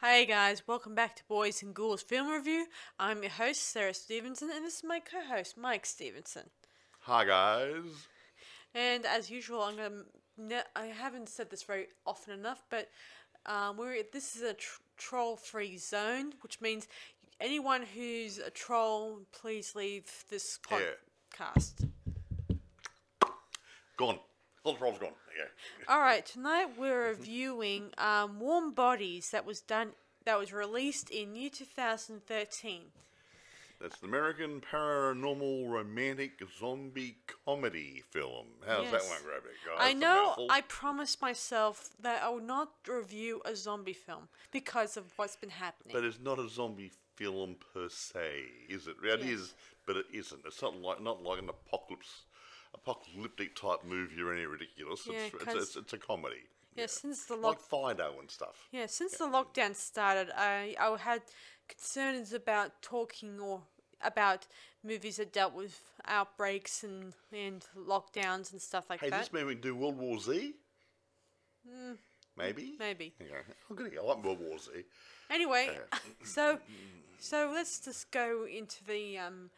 Hey 0.00 0.24
guys, 0.24 0.62
welcome 0.66 0.94
back 0.94 1.16
to 1.16 1.24
Boys 1.28 1.62
and 1.62 1.74
Ghouls 1.74 2.02
Film 2.02 2.28
Review. 2.28 2.66
I'm 2.98 3.22
your 3.22 3.32
host, 3.32 3.62
Sarah 3.62 3.92
Stevenson, 3.94 4.50
and 4.54 4.64
this 4.64 4.78
is 4.78 4.84
my 4.84 5.00
co 5.00 5.18
host, 5.22 5.58
Mike 5.58 5.84
Stevenson. 5.84 6.48
Hi 7.00 7.24
guys. 7.24 7.84
And 8.74 9.04
as 9.04 9.30
usual, 9.30 9.62
I'm 9.62 9.76
going 9.76 10.04
to. 10.48 10.64
I 10.74 10.86
haven't 10.86 11.28
said 11.28 11.50
this 11.50 11.62
very 11.62 11.88
often 12.06 12.32
enough, 12.38 12.62
but 12.70 12.88
um, 13.46 13.76
we're 13.76 14.02
this 14.12 14.36
is 14.36 14.42
a 14.42 14.54
tr- 14.54 14.80
troll-free 14.96 15.76
zone, 15.78 16.32
which 16.42 16.60
means 16.60 16.88
anyone 17.40 17.82
who's 17.94 18.38
a 18.38 18.50
troll, 18.50 19.20
please 19.32 19.74
leave 19.74 20.04
this 20.30 20.58
Yeah. 20.70 20.78
podcast. 21.38 21.88
Gone. 23.98 24.18
All 24.64 24.72
the 24.72 24.78
trolls 24.78 24.98
gone. 24.98 25.12
All 25.88 26.00
right, 26.00 26.24
tonight 26.24 26.68
we're 26.76 27.08
reviewing 27.08 27.90
um, 27.98 28.38
Warm 28.40 28.72
Bodies 28.72 29.30
that 29.30 29.44
was 29.46 29.60
done 29.60 29.90
that 30.24 30.38
was 30.38 30.52
released 30.52 31.10
in 31.10 31.34
year 31.34 31.50
2013. 31.50 32.80
That's 33.80 34.02
an 34.02 34.08
American 34.08 34.60
paranormal 34.60 35.66
romantic 35.70 36.42
zombie 36.58 37.16
comedy 37.46 38.02
film. 38.10 38.46
How's 38.66 38.84
Yes. 38.84 38.92
that 38.92 39.08
one, 39.08 39.40
guys? 39.66 39.76
I 39.78 39.94
know. 39.94 40.46
I 40.50 40.60
promised 40.60 41.22
myself 41.22 41.88
that 41.98 42.22
I 42.22 42.28
would 42.28 42.44
not 42.44 42.72
review 42.86 43.40
a 43.46 43.56
zombie 43.56 43.94
film 43.94 44.28
because 44.52 44.98
of 44.98 45.10
what's 45.16 45.36
been 45.36 45.48
happening. 45.48 45.94
But 45.94 46.04
it's 46.04 46.20
not 46.20 46.38
a 46.38 46.46
zombie 46.50 46.92
film 47.16 47.56
per 47.72 47.88
se, 47.88 48.44
is 48.68 48.86
it? 48.86 48.96
It 49.02 49.20
is, 49.20 49.40
Yes. 49.40 49.54
but 49.86 49.96
it 49.96 50.06
isn't. 50.12 50.42
It's 50.44 50.60
not 50.60 50.76
like 50.76 51.00
not 51.00 51.22
like 51.22 51.38
an 51.38 51.48
apocalypse, 51.48 52.24
apocalyptic 52.74 53.54
type 53.56 53.84
movie 53.84 54.20
or 54.22 54.32
any 54.32 54.46
ridiculous. 54.46 55.06
Yeah, 55.10 55.18
it's, 55.18 55.34
it's, 55.42 55.54
it's, 55.54 55.76
it's 55.76 55.92
a 55.92 55.98
comedy. 55.98 56.42
yeah, 56.76 56.86
since 56.86 57.24
the 57.26 57.36
Like 57.36 57.60
Fido 57.60 58.14
and 58.20 58.30
stuff. 58.30 58.68
yeah, 58.72 58.86
since 58.86 59.16
the 59.18 59.24
lockdown 59.26 59.74
started, 59.74 60.30
I 60.36 60.74
I 60.80 60.96
had 60.98 61.22
concerns 61.68 62.32
about 62.32 62.80
talking 62.82 63.38
or 63.40 63.62
about 64.02 64.46
movies 64.82 65.16
that 65.18 65.32
dealt 65.32 65.52
with 65.54 65.80
outbreaks 66.06 66.82
and 66.84 67.12
and 67.32 67.64
lockdowns 67.76 68.52
and 68.52 68.60
stuff 68.62 68.88
like 68.88 69.00
Hey, 69.00 69.10
that. 69.10 69.16
Hey, 69.16 69.22
this 69.22 69.32
movie 69.32 69.54
do 69.56 69.74
World 69.74 69.98
War 69.98 70.18
Z? 70.18 70.54
Maybe. 72.36 72.62
Hmm. 72.72 72.78
Maybe. 72.78 73.14
Yeah, 73.20 73.36
I'm 73.68 73.76
gonna 73.76 73.90
I 74.00 74.04
like 74.04 74.24
World 74.24 74.40
War 74.40 74.58
Z. 74.58 74.70
Anyway, 75.30 75.78
so 76.24 76.58
so 77.18 77.50
let's 77.52 77.80
just 77.80 78.10
go 78.10 78.46
into 78.46 78.82
the 78.84 79.18
um, 79.18 79.50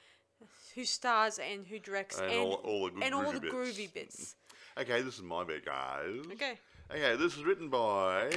who 0.75 0.85
stars 0.85 1.39
and 1.39 1.67
who 1.67 1.79
directs 1.79 2.19
And 2.19 2.31
and, 2.31 2.41
all- 2.41 2.53
all 2.65 2.85
the 2.87 2.91
good 2.93 3.03
and 3.05 3.15
all 3.15 3.25
groovy 3.25 3.33
the 3.35 3.41
bits. 3.41 3.55
groovy 3.55 3.95
bits. 3.95 4.35
Okay, 4.79 5.03
this 5.03 5.17
is 5.17 5.23
my 5.23 5.45
bit, 5.45 5.67
guys. 5.67 6.21
Okay. 6.33 6.59
Okay, 6.91 7.15
this 7.17 7.37
is 7.37 7.45
written 7.45 7.69
by 7.69 8.31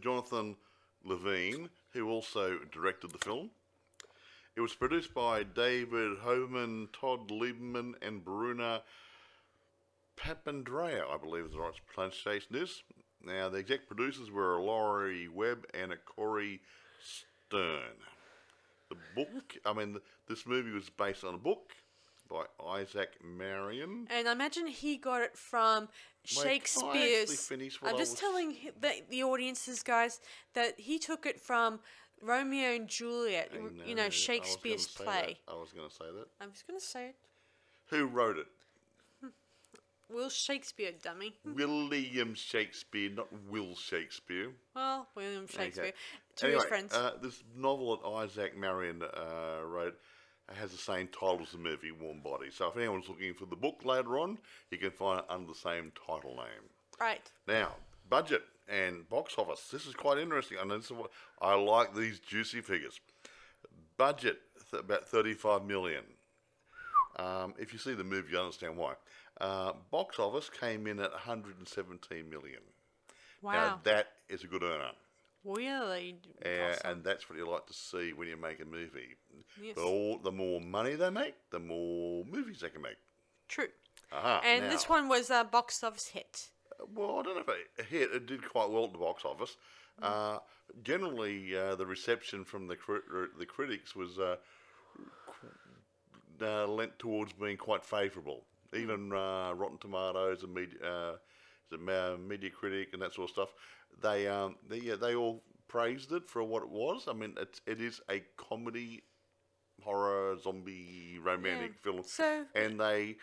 Jonathan 0.00 0.54
Levine, 1.04 1.68
who 1.92 2.08
also 2.08 2.60
directed 2.70 3.10
the 3.10 3.18
film. 3.18 3.50
It 4.54 4.60
was 4.60 4.74
produced 4.74 5.12
by 5.14 5.42
David 5.42 6.18
Homan, 6.18 6.88
Todd 6.92 7.28
Lieberman, 7.30 7.94
and 8.02 8.24
Bruna 8.24 8.82
Papandreou, 10.16 11.02
I 11.12 11.16
believe 11.16 11.46
is 11.46 11.52
the 11.52 11.58
right 11.58 11.72
pronunciation 11.92 12.54
is. 12.56 12.82
Now, 13.24 13.48
the 13.48 13.58
exec 13.58 13.86
producers 13.88 14.30
were 14.30 14.60
Laurie 14.60 15.26
Webb 15.28 15.66
and 15.74 15.92
Corey 16.04 16.60
Stern. 17.02 17.96
The 18.88 18.96
book, 19.14 19.56
I 19.66 19.72
mean, 19.72 19.98
this 20.28 20.46
movie 20.46 20.70
was 20.70 20.88
based 20.90 21.24
on 21.24 21.34
a 21.34 21.38
book 21.38 21.72
by 22.28 22.44
Isaac 22.66 23.10
Marion. 23.24 24.06
And 24.10 24.28
I 24.28 24.32
imagine 24.32 24.66
he 24.66 24.96
got 24.96 25.22
it 25.22 25.36
from 25.36 25.88
Wait, 26.36 26.38
I 26.38 26.48
Shakespeare's. 26.48 27.50
I'm 27.50 27.94
I 27.94 27.98
just 27.98 28.12
was- 28.12 28.20
telling 28.20 28.56
the, 28.80 29.02
the 29.10 29.22
audiences, 29.24 29.82
guys, 29.82 30.20
that 30.54 30.78
he 30.80 30.98
took 30.98 31.26
it 31.26 31.40
from 31.40 31.80
Romeo 32.22 32.74
and 32.74 32.88
Juliet, 32.88 33.50
I 33.52 33.56
you 33.56 33.62
know, 33.62 33.68
I 33.68 33.70
know, 33.70 33.84
was 33.84 33.94
gonna 33.94 34.10
Shakespeare's 34.10 34.88
say 34.88 35.04
play. 35.04 35.38
that. 35.46 35.52
I 35.52 35.56
was 35.58 35.72
going 35.72 35.88
to 35.88 35.94
say 35.94 36.04
that. 36.16 36.26
I 36.40 36.46
was 36.46 36.62
going 36.66 36.80
to 36.80 36.84
say 36.84 37.06
it. 37.08 37.16
Who 37.90 38.06
wrote 38.06 38.38
it? 38.38 38.46
Will 40.10 40.30
Shakespeare, 40.30 40.92
dummy. 41.02 41.34
William 41.44 42.34
Shakespeare, 42.34 43.10
not 43.10 43.28
Will 43.50 43.74
Shakespeare. 43.76 44.52
Well, 44.74 45.06
William 45.14 45.46
Shakespeare. 45.46 45.84
Okay. 45.84 45.94
To 46.38 46.46
anyway, 46.46 46.60
his 46.60 46.68
friends. 46.68 46.94
Uh, 46.94 47.12
this 47.22 47.42
novel 47.56 47.96
that 47.96 48.08
Isaac 48.08 48.56
Marion 48.56 49.02
uh, 49.02 49.64
wrote 49.64 49.98
has 50.56 50.70
the 50.70 50.78
same 50.78 51.08
title 51.08 51.40
as 51.42 51.52
the 51.52 51.58
movie, 51.58 51.92
Warm 51.92 52.20
Body. 52.20 52.48
So 52.50 52.68
if 52.68 52.76
anyone's 52.76 53.08
looking 53.08 53.34
for 53.34 53.46
the 53.46 53.56
book 53.56 53.80
later 53.84 54.18
on, 54.18 54.38
you 54.70 54.78
can 54.78 54.90
find 54.90 55.20
it 55.20 55.26
under 55.28 55.48
the 55.48 55.58
same 55.58 55.92
title 56.06 56.34
name. 56.36 56.70
right. 57.00 57.20
Now, 57.46 57.74
budget 58.08 58.42
and 58.68 59.08
box 59.08 59.34
office. 59.36 59.68
This 59.70 59.86
is 59.86 59.94
quite 59.94 60.18
interesting. 60.18 60.58
I 60.60 60.64
know 60.64 60.76
this 60.78 60.86
is 60.86 60.92
what 60.92 61.10
I 61.40 61.54
like 61.54 61.94
these 61.94 62.18
juicy 62.20 62.60
figures. 62.60 63.00
Budget 63.96 64.38
th- 64.70 64.82
about 64.82 65.06
35 65.08 65.64
million. 65.64 66.04
Um, 67.16 67.54
if 67.58 67.72
you 67.72 67.78
see 67.78 67.94
the 67.94 68.04
movie, 68.04 68.32
you 68.32 68.38
understand 68.38 68.76
why. 68.76 68.94
Uh, 69.40 69.72
box 69.90 70.18
office 70.18 70.50
came 70.50 70.86
in 70.86 70.98
at 71.00 71.10
117 71.12 72.30
million. 72.30 72.60
Wow. 73.42 73.52
Now 73.52 73.80
that 73.84 74.08
is 74.28 74.44
a 74.44 74.46
good 74.46 74.62
earner. 74.62 74.90
Really? 75.44 76.16
Uh, 76.44 76.48
awesome. 76.48 76.90
and 76.90 77.04
that's 77.04 77.28
what 77.30 77.38
you 77.38 77.48
like 77.48 77.66
to 77.66 77.72
see 77.72 78.12
when 78.12 78.28
you 78.28 78.36
make 78.36 78.60
a 78.60 78.64
movie. 78.64 79.16
Yes. 79.62 79.76
The, 79.76 79.82
all, 79.82 80.18
the 80.18 80.32
more 80.32 80.60
money 80.60 80.94
they 80.94 81.10
make, 81.10 81.34
the 81.50 81.58
more 81.60 82.24
movies 82.24 82.60
they 82.60 82.68
can 82.68 82.82
make. 82.82 82.96
True. 83.48 83.68
Aha, 84.12 84.42
And 84.44 84.64
now- 84.64 84.70
this 84.70 84.88
one 84.88 85.08
was 85.08 85.30
a 85.30 85.44
box 85.44 85.82
office 85.82 86.08
hit. 86.08 86.48
Well, 86.94 87.18
I 87.18 87.22
don't 87.22 87.34
know 87.36 87.42
if 87.54 87.78
it 87.78 87.86
hit. 87.86 88.12
It 88.12 88.26
did 88.26 88.48
quite 88.48 88.70
well 88.70 88.84
at 88.84 88.92
the 88.92 88.98
box 88.98 89.24
office. 89.24 89.56
Uh, 90.00 90.38
generally, 90.84 91.56
uh, 91.56 91.74
the 91.74 91.84
reception 91.86 92.44
from 92.44 92.68
the 92.68 92.76
cri- 92.76 93.00
er, 93.12 93.30
the 93.36 93.46
critics 93.46 93.96
was 93.96 94.18
uh, 94.20 94.36
uh, 96.40 96.66
lent 96.66 96.98
towards 96.98 97.32
being 97.32 97.56
quite 97.56 97.84
favourable. 97.84 98.44
Even 98.74 99.12
uh, 99.12 99.52
Rotten 99.54 99.78
Tomatoes 99.78 100.42
and 100.42 100.54
media, 100.54 100.76
uh, 100.84 101.16
Metacritic 101.72 102.92
and 102.92 103.02
that 103.02 103.12
sort 103.12 103.28
of 103.28 103.32
stuff, 103.32 103.48
they 104.00 104.26
um, 104.28 104.56
they, 104.68 104.90
uh, 104.90 104.96
they 104.96 105.14
all 105.14 105.42
praised 105.68 106.12
it 106.12 106.28
for 106.28 106.42
what 106.42 106.62
it 106.62 106.70
was. 106.70 107.06
I 107.08 107.12
mean, 107.12 107.34
it's, 107.38 107.60
it 107.66 107.80
is 107.80 108.00
a 108.10 108.22
comedy, 108.36 109.02
horror, 109.82 110.36
zombie, 110.38 111.18
romantic 111.22 111.72
Yeah. 111.76 111.82
film, 111.82 112.02
So- 112.04 112.46
and 112.54 112.80
they 112.80 113.16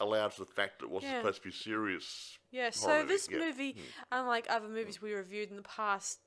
allowed 0.00 0.32
for 0.32 0.46
the 0.46 0.52
fact 0.52 0.78
that 0.78 0.86
it 0.86 0.90
wasn't 0.90 1.12
Yeah. 1.12 1.20
supposed 1.20 1.42
to 1.42 1.48
be 1.48 1.54
serious 1.54 2.38
Yeah, 2.50 2.70
so 2.70 3.04
this 3.04 3.28
yeah. 3.30 3.36
Hmm. 3.36 3.44
movie, 3.44 3.76
unlike 4.10 4.46
other 4.48 4.68
movies 4.68 5.02
we 5.02 5.12
reviewed 5.12 5.50
in 5.50 5.56
the 5.56 5.62
past 5.62 6.20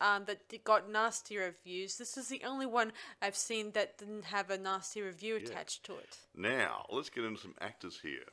um, 0.00 0.24
that 0.26 0.62
got 0.64 0.90
nasty 0.90 1.38
reviews, 1.38 1.96
this 1.96 2.18
is 2.18 2.28
the 2.28 2.42
only 2.44 2.66
one 2.66 2.92
I've 3.22 3.36
seen 3.36 3.70
that 3.72 3.96
didn't 3.98 4.24
have 4.26 4.50
a 4.50 4.58
nasty 4.58 5.00
review 5.00 5.36
attached 5.36 5.84
to 5.84 5.96
it. 5.96 6.18
Now, 6.34 6.84
let's 6.90 7.08
get 7.08 7.24
into 7.24 7.40
some 7.40 7.54
actors 7.60 8.00
here. 8.02 8.26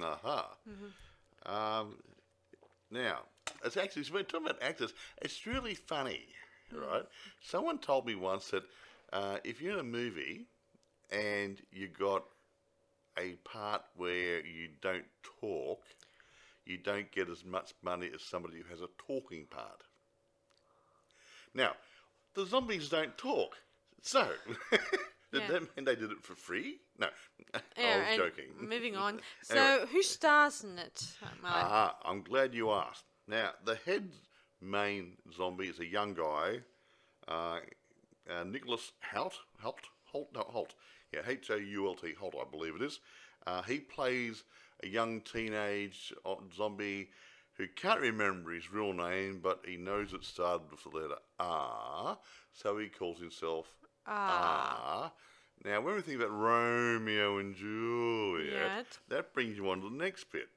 Aha. 0.00 0.56
Mm-hmm. 0.68 1.52
Um, 1.52 1.98
now, 2.90 3.22
it's 3.64 3.76
actually, 3.76 4.04
we're 4.12 4.22
talking 4.22 4.46
about 4.46 4.62
actors, 4.62 4.92
it's 5.22 5.46
really 5.46 5.74
funny, 5.74 6.26
Mm. 6.72 6.80
right? 6.90 7.04
Someone 7.42 7.78
told 7.78 8.06
me 8.06 8.14
once 8.14 8.50
that 8.50 8.64
uh, 9.12 9.38
if 9.44 9.60
you're 9.60 9.74
in 9.74 9.78
a 9.80 9.84
movie 9.84 10.46
and 11.10 11.60
you 11.72 11.88
got 11.88 12.24
a 13.18 13.34
part 13.44 13.82
where 13.96 14.44
you 14.44 14.68
don't 14.80 15.06
talk, 15.40 15.84
you 16.66 16.78
don't 16.78 17.10
get 17.12 17.28
as 17.28 17.44
much 17.44 17.72
money 17.82 18.10
as 18.14 18.22
somebody 18.22 18.58
who 18.58 18.64
has 18.70 18.80
a 18.82 18.88
talking 18.98 19.46
part. 19.46 19.82
Now, 21.54 21.72
the 22.34 22.44
zombies 22.46 22.88
don't 22.88 23.16
talk, 23.16 23.56
so 24.02 24.28
did 25.32 25.42
Yeah. 25.42 25.48
that 25.48 25.76
mean 25.76 25.84
they 25.84 25.94
did 25.96 26.10
it 26.10 26.22
for 26.22 26.34
free? 26.34 26.80
No, 26.98 27.08
I 27.54 27.60
was 27.98 28.06
and 28.08 28.16
joking. 28.16 28.46
Moving 28.60 28.96
on. 28.96 29.20
So, 29.42 29.56
Anyway. 29.56 29.86
who 29.92 30.02
stars 30.02 30.64
in 30.64 30.78
it? 30.78 31.16
Uh, 31.22 31.26
Ah, 31.48 31.96
I'm 32.04 32.22
glad 32.22 32.54
you 32.54 32.70
asked. 32.70 33.04
Now, 33.26 33.50
the 33.64 33.76
head 33.86 34.10
main 34.60 35.16
zombie 35.36 35.68
is 35.68 35.78
a 35.80 35.86
young 35.86 36.14
guy, 36.14 36.60
uh, 37.28 37.60
uh, 38.30 38.44
Nicholas 38.44 38.92
Hoult. 39.12 39.34
Hoult? 39.62 39.88
Holt? 40.04 40.28
No, 40.34 40.40
Holt. 40.40 40.74
Yeah, 41.12 41.20
H 41.26 41.50
O 41.50 41.56
U 41.56 41.86
L 41.88 41.94
T. 41.94 42.12
Holt, 42.18 42.34
I 42.40 42.44
believe 42.50 42.74
it 42.76 42.82
is. 42.82 43.00
Uh, 43.46 43.62
he 43.62 43.78
plays 43.78 44.44
a 44.82 44.86
young 44.88 45.20
teenage 45.20 46.12
uh, 46.26 46.34
zombie 46.54 47.08
who 47.56 47.66
can't 47.68 48.00
remember 48.00 48.52
his 48.52 48.72
real 48.72 48.92
name, 48.92 49.40
but 49.42 49.60
he 49.66 49.76
knows 49.76 50.12
it 50.12 50.24
started 50.24 50.70
with 50.70 50.82
the 50.82 50.88
letter 50.98 51.20
R, 51.38 52.18
so 52.52 52.78
he 52.78 52.88
calls 52.88 53.20
himself 53.20 53.66
Ah. 54.06 55.04
R. 55.04 55.12
Now, 55.64 55.80
when 55.80 55.94
we 55.94 56.02
think 56.02 56.18
about 56.20 56.32
Romeo 56.36 57.38
and 57.38 57.54
Juliet, 57.54 58.52
Yet. 58.52 58.98
that 59.08 59.32
brings 59.32 59.56
you 59.56 59.70
on 59.70 59.80
to 59.80 59.88
the 59.88 59.96
next 59.96 60.24
bit. 60.32 60.48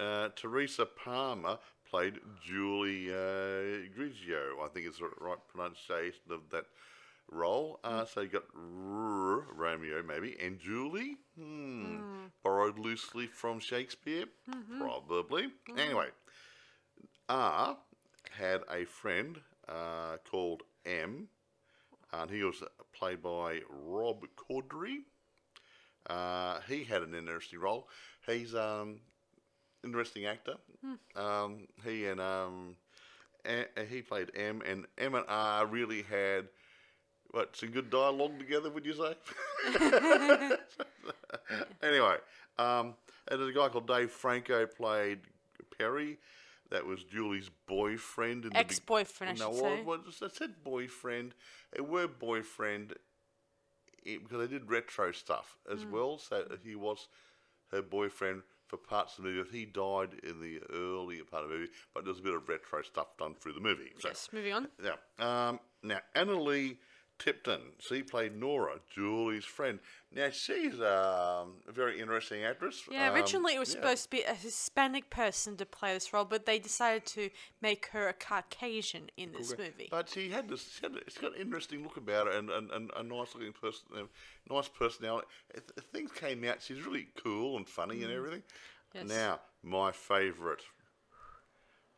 Uh, 0.00 0.30
Teresa 0.34 0.86
Palmer 0.86 1.58
played 1.90 2.14
Julie 2.44 3.10
uh, 3.10 3.88
Grigio. 3.96 4.62
I 4.64 4.68
think 4.72 4.86
it's 4.86 4.98
the 4.98 5.10
right 5.20 5.38
pronunciation 5.48 6.30
of 6.30 6.48
that 6.50 6.66
role. 7.30 7.80
Uh, 7.82 8.04
so 8.04 8.20
you 8.20 8.28
got 8.28 8.44
R- 8.54 9.46
Romeo, 9.54 10.02
maybe, 10.02 10.36
and 10.42 10.58
Julie, 10.58 11.16
hmm, 11.38 12.00
borrowed 12.42 12.78
loosely 12.78 13.26
from 13.26 13.58
Shakespeare, 13.58 14.26
probably. 14.78 15.48
Anyway, 15.76 16.08
R 17.28 17.76
had 18.30 18.60
a 18.70 18.84
friend 18.84 19.40
uh, 19.68 20.16
called 20.30 20.62
M, 20.86 21.28
and 22.12 22.30
he 22.30 22.42
was 22.42 22.62
played 22.92 23.22
by 23.22 23.60
Rob 23.68 24.24
Corddry. 24.36 24.98
Uh, 26.08 26.60
he 26.68 26.84
had 26.84 27.02
an 27.02 27.14
interesting 27.14 27.60
role. 27.60 27.88
He's 28.26 28.54
um 28.54 29.00
interesting 29.84 30.26
actor. 30.26 30.54
Um, 31.16 31.66
he 31.84 32.06
and 32.06 32.20
um, 32.20 32.76
a- 33.46 33.66
a- 33.76 33.84
he 33.84 34.02
played 34.02 34.30
M, 34.36 34.62
and 34.66 34.86
M 34.98 35.14
and 35.14 35.24
R 35.28 35.66
really 35.66 36.02
had 36.02 36.48
what 37.32 37.54
some 37.56 37.70
good 37.70 37.90
dialogue 37.90 38.38
together. 38.38 38.70
Would 38.70 38.84
you 38.86 38.94
say? 38.94 39.14
anyway, 41.82 42.16
um, 42.58 42.94
and 43.28 43.40
there's 43.40 43.50
a 43.50 43.58
guy 43.58 43.68
called 43.68 43.86
Dave 43.86 44.10
Franco 44.10 44.66
played 44.66 45.20
Perry. 45.78 46.18
That 46.70 46.86
was 46.86 47.02
Julie's 47.02 47.50
boyfriend. 47.66 48.44
In 48.44 48.50
the 48.50 48.58
Ex-boyfriend, 48.58 49.40
I 49.42 49.44
no, 49.44 49.52
should 49.52 49.62
well, 49.62 49.76
say. 49.76 49.82
well, 49.82 50.00
I 50.22 50.28
said 50.32 50.62
boyfriend. 50.62 51.34
It 51.74 51.88
were 51.88 52.06
boyfriend 52.06 52.94
eh, 54.06 54.18
because 54.22 54.38
they 54.38 54.46
did 54.46 54.70
retro 54.70 55.10
stuff 55.10 55.56
as 55.72 55.82
Hmm. 55.82 55.90
well. 55.90 56.18
So 56.18 56.44
he 56.62 56.76
was 56.76 57.08
her 57.72 57.82
boyfriend 57.82 58.42
for 58.70 58.76
parts 58.76 59.18
of 59.18 59.24
the 59.24 59.30
movie. 59.30 59.58
He 59.58 59.64
died 59.66 60.10
in 60.22 60.40
the 60.40 60.60
earlier 60.72 61.24
part 61.24 61.42
of 61.42 61.50
the 61.50 61.56
movie, 61.56 61.72
but 61.92 62.04
there's 62.04 62.20
a 62.20 62.22
bit 62.22 62.34
of 62.34 62.48
retro 62.48 62.82
stuff 62.82 63.16
done 63.18 63.34
through 63.34 63.54
the 63.54 63.60
movie. 63.60 63.90
So, 63.98 64.08
Yes, 64.08 64.28
moving 64.32 64.52
on. 64.52 64.68
yeah. 64.82 64.92
Um, 65.18 65.58
now, 65.82 65.98
Analeigh 66.14 66.76
Tipton, 67.20 67.60
she 67.78 68.02
played 68.02 68.34
Nora, 68.34 68.80
Julie's 68.92 69.44
friend. 69.44 69.78
Now, 70.12 70.30
she's 70.30 70.74
um, 70.80 71.58
a 71.68 71.72
very 71.72 72.00
interesting 72.00 72.42
actress. 72.42 72.82
Yeah, 72.90 73.10
Um, 73.10 73.14
originally 73.14 73.54
it 73.54 73.58
was 73.58 73.68
yeah. 73.68 73.80
supposed 73.80 74.04
to 74.04 74.10
be 74.10 74.22
a 74.22 74.34
Hispanic 74.34 75.10
person 75.10 75.56
to 75.58 75.66
play 75.66 75.92
this 75.94 76.12
role, 76.12 76.24
but 76.24 76.46
they 76.46 76.58
decided 76.58 77.06
to 77.06 77.30
make 77.60 77.86
her 77.92 78.08
a 78.08 78.12
Caucasian 78.14 79.10
in 79.16 79.32
this 79.32 79.56
movie. 79.56 79.88
But 79.90 80.08
she 80.08 80.30
had 80.30 80.48
this. 80.48 80.78
She 80.78 80.80
had, 80.82 80.96
it's 80.96 81.18
got 81.18 81.36
an 81.36 81.40
interesting 81.40 81.82
look 81.82 81.98
about 81.98 82.26
her 82.26 82.32
and, 82.32 82.50
and, 82.50 82.70
and 82.70 82.90
a 82.96 83.02
nice 83.02 83.34
looking 83.34 83.52
person, 83.52 83.86
uh, 83.96 84.02
nice 84.52 84.68
personality. 84.68 85.28
Things 85.92 86.10
came 86.12 86.42
out, 86.44 86.62
she's 86.62 86.80
really 86.80 87.08
cool 87.22 87.56
and 87.58 87.68
funny 87.68 88.02
and 88.02 88.12
everything. 88.12 88.42
Yes. 88.94 89.06
Now, 89.06 89.40
my 89.62 89.92
favourite. 89.92 90.62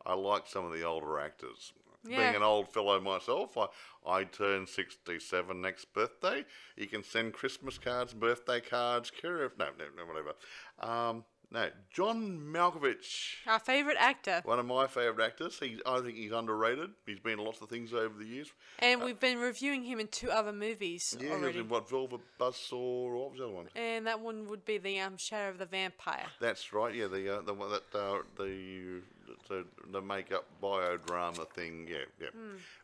I 0.05 0.15
like 0.15 0.47
some 0.47 0.65
of 0.65 0.73
the 0.73 0.83
older 0.83 1.17
actors. 1.17 1.71
Being 2.05 2.35
an 2.35 2.43
old 2.43 2.73
fellow 2.73 2.99
myself, 2.99 3.57
I, 3.57 3.67
I 4.05 4.23
turn 4.25 4.67
67 4.67 5.61
next 5.61 5.93
birthday. 5.93 6.45
You 6.75 6.87
can 6.87 7.03
send 7.03 7.33
Christmas 7.33 7.77
cards, 7.77 8.13
birthday 8.13 8.59
cards, 8.59 9.09
care 9.09 9.43
of, 9.43 9.57
no, 9.57 9.67
no, 9.77 9.85
no, 9.95 10.05
whatever. 10.05 10.33
Um, 10.79 11.23
no, 11.53 11.69
John 11.91 12.39
Malkovich. 12.51 13.35
Our 13.47 13.59
favourite 13.59 13.97
actor. 13.99 14.41
One 14.43 14.57
of 14.59 14.65
my 14.65 14.87
favourite 14.87 15.25
actors. 15.25 15.59
He, 15.59 15.79
I 15.85 15.99
think 16.01 16.15
he's 16.17 16.31
underrated. 16.31 16.89
He's 17.05 17.19
been 17.19 17.39
in 17.39 17.45
lots 17.45 17.61
of 17.61 17.69
things 17.69 17.93
over 17.93 18.17
the 18.17 18.25
years. 18.25 18.51
And 18.79 19.03
we've 19.03 19.19
been 19.19 19.37
reviewing 19.39 19.83
him 19.83 19.99
in 19.99 20.07
two 20.07 20.31
other 20.31 20.51
movies 20.51 21.15
Yeah, 21.19 21.27
he 21.27 21.31
was 21.33 21.41
already. 21.43 21.59
in 21.59 21.69
what 21.69 21.89
Velvet 21.89 22.21
Buzzsaw 22.39 22.73
or 22.73 23.15
what 23.15 23.29
was 23.31 23.37
the 23.39 23.45
other 23.45 23.53
one? 23.53 23.65
And 23.75 24.07
that 24.07 24.19
one 24.19 24.47
would 24.49 24.65
be 24.65 24.79
the 24.79 24.99
um, 24.99 25.17
Shadow 25.17 25.51
of 25.51 25.59
the 25.59 25.65
Vampire. 25.67 26.25
That's 26.41 26.73
right. 26.73 26.93
Yeah, 26.95 27.07
the 27.07 27.37
uh, 27.37 27.41
the 27.41 27.53
one 27.53 27.69
that 27.69 27.83
uh, 27.97 28.17
the 28.37 29.01
the 29.47 29.65
the 29.91 30.01
makeup 30.01 30.45
biodrama 30.61 31.47
thing. 31.51 31.87
Yeah, 31.89 32.05
yeah. 32.19 32.27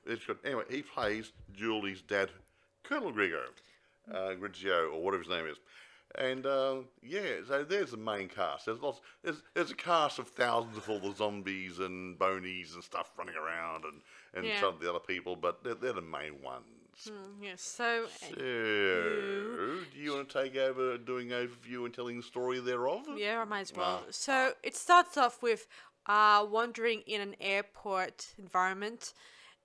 It's 0.06 0.25
good. 0.25 0.38
Anyway, 0.45 0.63
he 0.69 0.83
plays 0.83 1.31
Julie's 1.56 2.01
dad, 2.01 2.30
Colonel 2.83 3.12
Grigio, 3.12 3.42
uh, 4.13 4.36
Grigio 4.39 4.94
or 4.94 5.01
whatever 5.01 5.24
his 5.24 5.30
name 5.31 5.48
is. 5.48 5.57
And 6.17 6.45
uh, 6.45 6.77
yeah, 7.03 7.41
so 7.47 7.63
there's 7.63 7.91
the 7.91 7.97
main 7.97 8.29
cast. 8.29 8.65
There's 8.65 8.81
lots. 8.81 9.00
There's, 9.23 9.44
there's 9.53 9.71
a 9.71 9.75
cast 9.75 10.17
of 10.17 10.27
thousands 10.27 10.77
of 10.77 10.89
all 10.89 11.00
the 11.00 11.13
zombies 11.13 11.77
and 11.79 12.17
bonies 12.17 12.73
and 12.73 12.83
stuff 12.83 13.11
running 13.17 13.35
around, 13.35 13.83
and 13.85 14.01
and 14.33 14.47
Yeah. 14.47 14.59
some 14.59 14.73
of 14.75 14.79
the 14.79 14.89
other 14.89 15.00
people, 15.00 15.35
but 15.35 15.63
they're, 15.63 15.75
they're 15.75 15.94
the 15.94 16.01
main 16.01 16.41
ones. 16.41 16.65
Mm, 17.07 17.44
yes, 17.44 17.61
so 17.61 18.07
So, 18.07 18.35
do 18.35 20.00
you 20.00 20.13
want 20.13 20.29
to 20.29 20.41
take 20.44 20.56
over 20.57 20.97
doing 20.97 21.29
overview 21.29 21.85
and 21.85 21.94
telling 21.94 22.17
the 22.17 22.23
story 22.23 22.59
thereof? 22.59 23.01
yeah, 23.15 23.39
I 23.41 23.45
might 23.45 23.62
as 23.62 23.73
well. 23.75 24.03
Ah. 24.03 24.12
So 24.12 24.53
it 24.63 24.75
starts 24.75 25.15
off 25.17 25.41
with 25.41 25.67
uh, 26.07 26.45
wandering 26.50 27.01
in 27.01 27.21
an 27.21 27.35
airport 27.39 28.33
environment, 28.38 29.13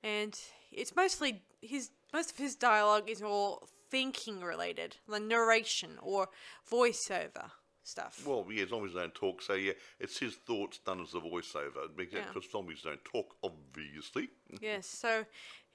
and 0.02 0.38
it's 0.72 0.94
mostly 0.94 1.42
his 1.62 1.90
most 2.12 2.32
of 2.32 2.38
his 2.38 2.54
dialogue 2.54 3.08
is 3.08 3.22
all 3.22 3.66
thinking 3.90 4.40
related, 4.40 4.96
like 5.06 5.22
narration 5.22 5.98
or 6.02 6.28
voiceover 6.70 7.50
stuff. 7.82 8.22
Well, 8.26 8.46
yeah, 8.50 8.66
zombies 8.66 8.94
don't 8.94 9.14
talk, 9.14 9.42
so 9.42 9.54
yeah, 9.54 9.72
it's 10.00 10.18
his 10.18 10.34
thoughts 10.34 10.78
done 10.78 11.00
as 11.00 11.14
a 11.14 11.20
voiceover 11.20 11.94
because 11.94 12.34
Yeah. 12.34 12.50
zombies 12.50 12.82
don't 12.82 13.04
talk, 13.04 13.36
obviously. 13.42 14.30
Yes, 14.60 14.86
so 14.86 15.26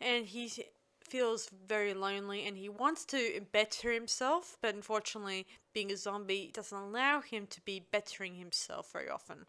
and 0.02 0.26
he 0.26 0.52
feels 1.04 1.50
very 1.68 1.94
lonely 1.94 2.46
and 2.46 2.58
he 2.58 2.70
wants 2.70 3.06
to 3.06 3.42
better 3.52 3.92
himself, 3.92 4.58
but 4.62 4.76
unfortunately, 4.76 5.48
being 5.74 5.92
a 5.92 5.98
zombie 5.98 6.52
doesn't 6.54 6.78
allow 6.78 7.22
him 7.22 7.48
to 7.48 7.62
be 7.62 7.80
bettering 7.92 8.36
himself 8.36 8.92
very 8.92 9.10
often. 9.10 9.46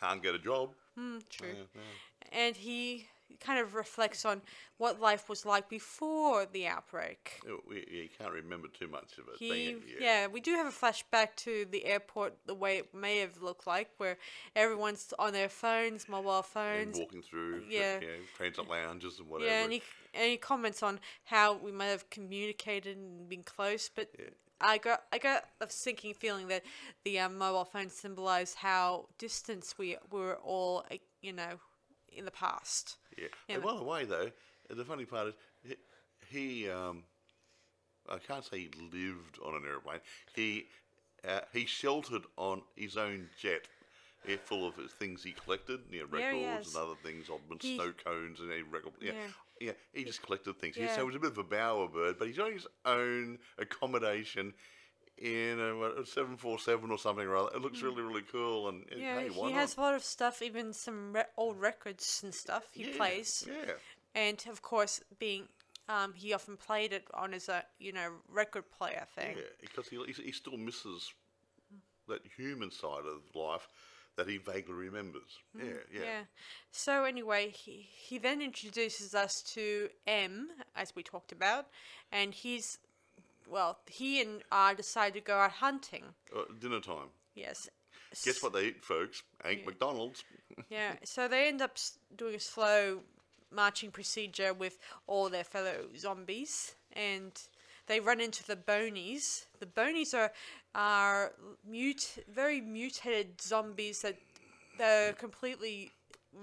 Can't 0.00 0.22
get 0.22 0.34
a 0.34 0.38
job. 0.38 0.74
Mm, 0.98 1.28
true. 1.28 1.48
Yeah, 1.48 1.64
yeah. 1.74 2.38
And 2.46 2.56
he 2.56 3.08
kind 3.40 3.60
of 3.60 3.74
reflects 3.74 4.24
on 4.24 4.42
what 4.78 5.00
life 5.00 5.28
was 5.28 5.44
like 5.46 5.68
before 5.68 6.46
the 6.46 6.66
outbreak. 6.66 7.40
Oh, 7.48 7.58
yeah, 7.70 7.80
yeah, 7.90 8.02
you 8.02 8.08
can't 8.18 8.32
remember 8.32 8.68
too 8.68 8.88
much 8.88 9.18
of 9.18 9.24
it. 9.28 9.38
He, 9.38 9.76
yeah. 10.00 10.26
we 10.26 10.40
do 10.40 10.52
have 10.52 10.66
a 10.66 10.70
flashback 10.70 11.36
to 11.36 11.66
the 11.70 11.84
airport, 11.84 12.34
the 12.46 12.54
way 12.54 12.78
it 12.78 12.94
may 12.94 13.18
have 13.18 13.42
looked 13.42 13.66
like, 13.66 13.90
where 13.98 14.16
everyone's 14.56 15.12
on 15.18 15.32
their 15.32 15.48
phones, 15.48 16.08
mobile 16.08 16.42
phones, 16.42 16.98
and 16.98 17.06
walking 17.06 17.22
through, 17.22 17.64
yeah. 17.68 18.00
you 18.00 18.06
know, 18.06 18.12
transit 18.36 18.68
lounges 18.68 19.18
and 19.18 19.28
whatever. 19.28 19.50
Yeah, 19.50 19.64
and 19.64 19.72
he, 19.72 19.82
and 20.14 20.30
he 20.30 20.36
comments 20.36 20.82
on 20.82 21.00
how 21.24 21.56
we 21.56 21.72
might 21.72 21.86
have 21.86 22.08
communicated 22.10 22.96
and 22.96 23.28
been 23.28 23.42
close, 23.42 23.90
but 23.94 24.10
I 24.60 24.78
got 24.78 25.02
I 25.12 25.18
got 25.18 25.44
a 25.60 25.68
sinking 25.68 26.14
feeling 26.14 26.48
that 26.48 26.62
the 27.04 27.18
um, 27.20 27.36
mobile 27.38 27.64
phones 27.64 27.92
symbolize 27.94 28.54
how 28.54 29.08
distant 29.18 29.74
we 29.78 29.96
were 30.10 30.36
all, 30.42 30.84
you 31.20 31.32
know, 31.32 31.58
in 32.16 32.24
the 32.24 32.30
past. 32.30 32.96
Yeah. 33.18 33.28
And 33.48 33.62
by 33.62 33.74
the 33.74 33.82
way, 33.82 34.04
though, 34.04 34.30
the 34.70 34.84
funny 34.84 35.04
part 35.04 35.28
is 35.28 35.34
he, 35.62 35.76
he 36.62 36.70
um, 36.70 37.04
I 38.08 38.18
can't 38.18 38.44
say 38.44 38.58
he 38.60 38.70
lived 38.92 39.38
on 39.44 39.54
an 39.54 39.62
airplane. 39.68 40.00
He 40.34 40.66
uh, 41.28 41.40
he 41.52 41.66
sheltered 41.66 42.22
on 42.36 42.62
his 42.76 42.96
own 42.96 43.28
jet. 43.40 43.62
Yeah, 44.26 44.36
full 44.42 44.66
of 44.66 44.74
things 44.98 45.22
he 45.22 45.32
collected, 45.32 45.80
you 45.90 46.00
know, 46.00 46.06
records 46.06 46.74
and 46.74 46.82
other 46.82 46.94
things, 47.04 47.28
odd 47.28 47.40
He- 47.60 47.76
snow 47.76 47.92
cones 48.02 48.40
and 48.40 48.48
record. 48.72 48.94
Yeah, 48.98 49.12
Yeah. 49.12 49.26
yeah, 49.60 49.72
he 49.92 50.02
just 50.04 50.22
collected 50.22 50.58
things. 50.58 50.78
Yeah. 50.78 50.94
So 50.94 51.00
he 51.02 51.06
was 51.08 51.14
a 51.16 51.18
bit 51.18 51.32
of 51.32 51.36
a 51.38 51.44
bowerbird, 51.44 52.18
but 52.18 52.28
he's 52.28 52.38
got 52.38 52.50
his 52.50 52.66
own 52.86 53.38
accommodation 53.58 54.54
in 55.18 55.60
a, 55.60 56.04
747 56.04 56.90
or 56.90 56.98
something 56.98 57.26
or 57.26 57.36
other. 57.36 57.56
It 57.56 57.62
looks 57.62 57.82
really, 57.82 58.02
really 58.02 58.22
cool. 58.22 58.68
And 58.68 58.84
Mm. 58.86 59.00
Yeah, 59.00 59.20
hey, 59.20 59.28
he 59.28 59.42
not? 59.42 59.52
has 59.52 59.76
a 59.76 59.80
lot 59.80 59.94
of 59.94 60.02
stuff, 60.02 60.42
even 60.42 60.72
some 60.72 61.12
re- 61.12 61.24
old 61.36 61.60
records 61.60 62.20
and 62.24 62.34
stuff 62.34 62.64
he 62.72 62.84
Yeah, 62.84 62.96
plays. 62.96 63.46
Yeah. 63.46 63.74
And 64.14 64.44
of 64.48 64.62
course, 64.62 65.00
being 65.18 65.48
um, 65.88 66.14
he 66.14 66.32
often 66.32 66.56
played 66.56 66.92
it 66.92 67.06
on 67.12 67.32
his 67.32 67.48
uh, 67.48 67.62
you 67.78 67.92
know 67.92 68.12
record 68.28 68.70
player 68.70 69.06
thing. 69.14 69.36
Yeah, 69.36 69.42
because 69.60 69.88
he, 69.88 69.98
he, 70.22 70.32
still 70.32 70.56
misses 70.56 71.12
that 72.08 72.20
human 72.36 72.70
side 72.70 73.04
of 73.04 73.22
life 73.34 73.68
that 74.16 74.28
he 74.28 74.38
vaguely 74.38 74.74
remembers. 74.74 75.40
Yeah, 75.56 75.64
yeah. 75.92 76.00
Yeah. 76.02 76.22
So 76.70 77.04
anyway, 77.04 77.50
he 77.50 77.88
he 77.92 78.18
then 78.18 78.40
introduces 78.40 79.14
us 79.14 79.42
to 79.54 79.88
M, 80.06 80.50
as 80.74 80.94
we 80.94 81.02
talked 81.02 81.32
about, 81.32 81.66
and 82.12 82.32
he's 82.32 82.78
well, 83.48 83.78
he 83.86 84.20
and 84.20 84.42
I 84.50 84.74
decide 84.74 85.14
to 85.14 85.20
go 85.20 85.36
out 85.36 85.52
hunting. 85.52 86.04
Uh, 86.36 86.42
dinner 86.60 86.80
time. 86.80 87.08
Yes. 87.34 87.68
Guess 88.24 88.42
what 88.42 88.52
they 88.52 88.66
eat, 88.66 88.84
folks? 88.84 89.22
Ain't 89.44 89.66
McDonald's. 89.66 90.24
Yeah. 90.70 90.94
So 91.04 91.26
they 91.26 91.48
end 91.48 91.60
up 91.60 91.72
s- 91.74 91.98
doing 92.16 92.36
a 92.36 92.40
slow 92.40 93.00
marching 93.50 93.90
procedure 93.90 94.54
with 94.54 94.78
all 95.08 95.28
their 95.28 95.42
fellow 95.42 95.86
zombies, 95.96 96.76
and 96.92 97.32
they 97.86 97.98
run 97.98 98.20
into 98.20 98.44
the 98.44 98.54
bonies. 98.56 99.46
The 99.58 99.66
bonies 99.66 100.14
are 100.14 100.30
are 100.76 101.32
mute, 101.68 102.18
very 102.32 102.60
mutated 102.60 103.40
zombies 103.40 104.02
that 104.02 104.16
they're 104.78 105.12
completely 105.12 105.90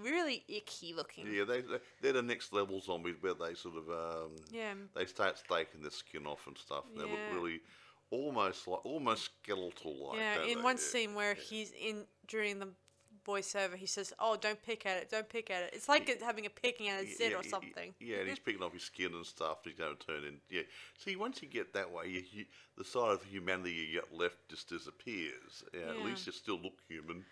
really 0.04 0.44
icky 0.48 0.94
looking. 0.94 1.28
yeah, 1.32 1.44
they, 1.44 1.62
they 1.62 1.78
they're 2.02 2.14
the 2.14 2.22
next 2.22 2.54
level 2.54 2.80
zombies 2.82 3.16
where 3.22 3.34
they 3.34 3.54
sort 3.54 3.76
of 3.78 3.90
um, 3.90 4.32
Yeah. 4.52 4.74
they 4.96 5.06
start 5.06 5.38
staking 5.38 5.82
their 5.82 5.92
skin 5.92 6.26
off 6.26 6.48
and 6.48 6.58
stuff. 6.58 6.86
They 6.96 7.04
Yeah. 7.04 7.10
look 7.12 7.20
really 7.34 7.62
almost 8.10 8.68
like 8.68 8.86
almost 8.86 9.30
skeletal 9.44 10.08
like. 10.10 10.18
Yeah, 10.20 10.44
in 10.44 10.58
they? 10.58 10.64
one 10.64 10.76
Yeah. 10.78 10.82
scene 10.84 11.16
where 11.16 11.34
he's 11.34 11.72
in 11.72 12.06
during 12.28 12.60
the 12.60 12.70
voiceover, 13.26 13.76
he 13.76 13.86
says, 13.86 14.12
"Oh, 14.20 14.36
don't 14.36 14.62
pick 14.64 14.86
at 14.86 14.98
it, 14.98 15.10
don't 15.12 15.30
pick 15.30 15.52
at 15.52 15.62
it." 15.64 15.74
It's 15.74 15.88
like 15.88 16.10
it 16.10 16.22
having 16.24 16.46
a 16.48 16.50
picking 16.50 16.90
at 16.90 17.04
a 17.04 17.06
zit 17.08 17.32
yeah, 17.32 17.38
or 17.38 17.44
something. 17.44 17.94
Yeah, 18.00 18.18
and 18.18 18.28
he's 18.30 18.40
picking 18.46 18.64
off 18.64 18.74
his 18.74 18.82
skin 18.84 19.14
and 19.14 19.26
stuff. 19.26 19.60
He's 19.64 19.76
going 19.76 19.96
to 19.96 20.06
turn 20.08 20.24
in. 20.24 20.42
Yeah. 20.50 20.64
See, 20.98 21.16
once 21.16 21.42
you 21.42 21.48
get 21.48 21.72
that 21.74 21.92
way, 21.92 22.08
you, 22.08 22.24
you, 22.32 22.46
the 22.78 22.84
side 22.84 23.12
of 23.12 23.24
humanity 23.24 23.72
you 23.74 23.94
get 23.94 24.12
left 24.12 24.38
just 24.50 24.70
disappears. 24.70 25.64
Yeah, 25.74 25.92
At 25.92 26.00
least 26.02 26.26
you 26.26 26.32
still 26.34 26.60
look 26.60 26.80
human, 26.88 27.24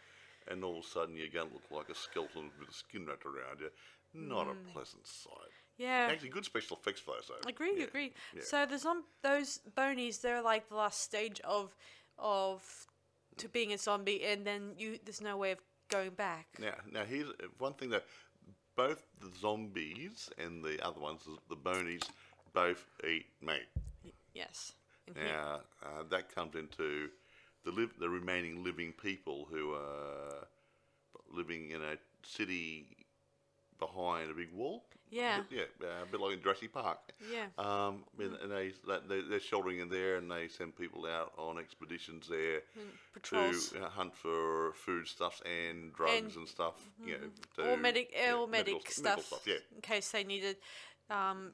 and 0.47 0.63
all 0.63 0.79
of 0.79 0.85
a 0.85 0.87
sudden 0.87 1.15
you're 1.15 1.27
going 1.29 1.47
to 1.49 1.53
look 1.53 1.69
like 1.71 1.89
a 1.89 1.95
skeleton 1.95 2.51
with 2.59 2.73
skin 2.73 3.05
wrapped 3.05 3.25
around 3.25 3.59
you. 3.59 3.69
Not 4.13 4.47
Mm. 4.47 4.51
a 4.51 4.73
pleasant 4.73 5.05
sight. 5.05 5.53
Yeah. 5.77 6.09
Actually, 6.11 6.29
good 6.29 6.45
special 6.45 6.77
effects 6.77 6.99
for 6.99 7.13
those, 7.15 7.27
though. 7.27 7.47
Agree, 7.49 7.77
Yeah, 7.77 7.83
agree. 7.85 8.13
yeah. 8.35 8.41
So 8.43 8.65
the 8.65 8.77
zom- 8.79 9.05
those 9.21 9.59
bonies, 9.75 10.19
they're 10.19 10.41
like 10.41 10.67
the 10.69 10.75
last 10.75 11.01
stage 11.01 11.39
of 11.41 11.75
of 12.17 12.87
to 13.37 13.47
being 13.47 13.71
a 13.71 13.77
zombie, 13.77 14.25
and 14.25 14.45
then 14.45 14.73
you 14.77 14.99
there's 15.05 15.21
no 15.21 15.37
way 15.37 15.51
of 15.51 15.59
going 15.89 16.11
back. 16.15 16.47
Now, 16.59 16.75
now 16.91 17.05
here's 17.05 17.29
one 17.59 17.73
thing 17.75 17.89
that 17.91 18.05
both 18.75 19.01
the 19.19 19.31
zombies 19.39 20.29
and 20.37 20.63
the 20.63 20.83
other 20.85 20.99
ones, 20.99 21.23
the- 21.25 21.37
the 21.49 21.55
bonies, 21.55 22.03
both 22.53 22.85
eat 23.07 23.27
meat. 23.41 23.67
Yes. 24.33 24.73
Now, 25.15 25.61
uh, 25.83 26.03
that 26.03 26.33
comes 26.33 26.55
into 26.55 27.09
the 27.63 27.71
live, 27.71 27.91
the 27.99 28.09
remaining 28.09 28.63
living 28.63 28.93
people 28.93 29.47
who 29.51 29.73
are 29.73 30.47
living 31.33 31.71
in 31.71 31.81
a 31.81 31.95
city 32.23 32.85
behind 33.79 34.29
a 34.29 34.33
big 34.33 34.51
wall. 34.53 34.83
Yeah. 35.11 35.41
Yeah, 35.49 35.63
uh, 35.81 36.03
a 36.03 36.11
bit 36.11 36.19
like 36.19 36.33
in 36.33 36.41
Jurassic 36.43 36.71
Park. 36.71 36.99
Yeah. 37.31 37.47
Um, 37.57 38.03
and, 38.19 38.35
and 38.35 38.51
they, 38.51 38.73
they 39.07 39.21
they're 39.27 39.39
sheltering 39.39 39.79
in 39.79 39.89
there, 39.89 40.17
and 40.17 40.29
they 40.29 40.47
send 40.47 40.77
people 40.77 41.07
out 41.07 41.33
on 41.37 41.57
expeditions 41.57 42.27
there 42.29 42.61
patrols. 43.13 43.69
to 43.69 43.85
uh, 43.85 43.89
hunt 43.89 44.15
for 44.15 44.73
foodstuffs 44.73 45.41
and 45.45 45.93
drugs 45.93 46.13
And- 46.13 46.35
and, 46.35 46.47
stuff. 46.47 46.75
You 47.03 47.17
know, 47.57 47.71
or 47.71 47.77
medic, 47.77 48.11
yeah, 48.13 48.35
or 48.35 48.47
medic 48.47 48.75
medical, 48.75 48.91
stuff, 48.91 49.03
medical 49.03 49.23
stuff. 49.23 49.47
Yeah, 49.47 49.55
in 49.75 49.81
case 49.81 50.11
they 50.11 50.23
needed. 50.23 50.57
Um, 51.09 51.53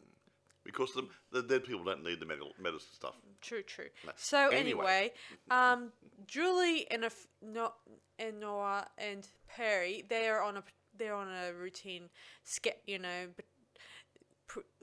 because 0.66 0.92
the, 0.94 1.08
the 1.32 1.42
dead 1.44 1.64
people 1.64 1.84
don't 1.86 2.04
need 2.04 2.20
the 2.20 2.26
medical 2.26 2.52
medicine 2.60 2.90
stuff. 2.94 3.14
true, 3.42 3.64
true. 3.64 3.88
No. 4.06 4.12
So 4.18 4.50
Anyway. 4.50 4.60
anyway, 4.60 5.14
um, 5.52 5.92
Julie 6.28 6.86
and 6.92 7.04
a 7.04 7.08
f- 7.08 7.28
no, 7.42 7.72
and 8.20 8.40
Noah 8.40 8.88
and 8.98 9.26
Perry, 9.48 10.04
they 10.10 10.28
are 10.28 10.42
on 10.42 10.58
a 10.58 10.64
they're 10.98 11.14
on 11.16 11.28
a 11.28 11.54
routine, 11.54 12.10
ske- 12.44 12.80
you 12.88 12.98
know, 13.00 13.28
but 13.36 13.46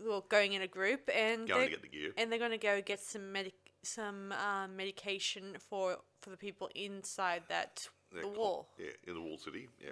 well, 0.05 0.25
going 0.29 0.53
in 0.53 0.63
a 0.63 0.67
group 0.67 1.09
and 1.15 1.49
Going 1.49 1.65
to 1.67 1.71
get 1.71 1.83
the 1.83 1.89
gear. 1.89 2.11
and 2.19 2.31
they're 2.31 2.39
going 2.39 2.51
to 2.51 2.59
go 2.59 2.81
get 2.83 3.01
some 3.01 3.33
medic 3.33 3.55
some 3.85 4.33
um, 4.33 4.77
medication 4.77 5.57
for 5.59 5.97
for 6.21 6.31
the 6.31 6.37
people 6.37 6.69
inside 6.75 7.43
that 7.49 7.87
They're 8.13 8.23
the 8.23 8.29
wall. 8.29 8.69
Yeah, 8.79 8.91
in 9.07 9.15
the 9.15 9.21
wall 9.21 9.39
city. 9.39 9.69
Yeah. 9.83 9.91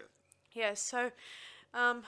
Yeah, 0.53 0.75
so 0.75 1.11
um, 1.75 2.03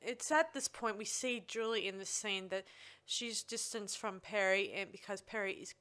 it's 0.00 0.30
at 0.32 0.54
this 0.54 0.68
point 0.68 0.96
we 0.98 1.04
see 1.04 1.42
Julie 1.46 1.86
in 1.88 1.98
the 1.98 2.06
scene 2.06 2.48
that 2.48 2.64
she's 3.06 3.42
distanced 3.42 3.96
from 3.98 4.20
Perry, 4.20 4.72
and 4.72 4.92
because 4.92 5.22
Perry 5.22 5.54
is 5.54 5.70
c- 5.70 5.74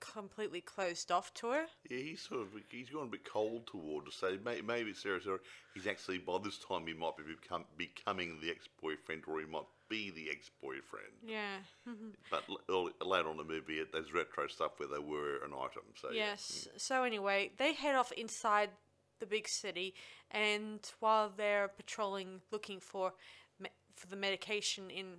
completely 0.00 0.60
closed 0.62 1.12
off 1.12 1.32
to 1.34 1.50
her. 1.50 1.64
Yeah, 1.88 1.98
he's 1.98 2.22
sort 2.22 2.40
of 2.40 2.48
he's 2.70 2.88
gone 2.90 3.06
a 3.06 3.10
bit 3.10 3.24
cold 3.24 3.66
toward 3.66 4.06
her. 4.06 4.10
So 4.10 4.36
may, 4.44 4.60
maybe 4.62 4.94
Sarah, 4.94 5.22
Sarah, 5.22 5.38
he's 5.74 5.86
actually 5.86 6.18
by 6.18 6.38
this 6.42 6.58
time 6.58 6.86
he 6.86 6.94
might 6.94 7.16
be 7.16 7.22
become, 7.22 7.64
becoming 7.76 8.38
the 8.40 8.50
ex-boyfriend, 8.50 9.22
or 9.28 9.40
he 9.40 9.46
might 9.46 9.66
be 9.88 10.10
the 10.10 10.30
ex-boyfriend. 10.30 11.12
Yeah. 11.22 11.58
Mm-hmm. 11.88 12.10
But 12.30 12.44
l- 12.48 12.60
early, 12.70 12.92
later 13.04 13.28
on 13.28 13.38
in 13.38 13.46
the 13.46 13.52
movie, 13.52 13.80
it, 13.80 13.92
there's 13.92 14.12
retro 14.14 14.46
stuff 14.48 14.72
where 14.78 14.88
they 14.88 14.98
were 14.98 15.44
an 15.44 15.52
item. 15.52 15.82
So 16.00 16.10
yeah. 16.10 16.30
Yes. 16.30 16.68
So 16.76 17.02
anyway, 17.04 17.52
they 17.58 17.74
head 17.74 17.94
off 17.94 18.10
inside 18.12 18.70
the 19.18 19.26
big 19.26 19.48
city, 19.48 19.94
and 20.30 20.80
while 21.00 21.30
they're 21.36 21.68
patrolling, 21.68 22.40
looking 22.50 22.80
for 22.80 23.12
me- 23.58 23.68
for 23.96 24.06
the 24.06 24.16
medication 24.16 24.90
in 24.90 25.16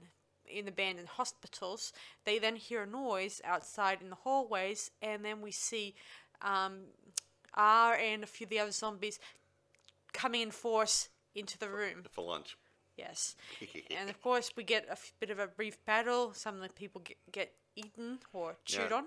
in 0.52 0.68
abandoned 0.68 1.08
hospitals, 1.10 1.94
they 2.26 2.40
then 2.40 2.56
hear 2.56 2.84
a 2.84 2.88
noise 2.88 3.42
outside 3.44 4.00
in 4.02 4.10
the 4.10 4.16
hallways, 4.16 4.92
and 5.02 5.24
then 5.26 5.42
we 5.42 5.52
see 5.52 5.96
um, 6.42 6.82
R 7.54 7.96
and 7.96 8.24
a 8.24 8.28
few 8.28 8.46
of 8.46 8.50
the 8.50 8.60
other 8.60 8.72
zombies 8.72 9.20
coming 10.14 10.42
in 10.42 10.52
force 10.52 11.10
into 11.36 11.58
the 11.58 11.70
room. 11.70 12.04
for 12.12 12.24
lunch. 12.26 12.58
Yes. 12.98 13.36
and 13.98 14.10
of 14.10 14.22
course, 14.22 14.52
we 14.56 14.64
get 14.64 14.86
a 14.88 14.92
f- 14.94 15.14
bit 15.20 15.30
of 15.30 15.40
a 15.40 15.48
brief 15.48 15.84
battle. 15.86 16.34
Some 16.34 16.56
of 16.56 16.62
the 16.62 16.70
people 16.70 17.02
get, 17.02 17.18
get 17.32 17.54
eaten 17.76 18.20
or 18.34 18.58
chewed 18.66 18.92
Yeah. 18.92 18.98
on. 18.98 19.06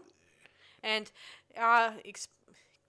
And 0.83 1.11
R 1.57 1.95
ex- 2.05 2.29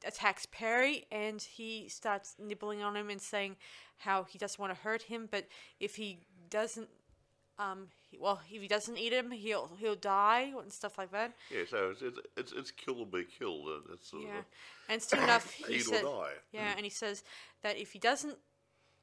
attacks 0.06 0.46
Perry, 0.46 1.06
and 1.12 1.42
he 1.42 1.88
starts 1.90 2.36
nibbling 2.40 2.82
on 2.82 2.96
him 2.96 3.10
and 3.10 3.22
saying 3.22 3.56
how 4.00 4.24
he 4.24 4.38
doesn't 4.38 4.60
want 4.60 4.74
to 4.76 4.82
hurt 4.82 5.04
him, 5.04 5.28
but 5.32 5.48
if 5.80 5.96
he 5.96 6.20
doesn't, 6.50 6.90
um, 7.58 7.88
well, 8.20 8.42
if 8.52 8.62
he 8.62 8.68
doesn't 8.68 8.98
eat 8.98 9.14
him, 9.14 9.32
he'll 9.32 9.70
he'll 9.80 9.96
die 9.96 10.54
and 10.62 10.72
stuff 10.72 10.98
like 10.98 11.12
that. 11.12 11.34
Yeah, 11.52 11.64
so 11.70 11.90
it's 11.92 12.02
it's 12.02 12.20
it's, 12.38 12.52
it's 12.52 12.72
kill 12.72 13.00
or 13.00 13.06
be 13.06 13.26
killed. 13.26 13.68
uh, 13.68 13.94
It's 13.94 14.10
sort 14.10 14.24
Yeah. 14.24 14.40
of 14.40 14.46
And 14.90 15.02
soon 15.02 15.24
enough, 15.24 15.52
he 15.68 15.76
eat 15.76 15.82
said, 15.86 16.04
or 16.04 16.24
die. 16.24 16.34
Yeah, 16.52 16.74
and 16.76 16.84
he 16.86 16.90
says 16.90 17.24
that 17.64 17.78
if 17.78 17.92
he 17.92 18.00
doesn't 18.00 18.38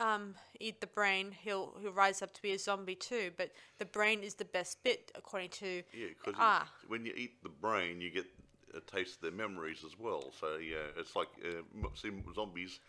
um, 0.00 0.34
eat 0.60 0.80
the 0.80 0.86
brain, 0.86 1.32
he'll 1.44 1.76
he'll 1.80 1.92
rise 1.92 2.22
up 2.22 2.32
to 2.34 2.42
be 2.42 2.52
a 2.52 2.58
zombie 2.58 2.94
too. 2.96 3.30
But 3.36 3.50
the 3.78 3.84
brain 3.86 4.22
is 4.22 4.34
the 4.34 4.44
best 4.44 4.82
bit, 4.82 5.12
according 5.14 5.50
to 5.50 5.82
Yeah, 5.92 6.08
because 6.08 6.34
Ah. 6.38 6.68
when 6.88 7.06
you 7.06 7.12
eat 7.16 7.42
the 7.42 7.48
brain, 7.50 8.00
you 8.00 8.10
get 8.10 8.26
a 8.74 8.80
taste 8.80 9.16
of 9.16 9.20
their 9.22 9.32
memories 9.32 9.84
as 9.84 9.98
well. 9.98 10.32
So 10.40 10.56
yeah, 10.56 10.86
it's 10.96 11.14
like 11.14 11.28
uh, 11.44 11.58
m- 11.74 11.90
see 11.94 12.10
zombies 12.34 12.80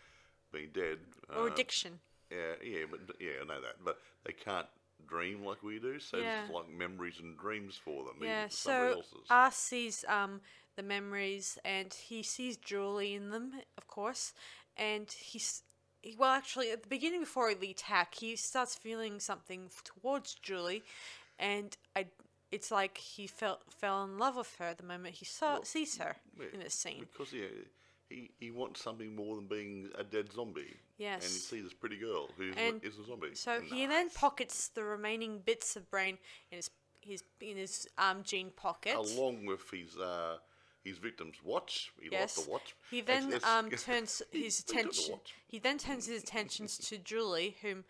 being 0.52 0.70
dead. 0.72 0.98
or 1.36 1.42
uh, 1.48 1.52
addiction. 1.52 2.00
Yeah, 2.30 2.54
yeah, 2.64 2.84
but 2.90 3.00
yeah, 3.20 3.42
I 3.42 3.44
know 3.44 3.60
that, 3.60 3.84
but 3.84 3.98
they 4.24 4.32
can't 4.32 4.66
dream 5.08 5.44
like 5.44 5.62
we 5.62 5.78
do. 5.78 5.98
So 5.98 6.18
Yeah. 6.18 6.40
it's 6.44 6.50
like 6.54 6.68
memories 6.68 7.20
and 7.20 7.36
dreams 7.38 7.78
for 7.82 8.04
them. 8.04 8.16
Yeah, 8.22 8.46
so. 8.48 9.02
R 9.30 9.50
sees 9.52 10.04
um, 10.08 10.40
the 10.76 10.82
memories 10.82 11.58
and 11.64 11.92
he 11.92 12.22
sees 12.22 12.56
Julie 12.56 13.14
in 13.14 13.30
them, 13.30 13.52
of 13.78 13.86
course. 13.86 14.32
And 14.76 15.10
he's, 15.10 15.62
he, 16.02 16.16
well, 16.18 16.30
actually, 16.30 16.70
at 16.70 16.82
the 16.82 16.88
beginning 16.88 17.20
before 17.20 17.54
the 17.54 17.70
attack, 17.70 18.14
he 18.16 18.36
starts 18.36 18.74
feeling 18.74 19.20
something 19.20 19.70
towards 19.84 20.34
Julie. 20.34 20.82
And 21.38 21.76
I, 21.96 22.06
it's 22.50 22.70
like 22.70 22.98
he 22.98 23.26
felt 23.26 23.62
fell 23.70 24.04
in 24.04 24.18
love 24.18 24.36
with 24.36 24.54
her 24.58 24.74
the 24.74 24.84
moment 24.84 25.16
he 25.16 25.24
saw 25.24 25.62
sees 25.62 25.98
her 25.98 26.16
Yeah, 26.38 26.46
in 26.52 26.60
this 26.60 26.74
scene. 26.74 27.06
because 27.12 27.32
yeah, 27.32 27.46
he 28.08 28.30
he 28.38 28.50
wants 28.50 28.82
something 28.82 29.14
more 29.16 29.36
than 29.36 29.46
being 29.46 29.90
a 29.98 30.04
dead 30.04 30.32
zombie. 30.32 30.76
Yes. 30.98 31.24
And 31.24 31.32
he 31.32 31.38
sees 31.38 31.64
this 31.64 31.72
pretty 31.72 31.96
girl 31.96 32.28
who 32.36 32.50
is 32.82 32.98
a, 32.98 33.04
zombie. 33.04 33.34
So 33.34 33.60
he 33.60 33.86
then 33.86 34.10
pockets 34.10 34.68
the 34.68 34.84
remaining 34.84 35.40
bits 35.40 35.76
of 35.76 35.90
brain 35.90 36.18
in 36.50 36.56
his 36.56 36.70
his 37.00 37.22
in 37.40 37.56
his 37.56 37.86
um 37.98 38.22
gene 38.22 38.50
pocket. 38.56 38.96
along 38.96 39.46
with 39.46 39.68
his 39.70 39.96
uh, 39.96 40.38
his 40.84 40.98
victim's 40.98 41.36
watch. 41.42 41.92
He 42.00 42.08
Yes. 42.12 42.36
liked 42.36 42.46
the 42.46 42.52
watch. 42.52 42.74
He 42.90 43.00
then 43.00 43.32
it's- 43.32 43.44
um 43.44 43.70
turns 43.70 44.22
his 44.32 44.64
Look 44.68 44.76
at 44.76 44.82
the 44.84 44.88
attention. 44.90 45.20
He 45.46 45.58
then 45.58 45.78
turns 45.78 46.06
his 46.06 46.22
attentions 46.22 46.78
to 46.78 46.98
Julie, 46.98 47.56
whom 47.62 47.84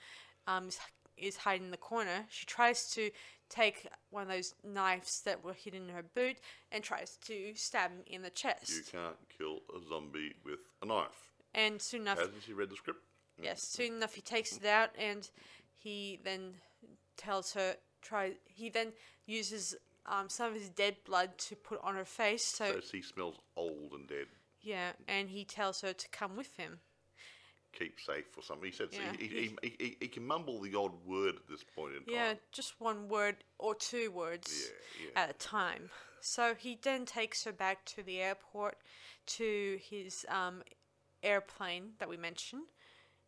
um 0.46 0.68
is, 0.68 0.78
is 1.16 1.36
hiding 1.38 1.66
in 1.66 1.70
the 1.70 1.76
corner. 1.76 2.26
She 2.30 2.46
tries 2.46 2.90
to 2.92 3.10
take 3.48 3.86
one 4.10 4.22
of 4.22 4.28
those 4.28 4.54
knives 4.64 5.20
that 5.22 5.44
were 5.44 5.52
hidden 5.52 5.88
in 5.88 5.94
her 5.94 6.02
boot 6.02 6.36
and 6.72 6.82
tries 6.82 7.16
to 7.26 7.52
stab 7.54 7.90
him 7.90 8.02
in 8.06 8.22
the 8.22 8.30
chest. 8.30 8.70
You 8.70 8.82
can't 8.90 9.16
kill 9.36 9.58
a 9.76 9.80
zombie 9.88 10.34
with 10.44 10.60
a 10.82 10.86
knife. 10.86 11.32
And 11.54 11.80
soon 11.80 12.02
enough, 12.02 12.18
Hasn't 12.18 12.42
she 12.44 12.52
read 12.52 12.70
the 12.70 12.76
script? 12.76 13.00
Yes, 13.40 13.62
soon 13.62 13.94
enough 13.96 14.14
he 14.14 14.20
takes 14.20 14.56
it 14.56 14.64
out 14.64 14.90
and 14.98 15.28
he 15.76 16.18
then 16.24 16.54
tells 17.16 17.52
her 17.54 17.76
try 18.02 18.32
he 18.46 18.68
then 18.70 18.92
uses 19.26 19.74
um, 20.06 20.28
some 20.28 20.48
of 20.48 20.54
his 20.54 20.68
dead 20.68 20.96
blood 21.06 21.36
to 21.38 21.56
put 21.56 21.80
on 21.82 21.94
her 21.94 22.04
face 22.04 22.44
so 22.44 22.72
So 22.74 22.80
she 22.80 23.02
smells 23.02 23.36
old 23.56 23.92
and 23.92 24.06
dead. 24.08 24.26
yeah 24.60 24.92
and 25.08 25.30
he 25.30 25.44
tells 25.44 25.80
her 25.80 25.92
to 25.92 26.08
come 26.10 26.36
with 26.36 26.56
him. 26.56 26.80
Keep 27.78 28.00
safe 28.00 28.24
or 28.36 28.42
something. 28.42 28.70
He 28.70 28.76
said 28.76 28.88
Yeah, 28.92 29.12
he, 29.18 29.26
he, 29.26 29.56
he, 29.62 29.76
he, 29.78 29.96
he 30.00 30.08
can 30.08 30.26
mumble 30.26 30.60
the 30.60 30.74
odd 30.76 30.92
word 31.06 31.34
at 31.36 31.48
this 31.48 31.64
point 31.64 31.94
in 31.94 32.04
time. 32.04 32.14
Yeah, 32.14 32.34
just 32.52 32.74
one 32.80 33.08
word 33.08 33.36
or 33.58 33.74
two 33.74 34.10
words 34.10 34.70
Yeah, 35.00 35.06
yeah. 35.06 35.22
at 35.22 35.30
a 35.30 35.32
time. 35.34 35.90
So 36.20 36.54
he 36.54 36.78
then 36.80 37.04
takes 37.04 37.44
her 37.44 37.52
back 37.52 37.84
to 37.86 38.02
the 38.02 38.20
airport 38.20 38.78
to 39.26 39.78
his 39.82 40.24
um, 40.28 40.62
airplane 41.22 41.92
that 41.98 42.08
we 42.08 42.16
mentioned. 42.16 42.64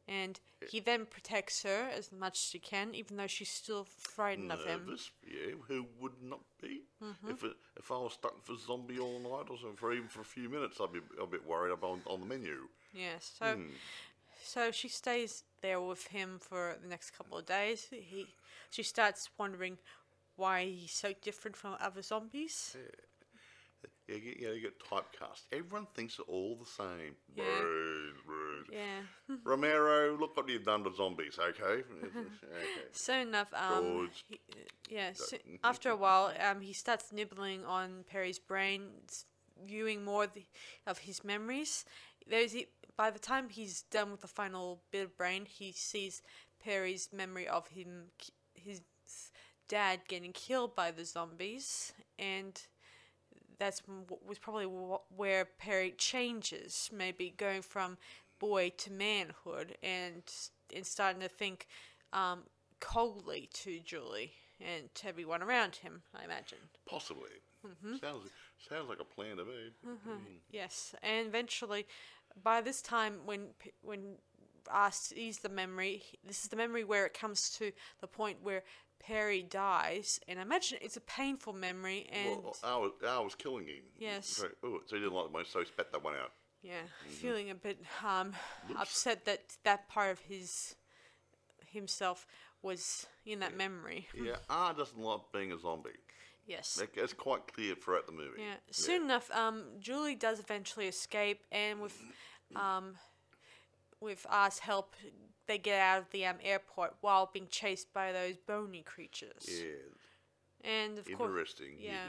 And 0.09 0.39
he 0.71 0.79
then 0.79 1.05
protects 1.05 1.65
her 1.65 1.89
as 1.93 2.13
much 2.13 2.39
as 2.39 2.53
he 2.53 2.61
can, 2.61 2.95
even 2.95 3.17
though 3.17 3.27
she's 3.27 3.51
still 3.51 3.85
frightened 3.85 4.53
of 4.53 4.65
him. 4.65 4.87
Nervous, 4.87 5.11
yeah. 5.27 5.55
Who 5.67 5.85
would 6.01 6.23
not 6.23 6.41
be? 6.63 6.83
Mm-hmm. 7.03 7.31
If 7.31 7.43
it, 7.43 7.57
if 7.77 7.91
I 7.91 7.99
was 7.99 8.13
stuck 8.13 8.41
for 8.45 8.55
zombie 8.57 9.01
all 9.01 9.19
night 9.19 9.51
or 9.51 9.59
something, 9.59 9.77
for 9.77 9.93
even 9.93 10.07
for 10.07 10.21
a 10.21 10.25
few 10.25 10.49
minutes, 10.49 10.81
I'd 10.81 10.93
be 10.93 11.01
a 11.21 11.27
bit 11.27 11.45
worried 11.45 11.73
about 11.73 11.99
on 12.07 12.21
the 12.21 12.27
menu. 12.27 12.69
Yeah, 12.95 13.19
so 13.19 13.59
so 14.47 14.71
she 14.71 14.89
stays 14.89 15.45
there 15.61 15.81
with 15.81 16.07
him 16.07 16.39
for 16.41 16.77
the 16.81 16.89
next 16.89 17.11
couple 17.11 17.39
of 17.39 17.47
days. 17.47 17.89
He 17.91 18.27
she 18.71 18.83
starts 18.83 19.29
wondering 19.39 19.79
why 20.37 20.65
he's 20.65 20.93
so 20.93 21.13
different 21.23 21.57
from 21.57 21.77
other 21.81 22.03
zombies. 22.03 22.77
Yeah, 24.09 24.15
you 24.15 24.21
get, 24.21 24.41
yeah, 24.41 24.51
you 24.51 24.61
get 24.61 24.79
typecast. 24.79 25.43
Everyone 25.53 25.87
thinks 25.95 26.17
they're 26.17 26.27
all 26.27 26.57
the 26.57 26.67
same. 26.67 27.17
Yeah. 27.35 27.45
Yeah. 28.73 29.37
Romero, 29.45 30.17
look 30.17 30.37
what 30.37 30.49
you've 30.49 30.65
done 30.65 30.85
to 30.85 30.95
zombies, 30.95 31.39
okay? 31.41 31.83
okay. 32.05 32.67
Soon 32.93 33.29
enough, 33.29 33.53
um, 33.55 34.11
he, 34.29 34.41
yeah. 34.89 35.11
So, 35.15 35.37
after 35.65 35.91
a 35.91 35.97
while, 35.97 36.33
um, 36.49 36.61
he 36.61 36.73
starts 36.73 37.13
nibbling 37.13 37.65
on 37.65 38.05
Perry's 38.09 38.39
brain, 38.39 38.83
viewing 39.67 40.05
more 40.05 40.25
of, 40.25 40.35
the, 40.35 40.45
of 40.87 40.99
his 40.99 41.25
memories. 41.25 41.85
There's 42.29 42.55
by 42.97 43.11
the 43.11 43.19
time 43.19 43.49
he's 43.51 43.83
done 43.83 44.11
with 44.11 44.23
the 44.23 44.29
final 44.29 44.81
bit 44.91 45.05
of 45.05 45.17
brain, 45.17 45.45
he 45.47 45.73
sees 45.73 46.23
Perry's 46.63 47.11
memory 47.13 47.47
of 47.47 47.69
him, 47.69 48.07
his 48.55 48.81
dad 49.69 50.01
getting 50.09 50.33
killed 50.33 50.75
by 50.75 50.91
the 50.91 51.05
zombies, 51.05 51.93
and 52.19 52.61
that's 53.59 53.83
was 54.27 54.39
probably 54.39 54.67
wh- 54.67 55.19
where 55.19 55.45
Perry 55.45 55.95
changes, 55.97 56.91
maybe 56.93 57.35
going 57.37 57.63
from 57.63 57.97
boy 58.39 58.71
to 58.79 58.93
manhood, 58.93 59.77
and 59.83 60.23
and 60.75 60.87
starting 60.87 61.21
to 61.21 61.29
think 61.29 61.67
um, 62.13 62.43
coldly 62.81 63.49
to 63.53 63.81
Julie 63.81 64.33
and 64.61 64.93
to 64.95 65.09
everyone 65.09 65.43
around 65.43 65.77
him. 65.77 66.03
I 66.15 66.25
imagine. 66.25 66.59
Possibly. 66.89 67.31
Mm-hmm. 67.67 67.97
Sounds 67.97 68.31
sounds 68.69 68.89
like 68.89 69.01
a 69.01 69.05
plan 69.05 69.37
to 69.37 69.45
me. 69.45 69.71
Mm. 69.87 70.19
Yes, 70.51 70.95
and 71.03 71.27
eventually, 71.27 71.87
by 72.43 72.61
this 72.61 72.83
time, 72.83 73.21
when 73.25 73.49
when 73.83 74.17
R 74.71 74.91
sees 74.93 75.39
the 75.39 75.49
memory, 75.49 76.03
this 76.25 76.43
is 76.43 76.49
the 76.49 76.57
memory 76.57 76.85
where 76.85 77.07
it 77.07 77.15
comes 77.15 77.51
to 77.59 77.73
the 78.01 78.07
point 78.07 78.39
where 78.43 78.63
Perry 78.99 79.43
dies, 79.43 80.19
and 80.27 80.39
I 80.39 80.43
imagine 80.43 80.79
it's 80.81 80.97
a 80.97 81.01
painful 81.03 81.53
memory, 81.53 82.09
and 82.11 82.43
Well, 82.43 82.57
I 82.65 82.77
was, 82.77 82.93
I 83.07 83.21
was 83.21 83.35
killing 83.35 83.67
him. 83.67 83.85
Yes. 83.99 84.27
So, 84.27 84.49
oh, 84.65 84.81
so 84.87 84.97
he 84.97 85.03
didn't 85.03 85.15
like 85.15 85.27
the 85.27 85.33
most, 85.39 85.53
so 85.53 85.61
he 85.61 85.67
spat 85.67 85.93
that 85.93 86.03
one 86.03 86.15
out. 86.15 86.33
yeah, 86.63 86.83
feeling 87.09 87.51
a 87.51 87.55
bit 87.55 87.79
um 88.05 88.33
upset 88.77 89.25
that 89.27 89.43
that 89.65 89.89
part 89.89 90.11
of 90.11 90.19
his 90.21 90.75
himself 91.71 92.27
was 92.63 93.07
in 93.25 93.39
that 93.41 93.57
memory. 93.57 94.09
Yeah, 94.15 94.37
R 94.51 94.75
doesn't 94.75 94.99
like 94.99 95.21
being 95.33 95.53
a 95.53 95.59
zombie. 95.59 95.91
Yes. 96.47 96.81
That's 96.95 97.13
quite 97.13 97.53
clear 97.53 97.75
throughout 97.75 98.07
the 98.07 98.13
movie. 98.13 98.39
Yeah. 98.41 98.55
Soon 98.71 99.03
enough, 99.03 99.31
um, 99.33 99.65
Julie 99.81 100.15
does 100.15 100.39
eventually 100.39 100.87
escape, 100.87 101.41
and 101.51 101.81
with, 101.81 102.01
um, 102.55 102.95
with 104.01 104.25
R's 104.31 104.61
help, 104.61 104.95
they 105.49 105.59
get 105.59 105.81
out 105.81 105.99
of 105.99 106.11
the 106.13 106.25
um, 106.27 106.37
airport 106.43 106.95
while 107.01 107.31
being 107.33 107.49
chased 107.51 107.93
by 107.93 108.13
those 108.13 108.37
bony 108.37 108.83
creatures. 108.83 109.45
Yeah, 109.49 110.71
And 110.71 110.99
of 110.99 111.07
course, 111.07 111.29
interesting. 111.31 111.77
yeah. 111.81 112.09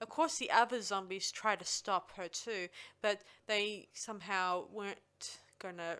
Of 0.00 0.08
course, 0.08 0.38
the 0.38 0.50
other 0.50 0.80
zombies 0.80 1.30
try 1.32 1.56
to 1.56 1.64
stop 1.64 2.12
her 2.16 2.28
too, 2.28 2.68
but 3.00 3.22
they 3.46 3.88
somehow 3.94 4.64
weren't 4.72 5.38
gonna 5.58 5.98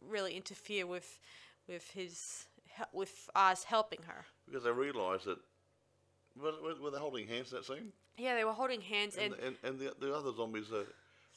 really 0.00 0.36
interfere 0.36 0.86
with, 0.86 1.18
with 1.66 1.90
his, 1.92 2.46
with 2.92 3.30
R's 3.34 3.64
helping 3.64 4.02
her. 4.06 4.26
Because 4.46 4.66
I 4.66 4.70
realised 4.70 5.24
that. 5.24 5.38
Were, 6.40 6.52
were, 6.62 6.74
were 6.82 6.90
they 6.90 6.98
holding 6.98 7.26
hands 7.26 7.52
in 7.52 7.58
that 7.58 7.64
scene? 7.64 7.92
Yeah, 8.18 8.34
they 8.34 8.44
were 8.44 8.52
holding 8.52 8.80
hands, 8.80 9.16
and, 9.16 9.34
And, 9.34 9.42
and, 9.42 9.56
and 9.62 9.78
the, 9.78 9.94
the 10.00 10.14
other 10.14 10.32
zombies 10.34 10.70
are, 10.72 10.86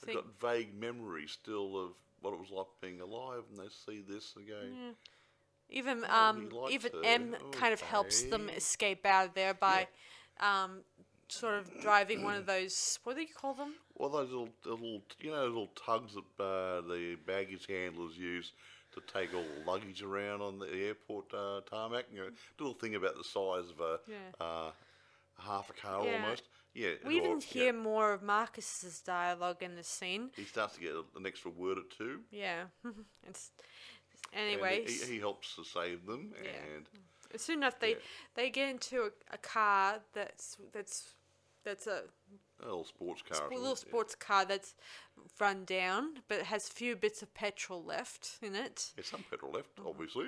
have 0.05 0.13
got 0.13 0.25
vague 0.41 0.79
memories 0.79 1.31
still 1.31 1.77
of 1.77 1.91
what 2.21 2.33
it 2.33 2.39
was 2.39 2.49
like 2.51 2.67
being 2.81 3.01
alive, 3.01 3.43
and 3.49 3.59
they 3.59 3.69
see 3.85 4.01
this 4.07 4.33
again. 4.35 4.73
go, 4.75 4.95
Even 5.69 6.03
Oh, 6.09 6.29
um 6.29 6.49
he 6.67 6.75
even 6.75 6.91
her. 6.93 7.03
M 7.03 7.35
kind 7.51 7.73
of 7.73 7.81
helps 7.81 8.23
them 8.23 8.49
escape 8.49 9.05
out 9.05 9.27
of 9.27 9.33
there 9.33 9.53
by 9.53 9.87
um 10.39 10.81
sort 11.27 11.55
of 11.55 11.69
driving 11.81 12.23
one 12.23 12.35
of 12.35 12.45
those 12.53 12.99
what 13.03 13.15
do 13.15 13.21
you 13.21 13.27
call 13.33 13.53
them? 13.53 13.73
Well, 13.97 14.09
those 14.09 14.29
little, 14.29 14.49
little, 14.65 15.01
you 15.19 15.29
know, 15.31 15.43
little 15.45 15.69
tugs 15.85 16.15
that 16.15 16.43
uh, 16.43 16.81
the 16.81 17.17
baggage 17.27 17.67
handlers 17.67 18.17
use 18.17 18.53
to 18.93 19.01
take 19.01 19.33
all 19.35 19.43
the 19.43 19.69
luggage 19.69 20.01
around 20.01 20.41
on 20.41 20.57
the 20.59 20.67
airport 20.67 21.33
uh, 21.33 21.61
tarmac. 21.69 22.05
You 22.11 22.19
know, 22.19 22.29
little 22.57 22.73
thing 22.73 22.95
about 22.95 23.15
the 23.17 23.23
size 23.23 23.69
of 23.69 23.79
a 23.81 23.99
Yeah. 24.07 24.45
uh, 24.45 24.71
half 25.39 25.69
a 25.69 25.73
car 25.73 26.05
Yeah. 26.05 26.21
almost. 26.23 26.43
Yeah. 26.73 26.91
We 27.05 27.17
even 27.17 27.31
or- 27.31 27.39
hear 27.41 27.65
yeah. 27.67 27.71
more 27.71 28.13
of 28.13 28.21
Marcus's 28.21 29.01
dialogue 29.01 29.63
in 29.63 29.75
the 29.75 29.83
scene. 29.83 30.29
He 30.35 30.43
starts 30.45 30.75
to 30.75 30.81
get 30.81 30.93
an 31.15 31.25
extra 31.25 31.51
word 31.51 31.77
or 31.77 31.83
two. 31.97 32.21
Yeah. 32.31 32.65
it's 33.27 33.51
and 34.33 34.47
anyways. 34.51 35.05
he, 35.07 35.13
he 35.15 35.19
helps 35.19 35.55
to 35.55 35.63
save 35.63 36.05
them, 36.05 36.33
Yeah. 36.43 36.49
and 36.75 37.41
soon 37.41 37.59
enough 37.59 37.79
they 37.79 37.91
yeah. 37.91 37.95
they 38.35 38.49
get 38.49 38.69
into 38.69 39.01
a, 39.03 39.09
a 39.33 39.37
car 39.37 39.99
that's 40.13 40.57
that's 40.71 41.15
that's 41.63 41.87
a 41.87 42.03
a 42.61 42.65
little 42.65 42.83
sports 42.85 43.21
car. 43.23 43.47
a 43.49 43.55
little 43.55 43.75
sports 43.75 44.15
car 44.15 44.45
that's 44.45 44.75
run 45.39 45.63
down 45.65 46.15
but 46.27 46.41
has 46.43 46.67
few 46.69 46.95
bits 46.95 47.21
of 47.21 47.33
petrol 47.33 47.83
left 47.83 48.37
in 48.41 48.53
it. 48.55 48.91
There's 48.95 49.07
some 49.07 49.23
petrol 49.29 49.51
left, 49.53 49.75
Mm-hmm. 49.77 49.87
obviously. 49.87 50.25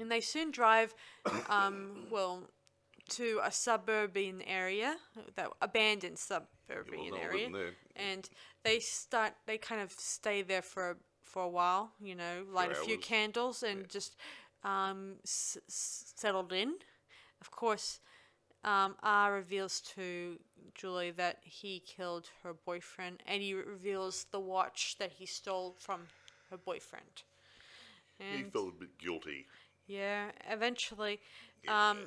And 0.00 0.10
they 0.10 0.20
soon 0.20 0.50
drive, 0.50 0.94
um, 1.48 2.06
well, 2.10 2.44
to 3.10 3.40
a 3.42 3.50
suburban 3.52 4.42
area, 4.42 4.96
that 5.36 5.50
abandoned 5.60 6.18
suburban 6.18 7.10
no 7.10 7.16
area, 7.16 7.50
and 7.96 8.28
they 8.64 8.78
start. 8.80 9.34
They 9.46 9.58
kind 9.58 9.80
of 9.80 9.92
stay 9.92 10.42
there 10.42 10.62
for 10.62 10.98
for 11.22 11.42
a 11.44 11.48
while, 11.48 11.92
you 12.00 12.14
know, 12.14 12.44
light 12.50 12.70
a 12.72 12.74
few 12.74 12.96
hours. 12.96 13.04
candles 13.04 13.62
and 13.62 13.88
just 13.88 14.16
um, 14.64 15.16
s- 15.24 15.58
s- 15.68 16.12
settled 16.16 16.52
in. 16.52 16.74
Of 17.40 17.50
course, 17.50 18.00
um, 18.64 18.96
R 19.02 19.32
reveals 19.34 19.80
to 19.96 20.38
Julie 20.74 21.12
that 21.12 21.38
he 21.42 21.80
killed 21.80 22.28
her 22.42 22.54
boyfriend, 22.54 23.22
and 23.26 23.42
he 23.42 23.54
reveals 23.54 24.26
the 24.32 24.40
watch 24.40 24.96
that 24.98 25.12
he 25.12 25.26
stole 25.26 25.76
from 25.78 26.08
her 26.50 26.58
boyfriend. 26.58 27.22
He 28.28 28.42
felt 28.44 28.68
a 28.68 28.72
bit 28.72 28.98
guilty. 28.98 29.46
yeah, 29.86 30.30
eventually, 30.50 31.20
Yeah, 31.20 31.53
um, 31.68 31.98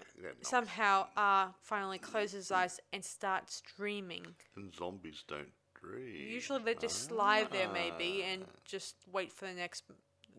somehow, 0.41 1.07
uh, 1.15 1.47
finally 1.61 1.97
closes 1.97 2.33
his 2.33 2.51
eyes 2.51 2.79
and 2.93 3.03
starts 3.03 3.61
dreaming. 3.75 4.25
And 4.55 4.73
zombies 4.73 5.23
don't 5.27 5.51
dream. 5.81 6.29
Usually, 6.31 6.61
they 6.63 6.75
just 6.75 7.11
lie 7.11 7.43
there, 7.45 7.69
maybe, 7.69 8.23
and 8.23 8.43
Ah. 8.43 8.59
just 8.65 8.95
wait 9.11 9.31
for 9.31 9.45
the 9.45 9.53
next. 9.53 9.83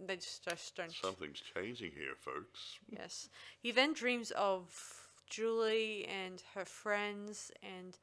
They 0.07 0.16
just, 0.16 0.44
just 0.44 0.74
don't. 0.76 0.92
Something's 0.92 1.40
changing 1.54 1.92
here, 1.92 2.14
folks. 2.16 2.78
Yes. 2.88 3.28
He 3.61 3.72
then 3.72 3.92
dreams 3.94 4.31
of 4.33 5.11
Julie 5.28 6.07
and 6.07 6.42
her 6.54 6.64
friends, 6.64 7.50
and 7.62 7.98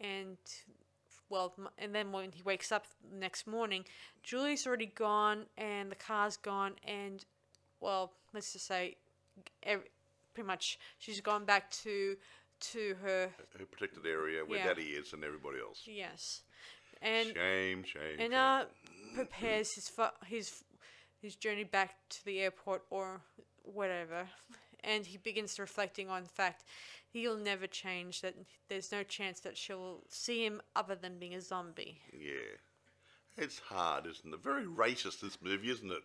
and 0.00 0.36
well, 1.28 1.54
and 1.78 1.94
then 1.94 2.12
when 2.12 2.32
he 2.32 2.42
wakes 2.42 2.70
up 2.70 2.86
the 3.10 3.16
next 3.16 3.46
morning, 3.46 3.84
Julie's 4.22 4.66
already 4.66 4.86
gone, 4.86 5.46
and 5.56 5.90
the 5.90 5.96
car's 5.96 6.36
gone, 6.36 6.74
and 6.86 7.24
well, 7.80 8.12
let's 8.32 8.52
just 8.52 8.66
say, 8.66 8.96
ev 9.62 9.82
pretty 10.34 10.46
much 10.46 10.78
she's 10.98 11.20
gone 11.20 11.44
back 11.44 11.70
to 11.70 12.16
to 12.72 12.94
her 13.02 13.30
Her 13.58 13.66
protected 13.66 14.06
area 14.06 14.44
where 14.44 14.58
Yeah. 14.58 14.66
Daddy 14.68 14.90
is 14.90 15.12
and 15.12 15.24
everybody 15.24 15.58
else. 15.60 15.82
yes, 15.86 16.42
and 17.00 17.28
shame, 17.34 17.84
shame. 17.84 18.20
and 18.20 18.32
shame. 18.32 18.34
uh 18.34 18.64
prepares 19.14 19.74
his 19.74 19.88
fu- 19.88 20.16
his 20.26 20.64
his 21.20 21.36
journey 21.36 21.64
back 21.64 21.96
to 22.10 22.24
the 22.24 22.40
airport 22.40 22.84
or 22.90 23.20
whatever 23.64 24.28
and 24.84 25.06
he 25.06 25.16
begins 25.18 25.58
reflecting 25.58 26.08
on 26.08 26.22
the 26.24 26.28
fact 26.28 26.64
he'll 27.12 27.36
never 27.36 27.66
change 27.66 28.20
that 28.22 28.34
there's 28.68 28.90
no 28.90 29.02
chance 29.04 29.38
that 29.40 29.56
she'll 29.56 30.02
see 30.08 30.44
him 30.44 30.60
other 30.74 30.94
than 30.96 31.18
being 31.18 31.34
a 31.34 31.40
zombie 31.40 32.00
yeah. 32.12 32.56
It's 33.38 33.58
hard, 33.60 34.06
isn't 34.06 34.34
it? 34.34 34.42
Very 34.42 34.66
racist, 34.66 35.20
this 35.20 35.38
movie, 35.40 35.70
isn't 35.70 35.90
it? 35.90 36.02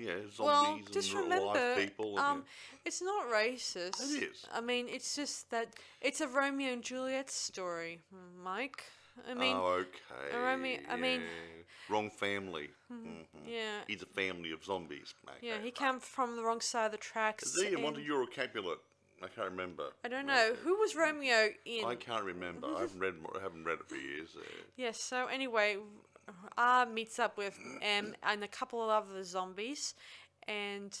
Yeah, 0.00 0.12
zombies 0.32 0.38
well 0.38 0.78
just 0.92 1.12
and 1.12 1.20
remember 1.22 1.46
life 1.46 1.76
people. 1.76 2.10
And, 2.18 2.26
um 2.26 2.44
it's 2.84 3.02
not 3.02 3.26
racist 3.28 4.00
It 4.16 4.22
is. 4.30 4.46
i 4.52 4.60
mean 4.60 4.88
it's 4.88 5.16
just 5.16 5.50
that 5.50 5.68
it's 6.00 6.20
a 6.20 6.28
romeo 6.28 6.72
and 6.72 6.82
juliet 6.82 7.30
story 7.30 8.00
mike 8.42 8.84
i 9.28 9.34
mean 9.34 9.56
oh, 9.56 9.82
okay. 9.84 10.36
Romeo- 10.36 10.80
I 10.88 10.96
mean- 10.96 11.22
wrong 11.90 12.08
family. 12.10 12.70
Mhm. 12.90 13.26
yeah 13.46 13.80
He's 13.86 14.02
a 14.02 14.06
family 14.06 14.52
of 14.52 14.64
zombies. 14.64 15.12
Okay. 15.28 15.38
yeah 15.48 15.58
he 15.62 15.70
came 15.70 15.98
from 16.00 16.36
the 16.36 16.42
wrong 16.42 16.60
side 16.60 16.86
of 16.86 16.92
the 16.92 16.98
tracks 16.98 17.42
Is 17.44 17.62
he 17.62 17.74
in 17.74 17.82
one 17.82 17.94
and- 17.96 18.10
of 18.10 18.30
Capulet? 18.30 18.78
I 19.22 19.28
can't 19.28 19.50
remember. 19.50 19.86
i 20.04 20.08
don't 20.08 20.26
know 20.26 20.54
who 20.64 20.76
was 20.78 20.94
romeo 20.94 21.50
in 21.64 21.84
I 21.84 21.94
can't 21.94 22.24
remember. 22.24 22.68
I 22.76 22.80
haven't 22.80 23.00
read. 23.00 23.14
I 23.38 23.40
haven't 23.42 23.64
read 23.64 23.78
it 23.80 23.88
for 23.88 23.96
years. 23.96 24.30
Uh, 24.36 24.42
Yes, 24.76 24.98
so 25.00 25.26
anyway, 25.26 25.76
R 26.56 26.86
meets 26.86 27.18
up 27.18 27.36
with 27.36 27.58
M 27.82 28.14
and 28.22 28.44
a 28.44 28.48
couple 28.48 28.82
of 28.82 28.90
other 29.08 29.24
zombies, 29.24 29.94
and 30.46 30.96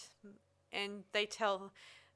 and 0.72 1.04
they 1.12 1.26
tell 1.26 1.72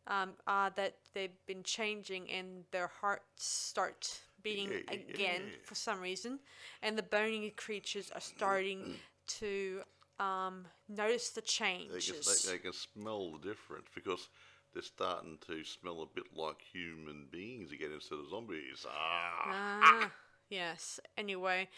um, 0.07 0.31
R 0.47 0.71
that 0.77 0.97
they've 1.15 1.47
been 1.47 1.63
changing 1.63 2.31
and 2.31 2.65
their 2.71 2.91
hearts 3.01 3.45
start 3.45 4.21
beating 4.43 4.71
again 4.89 5.43
for 5.65 5.75
some 5.75 6.01
reason, 6.01 6.39
and 6.83 6.97
the 6.97 7.03
bony 7.03 7.51
creatures 7.51 8.11
are 8.15 8.21
starting 8.21 8.95
to 9.27 9.83
um, 10.19 10.67
notice 10.89 11.31
the 11.31 11.41
they, 11.41 11.47
can, 11.47 11.79
changes. 11.89 12.45
they, 12.45 12.53
they 12.53 12.59
can 12.59 12.73
smell 12.73 13.33
the 13.33 13.49
difference 13.49 13.87
because 13.95 14.29
they're 14.73 14.83
starting 14.83 15.39
to 15.47 15.65
smell 15.65 16.03
a 16.03 16.15
bit 16.15 16.25
like 16.37 16.59
human 16.73 17.27
beings 17.31 17.73
again 17.73 17.91
instead 17.95 18.19
of 18.19 18.29
zombies. 18.31 18.87
Ah, 18.89 19.53
Ah, 19.83 20.11
yes. 20.49 21.01
Anyway, 21.17 21.69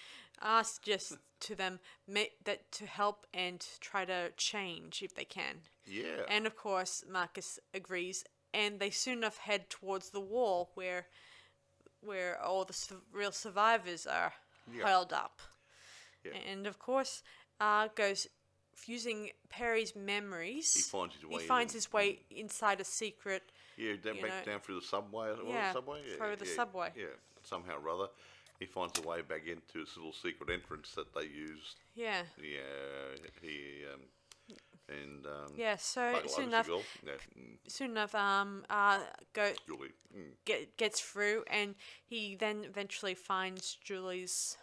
I 0.41 0.63
suggest 0.63 1.19
to 1.41 1.55
them 1.55 1.81
ma- 2.09 2.25
that 2.45 2.71
to 2.73 2.87
help 2.87 3.27
and 3.33 3.67
try 3.81 4.05
to 4.05 4.31
change 4.37 5.03
if 5.03 5.15
they 5.15 5.25
can. 5.25 5.57
yeah. 5.87 6.25
And 6.29 6.47
of 6.47 6.57
course, 6.57 7.05
Marcus 7.11 7.59
agrees, 7.75 8.25
and 8.53 8.79
they 8.81 8.91
soon 8.91 9.19
enough 9.19 9.39
head 9.39 9.71
towards 9.71 10.11
the 10.11 10.21
wall 10.21 10.71
where, 10.75 11.07
where 12.01 12.41
all 12.43 12.65
the 12.65 12.73
su- 12.73 13.03
real 13.13 13.33
survivors 13.33 14.07
are 14.07 14.33
Yeah. 14.73 14.83
up. 15.13 15.41
Yeah. 16.25 16.33
And 16.51 16.67
of 16.67 16.79
course, 16.79 17.23
uh, 17.61 17.89
goes 17.95 18.27
using 18.87 19.31
Perry's 19.51 19.95
memories, 19.97 20.73
He 20.75 20.83
finds 20.83 21.15
his 21.15 21.25
way 21.27 21.43
He 21.43 21.47
finds 21.49 21.75
in. 21.75 21.79
his 21.79 21.93
way 21.93 22.25
inside 22.31 22.81
a 22.81 22.85
secret. 22.85 23.51
Yeah, 23.77 23.97
down, 23.97 24.21
back 24.21 24.47
know- 24.47 24.53
down 24.53 24.61
through 24.61 24.81
the 24.81 24.87
subway. 24.87 25.35
Yeah, 25.47 25.73
subway? 25.73 26.03
through 26.17 26.37
the 26.37 26.47
yeah, 26.47 26.55
subway. 26.55 26.93
Yeah, 26.97 27.07
somehow 27.43 27.79
or 27.79 27.89
other, 27.91 28.09
he 28.61 28.67
finds 28.67 28.99
a 28.99 29.09
way 29.09 29.23
back 29.23 29.47
into 29.47 29.85
this 29.85 29.97
little 29.97 30.13
secret 30.13 30.51
entrance 30.51 30.93
that 30.95 31.13
they 31.15 31.27
used. 31.27 31.77
Yeah. 31.95 32.23
Yeah, 32.39 33.17
he 33.41 33.85
um, 33.93 34.01
and 34.89 35.27
um, 35.27 35.53
Yeah. 35.57 35.77
So 35.77 36.21
soon 36.27 36.49
enough. 36.49 36.69
Yeah, 37.05 37.13
mm, 37.39 37.57
soon 37.67 37.93
enough, 37.93 38.15
um, 38.15 38.65
uh, 38.69 39.01
go 39.33 39.51
Julie. 39.67 39.89
Mm. 40.17 40.33
get 40.45 40.77
gets 40.77 41.01
through, 41.01 41.45
and 41.51 41.75
he 42.05 42.37
then 42.37 42.65
eventually 42.65 43.15
finds 43.15 43.79
Julie's 43.83 44.59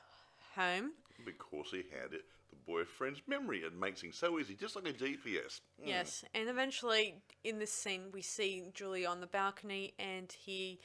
home. 0.55 0.91
Because 1.25 1.67
he 1.71 1.77
had 1.91 2.13
it, 2.13 2.25
the 2.51 2.55
boyfriend's 2.67 3.21
memory. 3.27 3.59
It 3.59 3.73
makes 3.73 4.01
things 4.01 4.17
so 4.17 4.37
easy, 4.37 4.53
just 4.53 4.75
like 4.75 4.87
a 4.87 4.93
GPS. 4.93 5.59
Mm. 5.81 5.87
Yes, 5.87 6.23
and 6.35 6.47
eventually 6.49 7.15
in 7.43 7.57
this 7.57 7.73
scene 7.73 8.11
we 8.13 8.21
see 8.21 8.65
Julie 8.75 9.07
on 9.07 9.21
the 9.21 9.27
balcony, 9.27 9.95
and 9.97 10.31
he 10.31 10.79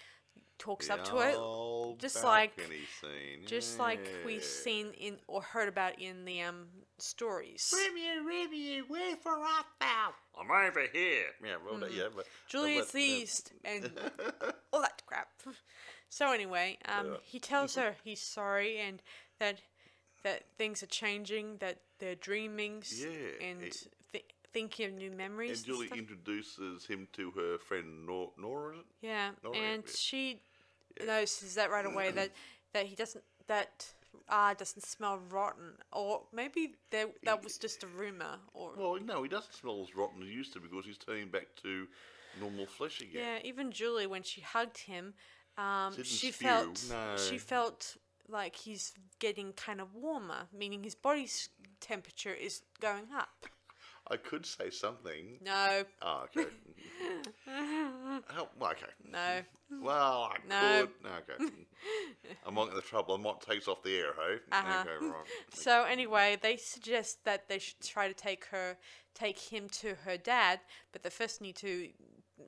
talks 0.62 0.88
up 0.90 1.04
to 1.04 1.18
it, 1.18 1.98
just 1.98 2.22
like- 2.22 2.58
scene. 3.00 3.44
just 3.46 3.78
like 3.80 4.00
we've 4.24 4.44
seen 4.44 4.92
in 4.92 5.18
or 5.26 5.42
heard 5.42 5.68
about 5.68 5.98
in 6.00 6.24
the 6.24 6.40
um 6.42 6.68
stories. 6.98 7.74
Remy, 7.76 8.26
Remy, 8.26 8.78
where 8.86 9.16
for 9.16 9.32
art 9.32 9.66
thou? 9.80 10.14
I'm 10.38 10.50
over 10.50 10.86
here. 10.92 11.24
Yeah, 11.44 11.56
well, 11.64 11.78
that- 11.80 11.92
yeah. 11.92 12.08
But, 12.14 12.26
Julie 12.48 12.76
but 12.76 12.84
is 12.86 12.92
the 12.92 13.00
east, 13.02 13.52
and 13.64 13.90
all 14.72 14.80
that 14.82 15.02
crap. 15.06 15.28
So 16.08 16.30
anyway, 16.32 16.78
um, 16.86 17.06
Yeah. 17.12 17.16
he 17.24 17.40
tells 17.40 17.74
her 17.74 17.96
he's 18.04 18.22
sorry 18.22 18.78
and 18.78 19.02
that 19.40 19.60
that 20.22 20.44
things 20.56 20.80
are 20.84 20.86
changing, 21.02 21.56
that 21.58 21.80
they're 21.98 22.14
dreamings, 22.14 23.02
Yeah, 23.04 23.08
and 23.48 23.62
it- 23.62 23.88
th- 24.12 24.24
thinking 24.52 24.86
of 24.86 24.92
new 24.92 25.10
memories. 25.10 25.58
And 25.58 25.66
Julie 25.66 25.86
stuff. 25.88 25.98
introduces 25.98 26.86
him 26.86 27.08
to 27.14 27.32
her 27.32 27.58
friend 27.58 28.06
Nor- 28.06 28.32
Nora. 28.38 28.84
Yeah, 29.00 29.32
Nora, 29.42 29.56
and 29.56 29.82
yeah. 29.84 29.92
she 29.96 30.40
notices 31.06 31.54
that 31.54 31.70
right 31.70 31.86
away 31.86 32.10
that 32.12 32.30
that 32.72 32.86
he 32.86 32.94
doesn't 32.94 33.24
that 33.46 33.86
ah 34.28 34.54
doesn't 34.54 34.82
smell 34.84 35.18
rotten, 35.30 35.72
or 35.92 36.22
maybe 36.32 36.74
there 36.90 37.06
that 37.24 37.42
was 37.42 37.58
just 37.58 37.82
a 37.82 37.86
rumor, 37.86 38.36
or 38.54 38.72
Well, 38.76 38.98
no, 39.04 39.22
he 39.22 39.28
doesn't 39.28 39.54
smell 39.54 39.82
as 39.82 39.94
rotten 39.96 40.22
as 40.22 40.28
he 40.28 40.34
used 40.34 40.52
to 40.54 40.60
because 40.60 40.84
he's 40.86 40.98
turning 40.98 41.28
back 41.28 41.48
to 41.62 41.86
normal 42.40 42.66
flesh 42.66 43.00
again. 43.00 43.22
yeah. 43.22 43.38
Even 43.44 43.70
Julie, 43.72 44.06
when 44.06 44.22
she 44.22 44.40
hugged 44.40 44.78
him, 44.78 45.14
um, 45.58 45.92
Didn't 45.92 46.06
she 46.06 46.30
spew, 46.30 46.46
felt 46.48 46.84
no. 46.88 47.16
she 47.16 47.38
felt 47.38 47.96
like 48.28 48.56
he's 48.56 48.92
getting 49.18 49.52
kind 49.52 49.80
of 49.80 49.94
warmer, 49.94 50.46
meaning 50.56 50.82
his 50.84 50.94
body's 50.94 51.48
temperature 51.80 52.32
is 52.32 52.62
going 52.80 53.08
up. 53.14 53.46
I 54.12 54.16
could 54.18 54.44
say 54.44 54.68
something. 54.68 55.38
No, 55.42 55.84
Oh, 56.02 56.24
okay. 56.24 56.48
oh, 57.48 58.48
well, 58.58 58.70
okay. 58.72 58.92
no. 59.10 59.40
Well, 59.82 60.30
I 60.30 60.36
No. 60.46 60.86
could. 60.86 60.90
Okay. 61.34 61.52
I'm 62.46 62.54
not 62.54 62.68
in 62.68 62.74
the 62.74 62.82
trouble. 62.82 63.14
I 63.14 63.18
might 63.18 63.40
takes 63.40 63.68
off 63.68 63.82
the 63.82 63.96
air, 63.96 64.12
hey? 64.14 64.36
Uh-huh. 64.52 64.84
Okay, 64.86 65.06
right. 65.06 65.24
So 65.54 65.84
anyway, 65.84 66.36
they 66.40 66.56
suggest 66.58 67.24
that 67.24 67.48
they 67.48 67.58
should 67.58 67.80
try 67.80 68.06
to 68.06 68.14
take 68.14 68.44
her, 68.46 68.76
take 69.14 69.38
him 69.38 69.68
to 69.80 69.94
her 70.04 70.18
dad, 70.18 70.60
but 70.92 71.02
they 71.02 71.10
first 71.10 71.40
need 71.40 71.56
to 71.56 71.88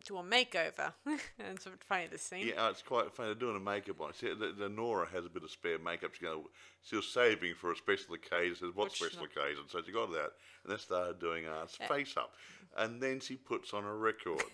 do 0.04 0.18
a 0.18 0.22
makeover. 0.22 0.92
and 1.06 1.18
it's 1.38 1.66
funny 1.86 2.06
the 2.06 2.18
scene. 2.18 2.48
Yeah, 2.48 2.66
uh, 2.66 2.70
it's 2.70 2.82
quite 2.82 3.12
funny. 3.12 3.28
They're 3.28 3.34
doing 3.34 3.56
a 3.56 3.60
makeup 3.60 4.00
on. 4.00 4.14
See, 4.14 4.28
the, 4.28 4.54
the 4.56 4.68
Nora 4.68 5.06
has 5.12 5.24
a 5.24 5.28
bit 5.28 5.42
of 5.42 5.50
spare 5.50 5.78
makeup. 5.78 6.14
She's 6.14 6.22
go, 6.22 6.50
she 6.82 6.96
was 6.96 7.06
saving 7.06 7.54
for 7.54 7.72
a 7.72 7.76
special 7.76 8.14
occasion. 8.14 8.56
Says, 8.56 8.74
what 8.74 8.86
Which 8.86 8.96
special 8.96 9.24
occasion? 9.24 9.64
So 9.68 9.80
she 9.84 9.92
got 9.92 10.10
that. 10.12 10.32
And 10.64 10.72
they 10.72 10.76
started 10.76 11.18
doing 11.18 11.46
Art's 11.46 11.76
face 11.76 12.16
up. 12.16 12.34
And 12.76 13.00
then 13.00 13.20
she 13.20 13.36
puts 13.36 13.72
on 13.74 13.84
a 13.84 13.94
record. 13.94 14.42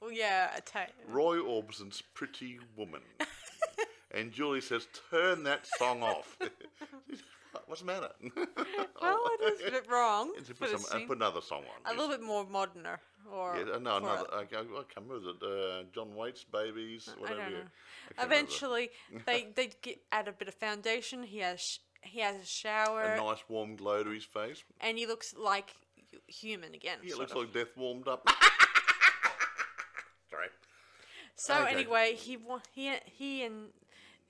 Well, 0.00 0.12
yeah, 0.12 0.50
a 0.56 0.60
ta- 0.60 0.86
Roy 1.08 1.40
Orbison's 1.40 2.04
Pretty 2.14 2.60
Woman. 2.76 3.00
and 4.12 4.30
Julie 4.30 4.60
says, 4.60 4.86
turn 5.10 5.42
that 5.42 5.66
song 5.66 6.04
off. 6.04 6.38
What's 7.66 7.80
the 7.80 7.86
matter? 7.86 8.10
well, 9.02 9.20
it 9.40 9.54
is 9.54 9.68
a 9.68 9.70
bit 9.72 9.90
wrong. 9.90 10.32
And 10.36 10.58
put, 10.58 10.70
some, 10.70 10.84
and 10.98 11.08
put 11.08 11.16
another 11.16 11.40
song 11.40 11.64
on. 11.84 11.92
a 11.92 11.98
little 11.98 12.16
bit 12.16 12.24
more 12.24 12.46
moderner, 12.46 12.98
or 13.32 13.56
Yeah, 13.56 13.78
no, 13.78 13.96
another. 13.96 14.26
I, 14.32 14.44
can't 14.44 14.68
remember. 14.68 15.30
It 15.30 15.42
uh, 15.42 15.82
John 15.94 16.14
Waite's 16.14 16.44
Babies? 16.44 17.08
whatever. 17.18 17.40
I 17.40 17.44
don't 17.44 17.52
know. 17.52 17.60
I. 18.18 18.24
Eventually, 18.24 18.90
they 19.26 19.48
they 19.54 19.70
get 19.82 20.00
add 20.12 20.28
a 20.28 20.32
bit 20.32 20.48
of 20.48 20.54
foundation. 20.54 21.22
He 21.22 21.38
has 21.38 21.78
he 22.02 22.20
has 22.20 22.40
a 22.42 22.46
shower, 22.46 23.02
A 23.02 23.16
nice 23.16 23.42
warm 23.48 23.76
glow 23.76 24.02
to 24.04 24.10
his 24.10 24.24
face. 24.24 24.62
and 24.80 24.96
he 24.98 25.06
looks 25.06 25.34
like 25.36 25.74
human 26.26 26.74
again. 26.74 26.98
Yeah, 27.02 27.14
it 27.14 27.18
looks 27.18 27.32
of. 27.32 27.38
like 27.38 27.52
death 27.52 27.76
warmed 27.76 28.08
up. 28.08 28.28
Sorry. 30.30 30.48
So 31.36 31.62
Okay. 31.62 31.72
anyway, 31.74 32.14
he 32.14 32.38
he 32.72 32.92
he 33.04 33.42
and 33.44 33.72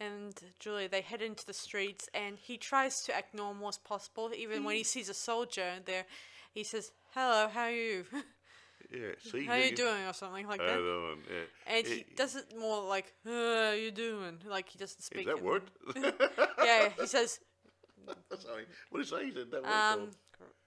and 0.01 0.33
Julia 0.61 0.89
they 0.89 1.01
head 1.01 1.23
into 1.23 1.45
the 1.45 1.53
streets, 1.53 2.09
and 2.15 2.39
he 2.39 2.57
tries 2.57 3.03
to 3.05 3.15
act 3.15 3.35
normal 3.35 3.69
as 3.69 3.79
possible. 3.79 4.31
Even 4.35 4.65
when 4.65 4.77
he 4.77 4.85
sees 4.85 5.09
a 5.09 5.15
soldier 5.15 5.81
there, 5.85 6.07
he 6.55 6.63
says, 6.65 6.93
"Hello, 7.15 7.49
how 7.49 7.65
are 7.65 7.71
you? 7.71 8.05
Yeah, 8.90 9.09
see. 9.20 9.44
how 9.44 9.55
you 9.57 9.74
doing?" 9.74 10.07
or 10.07 10.12
something 10.14 10.46
like 10.46 10.61
that. 10.61 10.79
you 10.79 10.85
doing? 10.85 11.18
Yeah. 11.31 11.74
And 11.77 11.87
he 11.87 12.05
does 12.16 12.37
it 12.37 12.55
more 12.59 12.83
like, 12.83 13.12
"How 13.24 13.72
you 13.72 13.90
doing?" 13.90 14.38
Like 14.48 14.68
he 14.68 14.79
doesn't 14.79 15.03
speak. 15.03 15.20
Is 15.20 15.27
that 15.27 15.42
word? 15.42 15.62
Yeah, 16.64 16.88
he 17.01 17.07
says, 17.07 17.40
Sorry. 18.38 18.64
What 18.90 18.98
did 19.01 19.09
he 19.09 19.16
say? 19.16 19.24
He 19.27 19.33
said 19.33 19.51
that 19.51 19.62
word. 19.62 19.70
"Um, 19.70 20.11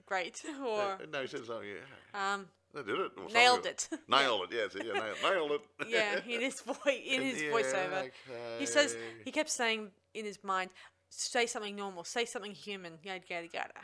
great," 0.06 0.42
or 0.66 0.98
no, 1.12 1.22
he 1.22 1.26
said 1.28 1.44
something. 1.44 1.68
Yeah. 1.68 2.34
um, 2.34 2.46
They 2.74 2.82
did 2.82 2.98
it. 3.00 3.12
or 3.16 3.28
nailed 3.32 3.66
it. 3.66 3.88
Nailed 4.08 4.42
it. 4.44 4.56
Yes. 4.56 4.76
Yeah. 4.76 4.92
Nailed, 4.92 5.16
nailed 5.22 5.50
it. 5.52 5.88
yeah, 5.88 6.20
in 6.26 6.40
his 6.40 6.60
voice, 6.60 7.00
in 7.04 7.22
his 7.22 7.42
voiceover. 7.42 8.10
He 8.58 8.66
says 8.66 8.96
he 9.24 9.30
kept 9.32 9.50
saying 9.50 9.90
in 10.14 10.24
his 10.24 10.38
mind, 10.44 10.70
"Say 11.10 11.46
something 11.46 11.74
normal, 11.76 12.04
say 12.04 12.24
something 12.24 12.52
human." 12.52 12.98
Yada 13.02 13.24
yada 13.28 13.48
yada. 13.52 13.80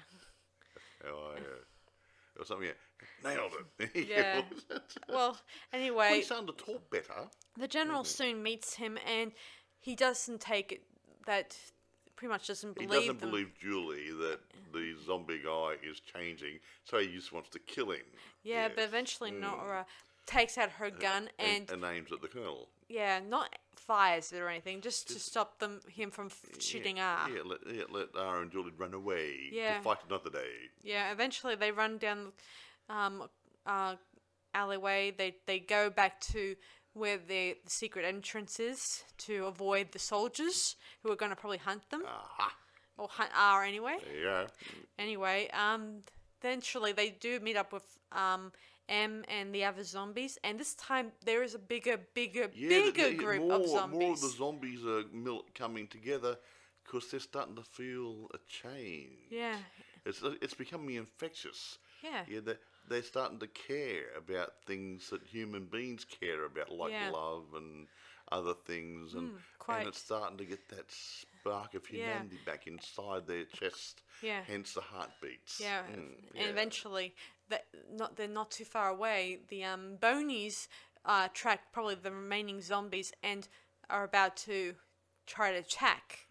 Oh, 1.06 1.32
yeah. 1.36 2.40
Or 2.40 2.44
something. 2.44 2.66
Yeah. 2.66 2.72
Nailed 3.24 3.52
it. 3.78 4.08
Yeah. 4.08 4.42
Well, 5.08 5.38
anyway, 5.72 6.22
starting 6.22 6.46
to 6.48 6.52
talk 6.52 6.90
better. 6.90 7.28
the 7.58 7.68
general 7.68 8.02
mm-hmm. 8.02 8.06
soon 8.06 8.42
meets 8.42 8.74
him, 8.74 8.98
and 9.06 9.32
he 9.80 9.94
doesn't 9.96 10.40
take 10.40 10.72
it 10.72 10.82
that 11.26 11.56
pretty 12.16 12.30
much 12.30 12.46
doesn't 12.48 12.74
believe. 12.74 12.90
He 12.90 12.96
doesn't 12.96 13.20
them. 13.20 13.30
believe 13.30 13.52
Julie 13.60 14.10
that 14.20 14.40
the 14.72 14.94
zombie 15.06 15.40
guy 15.44 15.74
is 15.88 16.00
changing, 16.00 16.58
so 16.84 16.98
he 16.98 17.08
just 17.08 17.32
wants 17.32 17.48
to 17.50 17.58
kill 17.58 17.90
him. 17.90 18.02
yeah, 18.42 18.68
but 18.68 18.78
Yes. 18.78 18.88
eventually 18.88 19.30
mm. 19.30 19.40
Nora 19.40 19.86
takes 20.26 20.58
out 20.58 20.70
her 20.72 20.90
gun 20.90 21.30
and, 21.38 21.70
and, 21.70 21.84
and 21.84 21.96
aims 21.96 22.12
at 22.12 22.20
the 22.20 22.28
colonel. 22.28 22.68
yeah, 22.88 23.18
not 23.26 23.56
fires 23.76 24.32
it 24.32 24.38
or 24.40 24.48
anything, 24.50 24.82
just, 24.82 25.08
to 25.08 25.18
stop 25.18 25.58
them 25.58 25.80
him 25.88 26.10
from 26.10 26.26
f- 26.26 26.60
shooting 26.60 27.00
R. 27.00 27.30
Yeah, 27.30 27.42
let, 27.44 27.58
yeah, 27.66 27.84
let 27.90 28.08
R 28.14 28.42
and 28.42 28.50
Julie 28.52 28.72
run 28.76 28.92
away 28.92 29.48
Yeah. 29.50 29.78
to 29.78 29.82
fight 29.82 29.98
another 30.06 30.28
day. 30.28 30.68
Yeah, 30.82 31.10
eventually 31.10 31.54
they 31.54 31.70
run 31.70 31.96
down 31.96 32.32
um 32.88 33.24
uh 33.66 33.96
alleyway. 34.54 35.12
They 35.16 35.36
they 35.46 35.58
go 35.60 35.90
back 35.90 36.20
to 36.32 36.56
where 36.94 37.18
the, 37.18 37.56
the 37.64 37.70
secret 37.70 38.04
entrance 38.04 38.58
is 38.58 39.04
to 39.18 39.46
avoid 39.46 39.92
the 39.92 39.98
soldiers 39.98 40.76
who 41.02 41.12
are 41.12 41.16
going 41.16 41.30
to 41.30 41.36
probably 41.36 41.58
hunt 41.58 41.88
them 41.90 42.02
Aha! 42.04 42.52
or 42.96 43.08
hunt 43.08 43.30
R 43.36 43.62
anyway. 43.64 43.96
Go. 44.22 44.46
Anyway, 44.98 45.48
um 45.52 46.02
eventually 46.42 46.92
they 46.92 47.10
do 47.10 47.40
meet 47.40 47.56
up 47.56 47.72
with 47.72 47.84
um 48.12 48.52
M 48.88 49.22
and 49.28 49.54
the 49.54 49.64
other 49.64 49.84
zombies, 49.84 50.38
and 50.42 50.58
this 50.58 50.74
time 50.74 51.12
there 51.24 51.42
is 51.42 51.54
a 51.54 51.58
bigger, 51.58 51.98
bigger, 52.14 52.48
Yeah, 52.54 52.68
bigger 52.70 53.12
group 53.22 53.42
more, 53.42 53.52
of 53.60 53.68
zombies. 53.68 53.98
More 54.00 54.12
of 54.14 54.20
the 54.22 54.28
zombies 54.28 54.82
are 54.86 55.02
mil- 55.12 55.44
coming 55.54 55.86
together 55.88 56.38
because 56.84 57.10
they're 57.10 57.20
starting 57.20 57.54
to 57.56 57.62
feel 57.62 58.28
a 58.32 58.38
change. 58.48 59.28
yeah, 59.30 59.56
It's 60.06 60.22
it's 60.40 60.54
becoming 60.54 60.94
infectious. 60.94 61.78
yeah, 62.02 62.24
Yeah, 62.26 62.40
they're 62.88 63.02
starting 63.02 63.38
to 63.40 63.46
care 63.46 64.04
about 64.16 64.64
things 64.66 65.10
that 65.10 65.22
human 65.24 65.64
beings 65.66 66.04
care 66.04 66.44
about, 66.44 66.70
like 66.72 66.92
Yeah. 66.92 67.10
love 67.10 67.44
and 67.54 67.86
other 68.30 68.54
things, 68.54 69.14
and 69.14 69.30
quite. 69.58 69.78
and 69.78 69.88
it's 69.88 70.00
starting 70.00 70.38
to 70.38 70.44
get 70.44 70.68
that 70.68 70.90
spark 70.90 71.74
of 71.74 71.86
Yeah. 71.86 71.96
humanity 71.96 72.38
back 72.44 72.66
inside 72.66 73.26
their 73.26 73.44
chest. 73.44 74.02
Yeah. 74.22 74.40
Hence 74.46 74.74
the 74.74 74.80
heartbeats. 74.80 75.60
Yeah, 75.60 75.82
Mm, 75.90 75.94
and 75.94 76.00
yeah. 76.34 76.46
eventually, 76.46 77.14
that 77.48 77.66
not 77.90 78.16
they're 78.16 78.28
not 78.28 78.50
too 78.50 78.64
far 78.64 78.88
away. 78.90 79.38
The 79.48 79.64
um, 79.64 79.96
Bonies 80.00 80.68
uh, 81.04 81.28
track 81.32 81.72
probably 81.72 81.94
the 81.94 82.12
remaining 82.12 82.60
zombies 82.60 83.12
and 83.22 83.48
are 83.90 84.04
about 84.04 84.36
to 84.36 84.74
try 85.26 85.52
to 85.52 85.58
attack. 85.58 86.26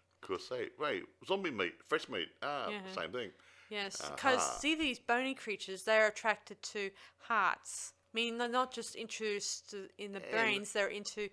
They 0.50 0.68
wait, 0.78 1.04
zombie 1.26 1.50
meat, 1.50 1.74
fresh 1.86 2.08
meat, 2.08 2.28
ah, 2.42 2.70
Yeah. 2.70 2.78
same 2.94 3.12
thing. 3.12 3.30
Yes, 3.70 4.10
because 4.14 4.42
Aha. 4.42 4.60
see 4.60 4.74
these 4.74 4.98
bony 4.98 5.34
creatures, 5.34 5.82
they're 5.82 6.08
attracted 6.08 6.62
to 6.62 6.90
hearts. 7.18 7.92
I 8.14 8.16
mean, 8.16 8.38
they're 8.38 8.48
not 8.48 8.72
just 8.72 8.96
interested 8.96 9.90
in 9.98 10.12
the 10.12 10.20
brains; 10.20 10.72
they're 10.72 10.88
into, 10.88 11.28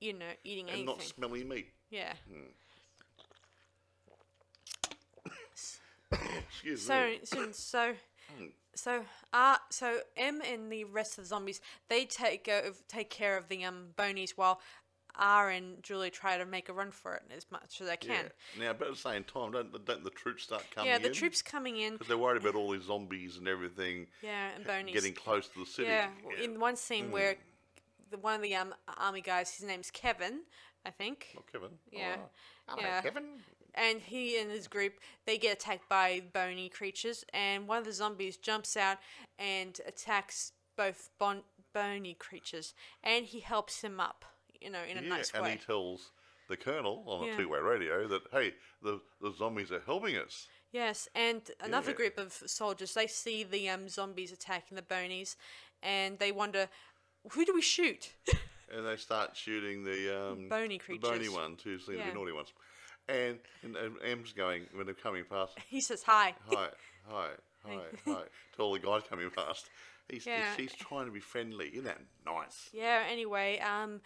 you 0.00 0.12
know, 0.12 0.32
eating 0.44 0.68
And 0.68 0.74
anything. 0.74 0.86
not 0.86 1.02
smelly 1.02 1.44
meat. 1.44 1.72
yeah. 1.90 2.14
Excuse 6.50 6.86
So 6.86 7.06
me. 7.10 7.18
so 7.24 7.52
so 7.52 7.94
So, 8.74 9.04
uh, 9.32 9.56
so 9.70 10.00
M 10.16 10.40
and 10.42 10.70
the 10.70 10.84
rest 10.84 11.18
of 11.18 11.24
the 11.24 11.28
zombies 11.28 11.60
they 11.88 12.04
take 12.04 12.44
go, 12.44 12.72
take 12.88 13.10
care 13.10 13.36
of 13.36 13.48
the 13.48 13.64
um 13.64 13.88
bonies 13.96 14.34
while 14.36 14.60
R 15.16 15.50
and 15.50 15.82
Julie 15.82 16.10
try 16.10 16.38
to 16.38 16.46
make 16.46 16.68
a 16.68 16.72
run 16.72 16.90
for 16.90 17.14
it 17.14 17.22
as 17.36 17.46
much 17.50 17.80
as 17.80 17.88
they 17.88 17.96
can. 17.96 18.30
Yeah. 18.58 18.66
Now, 18.66 18.72
but 18.72 18.88
at 18.88 18.94
the 18.94 19.00
same 19.00 19.24
time, 19.24 19.52
don't 19.52 19.84
don't 19.84 20.04
the 20.04 20.10
troops 20.10 20.44
start 20.44 20.64
coming 20.74 20.90
in? 20.92 21.00
Yeah, 21.02 21.08
the 21.08 21.14
troops 21.14 21.42
coming 21.42 21.76
in. 21.78 21.94
Because 21.94 22.08
they're 22.08 22.18
worried 22.18 22.40
about 22.42 22.54
all 22.54 22.70
these 22.70 22.84
zombies 22.84 23.36
and 23.36 23.48
everything 23.48 24.06
Yeah, 24.22 24.50
and 24.54 24.64
bonies. 24.64 24.94
getting 24.94 25.14
close 25.14 25.48
to 25.48 25.60
the 25.60 25.66
city. 25.66 25.88
Yeah, 25.88 26.10
w- 26.22 26.42
in 26.42 26.60
one 26.60 26.76
scene 26.76 27.10
where 27.10 27.34
Mm. 27.34 28.10
the 28.10 28.18
one 28.18 28.34
of 28.34 28.42
the 28.42 28.54
um 28.54 28.74
army 28.96 29.20
guys, 29.20 29.54
his 29.54 29.66
name's 29.66 29.90
Kevin, 29.90 30.42
I 30.86 30.90
think. 30.90 31.34
Oh, 31.36 31.42
Kevin. 31.50 31.78
Yeah. 31.90 32.16
Oh, 32.68 32.76
Yeah. 32.78 33.00
Kevin. 33.02 33.42
and 33.74 34.00
he 34.00 34.38
and 34.40 34.50
his 34.50 34.66
group 34.68 34.94
they 35.26 35.36
get 35.38 35.52
attacked 35.54 35.88
by 35.88 36.20
bony 36.32 36.68
creatures 36.68 37.24
and 37.34 37.68
one 37.68 37.78
of 37.78 37.84
the 37.84 37.92
zombies 37.92 38.36
jumps 38.36 38.76
out 38.76 38.98
and 39.38 39.80
attacks 39.86 40.52
both 40.76 41.10
bon- 41.18 41.44
bony 41.74 42.14
creatures 42.14 42.74
and 43.04 43.26
he 43.26 43.40
helps 43.40 43.82
him 43.82 44.00
up 44.00 44.24
you 44.60 44.70
know 44.70 44.82
in 44.88 44.98
a 44.98 45.02
Yeah, 45.02 45.08
nice 45.08 45.32
and 45.34 45.44
way 45.44 45.52
he 45.52 45.56
tells 45.58 46.10
the 46.48 46.56
colonel 46.56 47.04
on 47.06 47.26
Yeah. 47.26 47.34
a 47.34 47.36
two-way 47.36 47.58
radio 47.60 48.06
that 48.08 48.22
hey, 48.32 48.54
the 48.82 49.00
the 49.20 49.32
zombies 49.32 49.70
are 49.72 49.82
helping 49.86 50.16
us. 50.16 50.48
yes 50.72 51.08
and 51.14 51.50
another 51.60 51.90
Yeah. 51.90 51.96
group 51.96 52.18
of 52.18 52.32
soldiers 52.46 52.94
they 52.94 53.06
see 53.06 53.44
the 53.44 53.68
um, 53.70 53.88
zombies 53.88 54.32
attacking 54.32 54.76
the 54.76 54.82
bonies 54.82 55.36
and 55.82 56.18
they 56.18 56.32
wonder 56.32 56.68
who 57.32 57.44
do 57.44 57.54
we 57.54 57.62
shoot 57.62 58.12
and 58.72 58.86
they 58.86 58.96
start 58.96 59.36
shooting 59.36 59.84
the 59.84 60.14
um, 60.32 60.48
Bony 60.48 60.80
the 60.88 60.98
bony 60.98 61.28
ones 61.28 61.62
who 61.62 61.78
seem 61.78 61.94
to 61.94 61.98
Yeah. 62.00 62.10
be 62.10 62.14
naughty 62.14 62.32
ones. 62.32 62.52
And, 63.10 63.38
and, 63.62 63.74
and 63.74 63.96
M's 64.02 64.34
going 64.34 64.66
when 64.74 64.84
they're 64.84 64.94
coming 64.94 65.24
past. 65.24 65.58
he 65.68 65.80
says 65.80 66.02
hi 66.02 66.34
Hi, 66.50 66.68
hi, 67.08 67.28
hi, 67.64 67.80
hi. 68.06 68.22
To 68.56 68.62
all 68.62 68.72
the 68.74 68.78
guys 68.78 69.02
coming 69.08 69.30
past. 69.30 69.70
He's, 70.10 70.26
Yeah. 70.26 70.54
she's 70.56 70.74
trying 70.74 71.06
to 71.06 71.10
be 71.12 71.20
friendly. 71.20 71.68
Isn't 71.68 71.84
that 71.84 72.00
nice? 72.26 72.68
Yeah, 72.72 73.04
anyway, 73.10 73.58
um, 73.60 74.00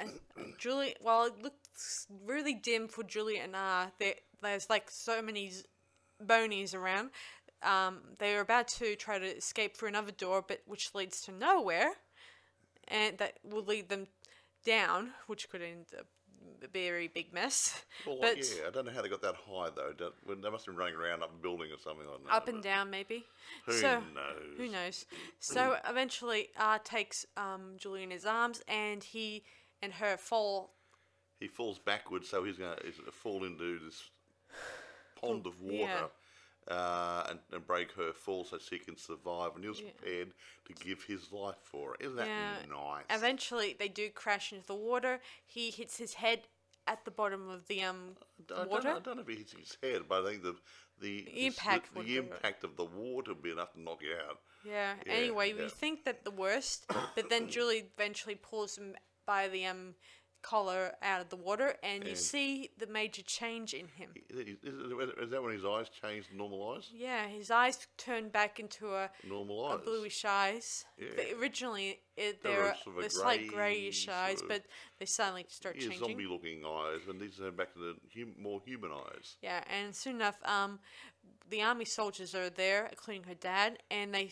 and 0.00 0.12
Julie, 0.58 0.96
well, 1.02 1.24
it 1.24 1.42
looks 1.42 2.06
really 2.24 2.54
dim 2.54 2.88
for 2.88 3.04
Julie 3.04 3.38
and 3.38 3.54
R. 3.54 3.92
There, 3.98 4.14
there's 4.42 4.68
like 4.68 4.90
so 4.90 5.22
many 5.22 5.50
z- 5.50 5.64
bonies 6.20 6.74
around. 6.74 7.10
Um, 7.62 8.00
they're 8.18 8.40
about 8.40 8.68
to 8.68 8.94
try 8.96 9.18
to 9.18 9.36
escape 9.36 9.76
through 9.76 9.88
another 9.88 10.12
door, 10.12 10.44
but 10.46 10.60
which 10.66 10.94
leads 10.94 11.20
to 11.22 11.32
nowhere, 11.32 11.90
and 12.86 13.18
that 13.18 13.38
will 13.42 13.64
lead 13.64 13.88
them 13.88 14.06
down, 14.64 15.10
which 15.26 15.50
could 15.50 15.62
end 15.62 15.86
up 15.98 16.06
a 16.62 16.68
very 16.68 17.08
big 17.08 17.32
mess. 17.32 17.84
Well, 18.06 18.18
but 18.20 18.38
yeah, 18.38 18.68
I 18.68 18.70
don't 18.70 18.86
know 18.86 18.92
how 18.92 19.02
they 19.02 19.08
got 19.08 19.22
that 19.22 19.34
high 19.34 19.70
though. 19.74 19.92
They 20.26 20.50
must 20.50 20.66
have 20.66 20.74
been 20.74 20.78
running 20.78 20.94
around 20.94 21.22
up 21.22 21.32
a 21.34 21.42
building 21.42 21.70
or 21.72 21.78
something 21.78 22.06
like 22.06 22.24
that. 22.24 22.32
up 22.32 22.48
and 22.48 22.62
down, 22.62 22.90
maybe. 22.90 23.24
Who 23.66 23.72
so, 23.72 24.00
knows? 24.14 24.56
Who 24.56 24.68
knows? 24.68 25.06
So 25.40 25.76
eventually, 25.88 26.48
R 26.58 26.78
takes 26.78 27.26
um, 27.36 27.74
Julie 27.76 28.04
in 28.04 28.10
his 28.10 28.24
arms, 28.24 28.62
and 28.68 29.02
he 29.02 29.42
and 29.82 29.92
her 29.94 30.16
fall 30.16 30.74
He 31.40 31.48
falls 31.48 31.78
backwards, 31.78 32.28
so 32.28 32.44
he's 32.44 32.56
going 32.58 32.76
to 32.76 33.12
fall 33.12 33.44
into 33.44 33.78
this 33.84 34.10
pond 35.20 35.46
of 35.46 35.60
water. 35.62 35.76
yeah. 35.76 36.06
Uh, 36.66 37.26
and, 37.30 37.38
and 37.52 37.66
break 37.66 37.92
her 37.92 38.12
fall 38.12 38.44
so 38.44 38.58
she 38.58 38.78
can 38.78 38.94
survive, 38.94 39.52
and 39.54 39.64
he 39.64 39.70
was 39.70 39.80
prepared 39.80 40.34
to 40.66 40.74
give 40.84 41.02
his 41.04 41.32
life 41.32 41.56
for 41.62 41.94
it. 41.94 42.02
Isn't 42.02 42.16
that 42.16 42.26
Yeah. 42.26 42.56
nice? 42.70 43.04
Eventually, 43.08 43.74
they 43.78 43.88
do 43.88 44.10
crash 44.10 44.52
into 44.52 44.66
the 44.66 44.74
water. 44.74 45.20
He 45.46 45.70
hits 45.70 45.96
his 45.96 46.12
head 46.14 46.40
at 46.86 47.06
the 47.06 47.10
bottom 47.10 47.48
of 47.48 47.66
the 47.68 47.82
um 47.84 48.16
I 48.50 48.54
don't, 48.54 48.68
water. 48.70 48.88
know, 48.90 48.96
I 48.96 49.00
don't 49.00 49.16
know 49.16 49.22
if 49.22 49.28
he 49.28 49.36
hits 49.36 49.52
his 49.54 49.78
head, 49.82 50.02
but 50.10 50.26
I 50.26 50.28
think 50.30 50.42
the 50.42 50.56
the, 51.00 51.24
the 51.24 51.46
impact 51.46 51.94
the, 51.94 52.02
the 52.02 52.16
impact 52.18 52.64
of 52.64 52.76
the 52.76 52.84
water 52.84 53.32
would 53.32 53.42
be 53.42 53.52
enough 53.52 53.72
to 53.72 53.80
knock 53.80 54.02
you 54.02 54.14
out. 54.28 54.38
Yeah. 54.62 54.94
Yeah, 55.06 55.12
Anyway, 55.14 55.54
yeah. 55.56 55.62
we 55.64 55.68
think 55.70 56.04
that 56.04 56.22
the 56.24 56.30
worst, 56.32 56.84
but 57.14 57.30
then 57.30 57.48
Julie 57.54 57.88
eventually 57.96 58.34
pulls 58.34 58.76
him 58.76 58.94
by 59.28 59.46
the 59.48 59.66
um 59.66 59.94
collar 60.40 60.92
out 61.02 61.20
of 61.20 61.28
the 61.28 61.36
water, 61.36 61.74
and 61.82 62.06
you 62.06 62.14
see 62.14 62.70
the 62.78 62.86
major 62.86 63.22
change 63.22 63.74
in 63.74 63.88
him. 63.88 64.10
Is, 64.30 64.56
is, 64.62 65.30
that 65.30 65.42
when 65.42 65.52
his 65.52 65.64
eyes 65.64 65.88
changed 65.88 66.30
to 66.30 66.36
normal 66.36 66.74
eyes? 66.74 66.88
Yeah, 66.92 67.26
his 67.26 67.50
eyes 67.50 67.86
turned 67.96 68.30
back 68.32 68.60
into 68.60 68.94
a, 68.94 69.10
Normal 69.28 69.66
a 69.66 69.74
eyes. 69.74 69.80
bluish 69.84 70.24
eyes. 70.24 70.84
Yeah. 70.96 71.08
But 71.16 71.26
originally, 71.40 72.00
it, 72.16 72.42
They 72.42 72.50
they're, 72.50 72.74
sort 72.84 72.98
of 72.98 73.04
a 73.04 73.10
slight 73.10 73.48
greyish 73.48 74.08
eyes, 74.08 74.40
but 74.46 74.62
they 74.98 75.06
suddenly 75.06 75.44
start 75.48 75.74
Yeah, 75.76 75.88
changing. 75.88 76.08
zombie-looking 76.08 76.62
eyes, 76.64 77.00
and 77.08 77.20
these 77.20 77.40
are 77.40 77.50
back 77.50 77.72
to 77.74 77.78
the 77.80 77.94
hum, 78.14 78.34
more 78.38 78.60
human 78.64 78.92
eyes. 78.92 79.36
Yeah, 79.42 79.62
and 79.68 79.94
soon 79.94 80.16
enough, 80.16 80.40
um, 80.44 80.78
the 81.50 81.62
army 81.62 81.84
soldiers 81.84 82.34
are 82.34 82.48
there, 82.50 82.86
including 82.86 83.24
her 83.24 83.34
dad, 83.34 83.78
and 83.90 84.14
they 84.14 84.30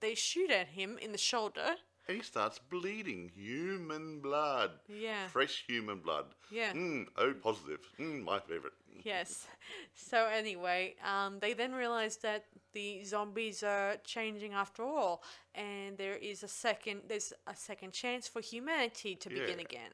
they 0.00 0.14
shoot 0.14 0.50
at 0.50 0.68
him 0.68 0.98
in 0.98 1.12
the 1.12 1.18
shoulder. 1.18 1.76
He 2.08 2.20
starts 2.20 2.58
bleeding 2.58 3.30
human 3.34 4.20
blood. 4.20 4.70
Yeah. 4.88 5.28
Fresh 5.28 5.64
human 5.68 6.00
blood. 6.00 6.26
Yeah. 6.50 6.72
Mm, 6.72 7.06
oh, 7.16 7.32
positive. 7.34 7.78
Mm, 7.98 8.24
my 8.24 8.40
favourite. 8.40 8.74
Yes. 9.04 9.46
So 9.94 10.26
anyway, 10.26 10.94
um, 11.04 11.38
they 11.40 11.54
then 11.54 11.72
realize 11.72 12.16
that 12.18 12.44
the 12.72 13.04
zombies 13.04 13.62
are 13.62 13.96
changing 14.04 14.52
after 14.52 14.82
all, 14.84 15.22
and 15.54 15.96
there 15.96 16.16
is 16.16 16.42
a 16.42 16.48
second 16.48 17.02
there's 17.08 17.32
a 17.46 17.54
second 17.56 17.92
chance 17.92 18.28
for 18.28 18.40
humanity 18.40 19.14
to 19.16 19.28
begin 19.28 19.58
Yeah. 19.58 19.64
again. 19.64 19.92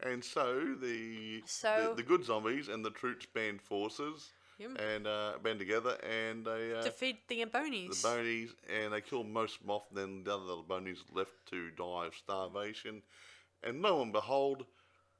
And 0.00 0.22
so 0.22 0.76
the, 0.80 1.42
So- 1.46 1.88
the 1.96 2.02
the 2.02 2.08
good 2.08 2.24
zombies 2.24 2.68
and 2.68 2.84
the 2.84 2.90
troops 2.90 3.26
band 3.26 3.62
forces 3.62 4.32
Yep. 4.58 4.70
and 4.80 5.06
uh, 5.06 5.32
band 5.42 5.58
together 5.58 5.98
and 6.02 6.44
they 6.44 6.72
uh, 6.74 6.82
Defeat 6.82 7.28
the 7.28 7.44
Ambonies. 7.44 8.02
the 8.02 8.08
bonies 8.08 8.54
and 8.74 8.92
they 8.92 9.00
kill 9.00 9.22
most 9.22 9.58
of 9.60 9.66
them. 9.66 9.80
Then 9.92 10.24
the 10.24 10.34
other 10.34 10.44
little 10.44 10.62
bonies 10.62 11.04
left 11.12 11.34
to 11.50 11.70
die 11.70 12.06
of 12.06 12.14
starvation. 12.14 13.02
And 13.62 13.82
lo 13.82 14.00
and 14.02 14.12
behold, 14.12 14.64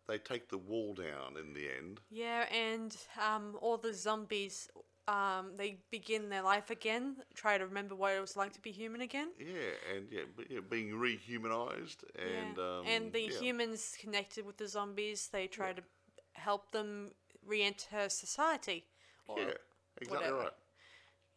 they 0.08 0.18
take 0.18 0.48
the 0.48 0.58
wall 0.58 0.94
down 0.94 1.36
in 1.38 1.52
the 1.52 1.68
end. 1.78 2.00
Yeah, 2.10 2.44
and 2.52 2.96
um, 3.20 3.56
all 3.60 3.76
the 3.76 3.92
zombies, 3.92 4.68
um, 5.08 5.52
they 5.56 5.78
begin 5.90 6.28
their 6.28 6.42
life 6.42 6.70
again, 6.70 7.16
try 7.34 7.58
to 7.58 7.66
remember 7.66 7.94
what 7.94 8.12
it 8.14 8.20
was 8.20 8.36
like 8.36 8.52
to 8.54 8.60
be 8.60 8.70
human 8.70 9.00
again. 9.00 9.28
Yeah, 9.38 9.94
and 9.94 10.06
yeah, 10.10 10.22
yeah 10.48 10.60
being 10.68 10.90
rehumanized 10.90 12.04
and 12.14 12.56
yeah. 12.56 12.78
um, 12.78 12.86
and 12.86 13.12
the 13.12 13.22
yeah. 13.22 13.40
humans 13.40 13.96
connected 14.00 14.46
with 14.46 14.56
the 14.56 14.68
zombies, 14.68 15.28
they 15.32 15.46
try 15.46 15.72
to 15.72 15.82
help 16.34 16.70
them 16.70 17.10
re-enter 17.44 18.08
society. 18.08 18.84
Or, 19.28 19.38
Yeah, 19.40 19.52
exactly 20.00 20.16
whatever. 20.16 20.38
right. 20.38 20.52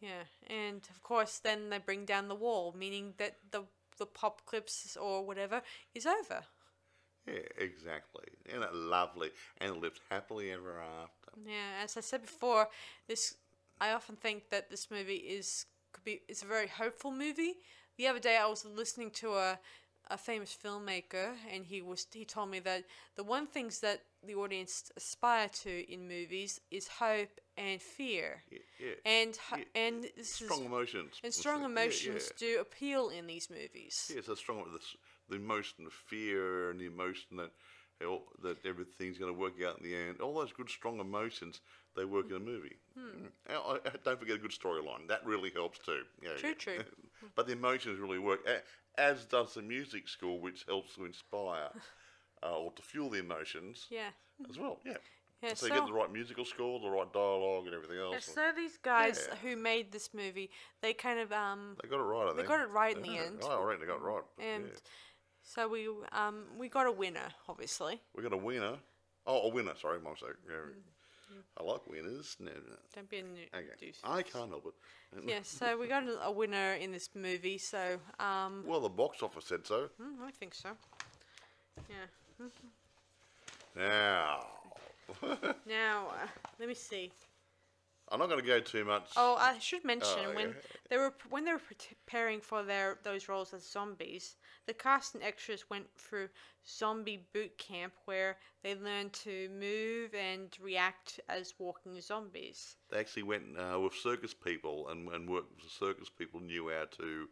Yeah, 0.02 0.24
and 0.48 0.82
of 0.90 1.04
course, 1.04 1.40
then 1.40 1.70
they 1.70 1.78
bring 1.78 2.06
down 2.06 2.28
the 2.30 2.36
wall, 2.36 2.74
meaning 2.78 3.14
that 3.18 3.38
the 3.52 3.64
the 3.98 4.06
pop 4.06 4.46
clips 4.46 4.96
or 4.96 5.26
whatever 5.26 5.62
is 5.94 6.06
over. 6.06 6.44
Yeah, 7.28 7.40
exactly. 7.58 8.26
And 8.52 8.64
it 8.64 8.74
lovely 8.74 9.32
and 9.60 9.78
lived 9.78 10.00
happily 10.10 10.52
ever 10.52 10.80
after. 10.82 11.32
Yeah, 11.46 11.84
as 11.84 11.98
I 11.98 12.02
said 12.02 12.22
before, 12.22 12.70
this 13.08 13.36
I 13.80 13.92
often 13.92 14.16
think 14.16 14.50
that 14.50 14.70
this 14.70 14.90
movie 14.92 15.16
is 15.16 15.66
could 15.94 16.04
be 16.04 16.22
it's 16.28 16.44
a 16.44 16.48
very 16.48 16.68
hopeful 16.68 17.12
movie. 17.12 17.56
The 17.98 18.08
other 18.08 18.20
day 18.20 18.38
I 18.38 18.48
was 18.48 18.66
listening 18.66 19.12
to 19.12 19.34
a 19.34 19.60
a 20.10 20.18
famous 20.18 20.56
filmmaker 20.64 21.34
and 21.54 21.66
he 21.66 21.82
was 21.82 22.08
he 22.12 22.26
told 22.26 22.50
me 22.50 22.60
that 22.60 22.84
the 23.16 23.24
one 23.24 23.46
things 23.48 23.80
that 23.80 24.02
the 24.26 24.36
audience 24.36 24.92
aspire 24.98 25.48
to 25.50 25.92
in 25.92 26.08
movies 26.08 26.60
is 26.72 26.88
hope 26.88 27.40
and 27.58 27.82
fear. 27.82 28.42
Yeah, 28.52 28.60
yeah. 28.80 28.94
And 29.06 29.38
Yeah, 29.58 29.64
and 29.76 30.06
strong 30.22 30.62
is 30.62 30.66
emotions. 30.66 31.20
and 31.24 31.34
strong 31.34 31.64
emotions 31.64 32.32
do 32.38 32.60
appeal 32.60 33.10
in 33.10 33.28
these 33.28 33.50
movies. 33.50 34.12
yeah. 34.14 34.22
so 34.22 34.36
strong 34.36 34.64
the, 34.72 34.80
the 35.30 35.36
emotion 35.36 35.86
of 35.86 35.94
fear 35.94 36.72
and 36.72 36.80
the 36.80 36.86
emotion 36.88 37.38
that 37.38 37.52
that 38.42 38.58
everything's 38.66 39.18
going 39.18 39.34
to 39.34 39.38
work 39.38 39.62
out 39.62 39.78
in 39.78 39.84
the 39.84 39.96
end. 39.96 40.22
All 40.22 40.34
those 40.34 40.54
good 40.54 40.70
strong 40.70 41.00
emotions 41.00 41.60
they 41.96 42.06
work 42.06 42.30
in 42.30 42.36
a 42.38 42.40
movie. 42.40 42.78
Hmm. 42.98 43.26
Mm. 43.26 43.30
I- 43.50 43.90
I- 43.90 43.92
don't 44.04 44.20
forget 44.20 44.36
a 44.36 44.40
good 44.40 44.52
storyline. 44.52 45.08
That 45.08 45.26
really 45.26 45.50
helps 45.50 45.80
too. 45.80 46.04
Yeah, 46.22 46.36
True, 46.38 46.50
yeah. 46.50 46.56
true. 46.56 46.84
but 47.36 47.48
the 47.48 47.54
emotions 47.54 48.00
really 48.00 48.20
work, 48.20 48.40
as 49.00 49.26
does 49.26 49.54
the 49.54 49.62
music 49.62 50.08
score, 50.08 50.40
which 50.40 50.66
helps 50.68 50.96
to 50.96 51.06
inspire 51.06 51.70
uh, 52.44 52.58
or 52.58 52.72
to 52.74 52.82
fuel 52.82 53.10
the 53.10 53.20
emotions 53.20 53.88
Yeah. 53.90 54.10
as 54.50 54.58
well. 54.60 54.80
Yeah. 54.86 54.98
Yeah, 55.42 55.54
so, 55.54 55.68
you 55.68 55.72
get 55.72 55.80
so- 55.80 55.86
the 55.88 55.94
right 55.94 56.12
musical 56.12 56.44
score, 56.44 56.82
the 56.82 56.90
right 56.90 57.12
dialogue, 57.14 57.66
and 57.68 57.74
everything 57.74 57.98
else. 57.98 58.14
And 58.16 58.24
so 58.24 58.52
these 58.56 58.78
guys 58.78 59.26
Yeah. 59.30 59.36
who 59.38 59.56
made 59.56 59.92
this 59.94 60.14
movie, 60.14 60.50
they 60.82 60.94
kind 60.94 61.18
of 61.20 61.32
um 61.32 61.78
they 61.82 61.88
got 61.88 62.00
it 62.02 62.04
right. 62.04 62.30
I 62.30 62.36
think. 62.36 62.48
got 62.48 62.60
it 62.60 62.70
right 62.70 62.96
in 62.96 63.02
the 63.02 63.10
Yeah. 63.14 63.22
end. 63.22 63.40
Oh, 63.44 63.62
I 63.62 63.66
reckon 63.66 63.82
they 63.82 63.88
got 63.88 64.02
it 64.02 64.04
right. 64.04 64.24
but 64.36 64.44
and 64.46 64.66
yeah. 64.68 64.74
so 65.42 65.68
we 65.70 65.88
um 66.12 66.44
we 66.58 66.68
got 66.68 66.88
a 66.88 66.92
winner, 66.92 67.30
obviously. 67.48 68.02
We 68.14 68.22
got 68.22 68.34
a 68.34 68.38
winner. 68.38 68.80
Oh, 69.26 69.44
a 69.44 69.50
winner. 69.50 69.76
Sorry, 69.82 70.00
my 70.02 70.10
mistake. 70.12 70.32
Yeah. 70.50 70.56
I 71.58 71.64
like 71.64 71.86
winners. 71.88 72.36
No, 72.40 72.52
no. 72.52 72.76
Don't 72.96 73.10
be 73.10 73.18
a 73.18 73.24
new 73.24 73.46
Okay. 73.54 73.94
I 74.04 74.22
can't 74.22 74.50
help 74.50 74.66
it. 74.68 75.28
Yeah, 75.28 75.40
so 75.44 75.78
we 75.78 75.88
got 75.88 76.08
a, 76.08 76.26
a 76.26 76.32
winner 76.32 76.74
in 76.74 76.92
this 76.92 77.10
movie. 77.16 77.58
So 77.58 78.00
um, 78.20 78.64
Well, 78.66 78.80
the 78.82 78.90
box 78.90 79.22
office 79.24 79.46
said 79.46 79.66
so. 79.66 79.90
mm, 80.02 80.24
I 80.26 80.32
think 80.32 80.54
so. 80.54 80.70
Yeah. 81.90 82.46
Now, 83.76 84.46
Now 85.68 86.08
uh, 86.10 86.28
let 86.60 86.68
me 86.68 86.74
see. 86.76 87.12
I'm 88.12 88.20
not 88.20 88.30
going 88.30 88.42
to 88.42 88.46
go 88.48 88.60
too 88.60 88.86
much. 88.86 89.12
Oh, 89.16 89.36
I 89.40 89.60
should 89.60 89.86
mention 89.86 90.20
Oh, 90.28 90.34
when 90.36 90.48
yeah. 90.50 90.54
they 90.90 90.98
were 90.98 91.14
when 91.30 91.46
they 91.46 91.52
were 91.52 91.60
preparing 91.60 92.42
for 92.42 92.64
their 92.64 92.98
those 93.04 93.30
roles 93.30 93.54
as 93.54 93.64
zombies, 93.70 94.36
the 94.70 94.76
cast 94.76 95.16
and 95.16 95.24
extras 95.26 95.70
went 95.72 96.00
through 96.00 96.30
zombie 96.68 97.28
boot 97.34 97.58
camp 97.58 97.94
where 98.06 98.38
they 98.64 98.76
learned 98.76 99.14
to 99.26 99.50
move 99.50 100.14
and 100.16 100.58
react 100.62 101.20
as 101.30 101.56
walking 101.60 102.00
zombies. 102.02 102.78
They 102.92 103.00
actually 103.00 103.24
went 103.24 103.58
uh, 103.58 103.80
with 103.80 103.96
circus 103.96 104.34
people 104.34 104.90
and, 104.90 105.10
and 105.10 105.30
worked 105.30 105.52
with 105.56 105.64
the 105.64 105.70
circus 105.70 106.10
people, 106.10 106.40
knew 106.42 106.70
how 106.70 106.86
to, 106.98 107.28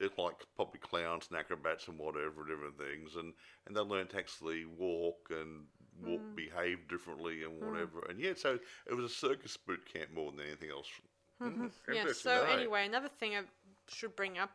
it's 0.00 0.18
like 0.18 0.46
probably 0.56 0.80
clowns 0.80 1.28
and 1.30 1.38
acrobats 1.38 1.88
and 1.88 1.98
whatever, 1.98 2.44
different 2.46 2.78
things. 2.78 3.16
And, 3.16 3.34
and 3.66 3.76
they 3.76 3.80
learned 3.80 4.10
to 4.10 4.18
actually 4.18 4.64
walk 4.66 5.28
and 5.30 5.66
walk, 6.02 6.24
behave 6.36 6.88
differently 6.88 7.42
and 7.44 7.60
whatever. 7.60 8.04
And 8.08 8.20
yeah, 8.20 8.34
so 8.36 8.58
it 8.86 8.94
was 8.94 9.04
a 9.06 9.08
circus 9.08 9.56
boot 9.56 9.84
camp 9.92 10.12
more 10.14 10.32
than 10.32 10.46
anything 10.46 10.70
else. 10.70 10.88
Mm, 11.42 11.70
Yeah. 11.88 12.06
So 12.06 12.42
anyway, 12.44 12.86
another 12.86 13.08
thing 13.08 13.34
I 13.36 13.42
should 13.90 14.16
bring 14.16 14.38
up 14.38 14.50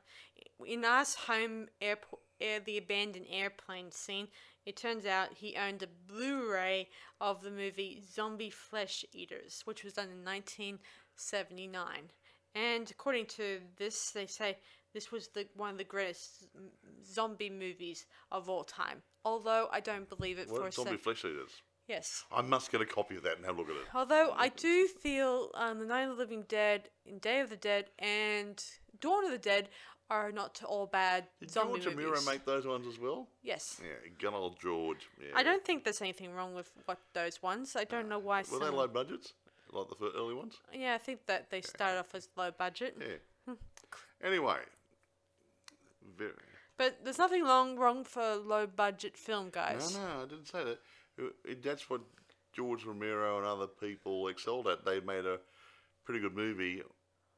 in 0.66 0.84
our 0.86 1.06
home 1.28 1.68
airport, 1.82 2.22
air, 2.42 2.60
the 2.60 2.78
abandoned 2.78 3.28
airplane 3.30 3.92
scene. 3.92 4.28
It 4.66 4.76
turns 4.78 5.06
out 5.06 5.34
he 5.34 5.56
owned 5.56 5.84
a 5.84 5.88
Blu-ray 6.12 6.90
of 7.22 7.42
the 7.44 7.52
movie 7.52 8.02
Zombie 8.12 8.50
Flesh 8.50 9.06
Eaters, 9.14 9.62
which 9.66 9.84
was 9.84 9.94
done 9.94 10.10
in 10.10 10.24
1979. 10.26 12.12
And 12.56 12.90
according 12.90 13.26
to 13.28 13.60
this, 13.78 14.12
they 14.12 14.26
say 14.26 14.58
this 14.94 15.12
was 15.12 15.28
the 15.30 15.46
one 15.56 15.72
of 15.72 15.78
the 15.78 15.84
greatest 15.84 16.48
zombie 17.06 17.50
movies 17.50 18.06
of 18.32 18.50
all 18.50 18.64
time. 18.64 19.02
Although 19.26 19.68
I 19.72 19.82
don't 19.82 20.08
believe 20.10 20.40
it 20.40 20.48
for 20.48 20.62
a 20.62 20.64
What, 20.64 20.74
zombie 20.74 20.92
second. 20.92 21.04
flesh 21.04 21.26
eaters. 21.26 21.62
Yes. 21.88 22.24
I 22.32 22.42
must 22.42 22.72
get 22.72 22.82
a 22.82 22.86
copy 22.86 23.16
of 23.16 23.24
that 23.24 23.38
and 23.38 23.46
have 23.46 23.58
a 23.58 23.60
look 23.60 23.70
at 23.70 23.76
it. 23.76 23.84
Although 23.94 24.34
I 24.36 24.50
do 24.50 24.88
feel 24.88 25.52
um, 25.54 25.80
the 25.80 25.86
Night 25.86 26.04
of 26.04 26.10
the 26.10 26.16
Living 26.16 26.44
Dead, 26.48 26.90
in 27.06 27.20
Day 27.20 27.42
of 27.42 27.50
the 27.52 27.58
Dead, 27.58 27.92
and 28.00 28.64
Dawn 29.00 29.26
of 29.26 29.32
the 29.32 29.38
Dead 29.38 29.70
are 30.10 30.32
not 30.32 30.62
all 30.66 30.86
bad 30.86 31.26
Did 31.40 31.50
zombie 31.52 31.80
George 31.80 31.96
movies. 31.96 32.06
Romero 32.12 32.22
make 32.32 32.46
those 32.46 32.66
ones 32.66 32.86
as 32.88 33.00
well? 33.00 33.28
yes. 33.44 33.82
Yeah, 33.84 34.10
good 34.20 34.34
old 34.34 34.60
George. 34.60 35.08
Yeah. 35.20 35.34
I 35.36 35.44
don't 35.44 35.64
think 35.66 35.84
there's 35.84 36.02
anything 36.02 36.34
wrong 36.34 36.54
with 36.54 36.72
what 36.86 37.00
those 37.14 37.42
ones. 37.42 37.76
I 37.76 37.86
don't 37.86 38.08
know 38.08 38.20
why. 38.20 38.40
Were 38.40 38.46
some, 38.46 38.60
they 38.60 38.70
low 38.70 38.88
budgets? 38.88 39.34
Like 39.72 39.88
the 40.00 40.12
early 40.16 40.36
ones? 40.36 40.56
Yeah, 40.74 40.94
I 40.94 41.00
think 41.00 41.26
that 41.26 41.50
they 41.50 41.62
started 41.62 42.00
off 42.00 42.14
as 42.14 42.30
low 42.38 42.52
budget. 42.52 42.98
Yeah. 43.00 43.54
anyway, 44.24 44.58
very, 46.18 46.32
But 46.78 47.00
there's 47.04 47.18
nothing 47.18 47.44
wrong 47.44 47.76
wrong 47.78 48.04
for 48.04 48.36
low 48.36 48.68
budget 48.68 49.18
film, 49.18 49.50
guys. 49.52 49.96
no, 49.96 50.02
no, 50.02 50.24
I 50.24 50.26
didn't 50.28 50.48
say 50.48 50.64
that. 50.64 51.64
That's 51.64 51.90
what 51.90 52.02
George 52.54 52.86
Romero 52.86 53.38
and 53.38 53.46
other 53.46 53.68
people 53.68 54.28
excelled 54.28 54.68
at. 54.68 54.86
They 54.86 55.00
made 55.00 55.26
a 55.26 55.40
pretty 56.06 56.22
good 56.22 56.36
movie 56.36 56.84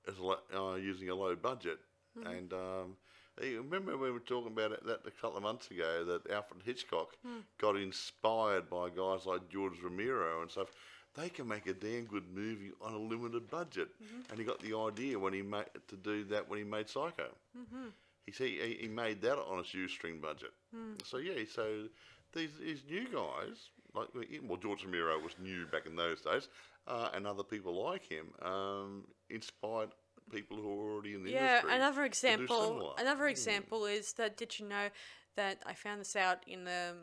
as 0.08 0.18
lo- 0.20 0.40
uh, 0.56 0.76
using 0.76 1.10
a 1.10 1.16
low 1.16 1.36
budget. 1.36 1.80
Mm-hmm. 2.18 2.28
And 2.28 2.54
um, 2.54 2.98
you 3.42 3.62
remember 3.62 3.98
we 3.98 4.12
were 4.12 4.20
talking 4.20 4.52
about 4.52 4.72
it 4.72 4.86
that 4.86 5.02
a 5.06 5.12
couple 5.12 5.38
of 5.38 5.44
months 5.44 5.70
ago 5.70 6.04
that 6.06 6.32
Alfred 6.32 6.62
Hitchcock 6.66 7.10
hmm. 7.26 7.40
got 7.60 7.76
inspired 7.76 8.70
by 8.70 8.90
guys 8.90 9.26
like 9.26 9.50
George 9.50 9.80
Romero 9.84 10.42
and 10.42 10.50
stuff. 10.50 10.72
They 11.16 11.30
can 11.30 11.48
make 11.48 11.66
a 11.66 11.74
damn 11.74 12.06
good 12.06 12.26
movie 12.34 12.72
on 12.80 12.94
a 12.94 12.98
limited 12.98 13.50
budget, 13.50 13.90
mm-hmm. 14.04 14.30
and 14.30 14.40
he 14.40 14.46
got 14.46 14.60
the 14.60 14.78
idea 14.78 15.18
when 15.18 15.34
he 15.34 15.42
made 15.42 15.66
to 15.88 15.96
do 15.96 16.24
that 16.26 16.48
when 16.48 16.60
he 16.60 16.66
made 16.66 16.90
Psycho. 16.90 17.30
Mm-hmm. 17.58 17.88
He 18.26 18.32
see 18.32 18.60
he, 18.60 18.78
he 18.82 18.88
made 18.88 19.22
that 19.22 19.40
on 19.40 19.60
a 19.60 19.64
shoestring 19.64 20.20
budget. 20.20 20.52
Hmm. 20.74 20.94
So 21.04 21.18
yeah, 21.18 21.44
so 21.52 21.86
these 22.34 22.52
these 22.60 22.84
new 22.90 23.06
guys 23.06 23.70
like 23.98 24.42
well 24.44 24.58
George 24.58 24.84
Romero 24.84 25.20
was 25.20 25.34
new 25.42 25.66
back 25.68 25.86
in 25.86 25.96
those 25.96 26.22
days, 26.22 26.48
uh, 26.88 27.10
and 27.14 27.26
other 27.28 27.44
people 27.44 27.84
like 27.84 28.06
him 28.08 28.28
um, 28.42 29.06
inspired 29.30 29.90
people 30.32 30.58
who 30.58 30.76
were 30.76 30.94
already 30.94 31.14
in 31.14 31.24
the 31.24 31.32
Yeah, 31.32 31.48
industry. 31.58 31.70
Yeah, 31.70 31.76
another 31.78 32.04
example. 32.06 32.94
Hmm. 32.98 33.02
Another 33.02 33.28
example 33.28 33.86
is 33.86 34.14
that 34.14 34.38
did 34.38 34.60
you 34.60 34.68
know 34.68 34.90
that 35.36 35.62
I 35.66 35.74
found 35.74 36.02
this 36.02 36.16
out 36.16 36.40
in 36.48 36.64
the 36.66 36.94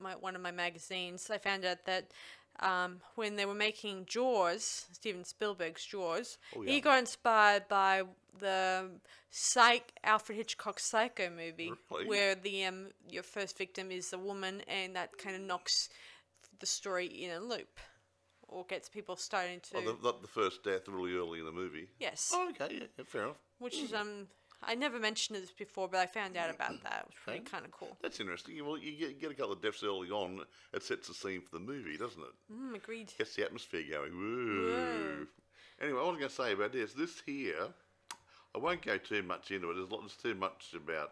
my 0.00 0.12
one 0.12 0.34
of 0.36 0.42
my 0.42 0.50
magazines. 0.50 1.30
I 1.30 1.38
found 1.38 1.64
out 1.64 1.84
that 1.86 2.12
um, 2.60 3.00
when 3.16 3.36
they 3.36 3.46
were 3.46 3.54
making 3.54 4.06
Jaws, 4.06 4.86
Steven 4.92 5.24
Spielberg's 5.24 5.84
Jaws, 5.84 6.38
Oh, 6.56 6.62
he 6.62 6.80
got 6.80 6.98
inspired 6.98 7.68
by 7.68 8.02
the 8.38 8.90
Psych 9.30 9.92
Alfred 10.04 10.36
Hitchcock 10.38 10.78
Psycho 10.78 11.30
movie, 11.30 11.72
Really? 11.90 12.06
where 12.06 12.34
the 12.34 12.64
um, 12.64 12.88
your 13.08 13.22
first 13.24 13.58
victim 13.58 13.90
is 13.90 14.12
a 14.12 14.18
woman, 14.18 14.62
and 14.68 14.94
that 14.94 15.18
kind 15.18 15.34
of 15.34 15.42
knocks 15.42 15.88
the 16.60 16.66
story 16.66 17.06
in 17.06 17.30
a 17.30 17.40
loop, 17.40 17.78
or 18.48 18.64
gets 18.66 18.88
people 18.88 19.16
starting 19.16 19.60
to 19.60 19.76
Oh, 19.78 19.80
the, 19.80 19.92
the, 20.12 20.18
the 20.22 20.28
first 20.28 20.62
death 20.64 20.88
really 20.88 21.14
early 21.16 21.40
in 21.40 21.44
the 21.46 21.52
movie. 21.52 21.88
yes, 21.98 22.30
Oh, 22.34 22.50
okay, 22.50 22.74
yeah, 22.74 22.84
yeah, 22.98 23.04
fair 23.06 23.24
enough. 23.24 23.36
which 23.58 23.78
is 23.78 23.92
um. 23.94 24.28
I 24.66 24.74
never 24.74 24.98
mentioned 24.98 25.38
this 25.38 25.50
before, 25.50 25.88
but 25.88 25.98
I 26.00 26.06
found 26.06 26.38
out 26.38 26.48
about 26.48 26.82
that. 26.84 27.06
It 27.26 27.40
was 27.42 27.50
kind 27.50 27.66
of 27.66 27.70
cool. 27.70 27.98
That's 28.00 28.18
interesting. 28.18 28.64
Well, 28.64 28.78
you 28.78 28.92
get, 28.98 29.20
get 29.20 29.30
a 29.30 29.34
couple 29.34 29.52
of 29.52 29.60
deaths 29.60 29.82
early 29.84 30.08
on. 30.08 30.40
It 30.72 30.82
sets 30.82 31.06
the 31.08 31.12
scene 31.12 31.42
for 31.42 31.50
the 31.58 31.62
movie, 31.62 31.98
doesn't 31.98 32.22
it? 32.22 32.32
Mm, 32.50 32.74
agreed. 32.74 33.12
Gets 33.18 33.34
the 33.36 33.44
atmosphere 33.44 33.82
going. 33.90 34.12
Woo. 34.16 35.26
Anyway, 35.82 35.98
what 35.98 36.06
I 36.06 36.10
was 36.12 36.16
going 36.18 36.28
to 36.30 36.34
say 36.34 36.52
about 36.52 36.72
this, 36.72 36.94
this 36.94 37.20
here, 37.26 37.68
I 38.54 38.58
won't 38.58 38.80
go 38.80 38.96
too 38.96 39.22
much 39.22 39.50
into 39.50 39.70
it. 39.70 39.74
There's, 39.74 39.90
lot- 39.90 40.00
there's 40.00 40.16
too 40.16 40.34
much 40.34 40.72
about 40.74 41.10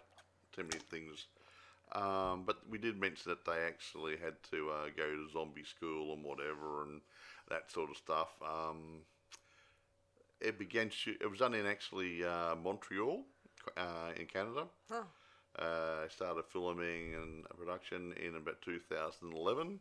too 0.57 0.63
many 0.63 0.79
things. 0.79 1.27
Um, 1.95 2.45
but 2.47 2.59
we 2.69 2.79
did 2.79 2.99
mention 2.99 3.31
that 3.31 3.45
they 3.45 3.67
actually 3.67 4.17
had 4.17 4.35
to 4.51 4.71
uh, 4.71 4.87
go 4.97 5.05
to 5.05 5.29
zombie 5.33 5.65
school 5.65 6.15
and 6.15 6.25
whatever 6.25 6.83
and 6.85 7.03
that 7.51 7.71
sort 7.71 7.91
of 7.91 7.97
stuff. 7.97 8.31
Um, 8.43 9.01
it 10.41 10.59
began. 10.59 10.91
Shoot, 10.91 11.19
it 11.21 11.31
was 11.31 11.39
done 11.39 11.55
in 11.55 11.67
actually 11.67 12.25
uh, 12.25 12.57
Montreal, 12.57 13.25
uh, 13.77 14.13
in 14.19 14.27
Canada. 14.27 14.65
Huh. 14.91 15.03
Uh, 15.59 16.09
started 16.09 16.45
filming 16.51 17.15
and 17.15 17.45
production 17.59 18.15
in 18.25 18.37
about 18.37 18.63
2011, 18.63 19.79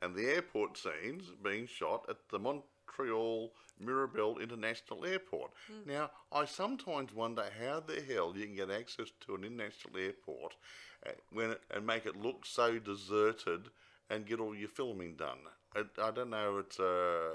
and 0.00 0.14
the 0.16 0.24
airport 0.24 0.78
scenes 0.78 1.24
being 1.42 1.66
shot 1.66 2.06
at 2.08 2.16
the 2.30 2.38
Montreal 2.86 3.50
Mirabel 3.80 4.38
International 4.38 5.04
Airport. 5.04 5.50
Now, 5.86 6.10
I 6.32 6.44
sometimes 6.44 7.12
wonder 7.12 7.44
how 7.60 7.80
the 7.80 8.00
hell 8.00 8.32
you 8.36 8.46
can 8.46 8.54
get 8.54 8.70
access 8.70 9.08
to 9.26 9.34
an 9.34 9.44
international 9.44 9.96
airport 9.98 10.54
uh, 11.06 11.10
when 11.32 11.50
it, 11.52 11.62
and 11.70 11.86
make 11.86 12.06
it 12.06 12.16
look 12.16 12.46
so 12.46 12.78
deserted 12.78 13.68
and 14.10 14.26
get 14.26 14.40
all 14.40 14.54
your 14.54 14.68
filming 14.68 15.14
done. 15.14 15.38
I, 15.74 15.82
I 16.00 16.10
don't 16.10 16.30
know. 16.30 16.58
It's 16.58 16.78
a 16.78 17.32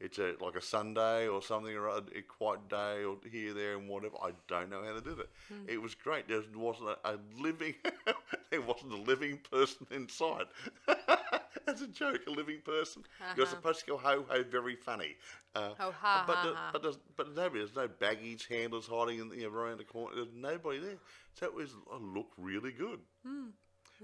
it's 0.00 0.18
a 0.18 0.34
like 0.40 0.56
a 0.56 0.62
Sunday 0.62 1.28
or 1.28 1.42
something 1.42 1.74
or 1.74 1.88
other, 1.88 2.10
a 2.16 2.22
quiet 2.22 2.68
day 2.68 3.04
or 3.04 3.16
here, 3.30 3.52
there, 3.54 3.76
and 3.76 3.88
whatever. 3.88 4.16
I 4.22 4.30
don't 4.48 4.70
know 4.70 4.82
how 4.82 4.94
to 4.94 5.00
do 5.00 5.20
it. 5.20 5.28
It 5.68 5.82
was 5.82 5.94
great. 5.94 6.28
There 6.28 6.42
wasn't 6.54 6.90
a, 7.04 7.12
a 7.12 7.18
living, 7.40 7.74
there 8.50 8.60
wasn't 8.60 8.92
a 8.92 8.96
living 8.96 9.38
person 9.50 9.86
inside. 9.90 10.46
As 11.66 11.82
a 11.82 11.88
joke, 11.88 12.20
a 12.26 12.30
living 12.30 12.60
person. 12.64 13.02
You're 13.36 13.46
Uh-huh. 13.46 13.54
supposed 13.56 13.80
to 13.80 13.86
go 13.86 13.96
ho 13.98 14.24
ho, 14.28 14.42
very 14.44 14.76
funny. 14.76 15.16
Uh, 15.54 15.74
Ho, 15.78 15.90
ha, 15.90 16.24
but 16.26 16.36
ha, 16.36 16.42
the- 16.46 16.54
ha. 16.54 16.70
but 16.72 16.82
there's 16.82 16.98
but 17.16 17.34
nobody. 17.34 17.58
There's 17.60 17.74
no 17.74 17.88
baggage 17.88 18.46
handlers 18.48 18.86
hiding 18.86 19.18
in 19.20 19.28
the, 19.28 19.36
you 19.36 19.50
know, 19.50 19.56
around 19.56 19.78
the 19.78 19.84
corner. 19.84 20.14
There's 20.16 20.32
nobody 20.34 20.78
there. 20.78 20.98
So 21.34 21.46
it 21.46 21.54
was 21.54 21.70
uh, 21.92 21.96
looked 21.96 22.34
really 22.38 22.72
good. 22.72 23.00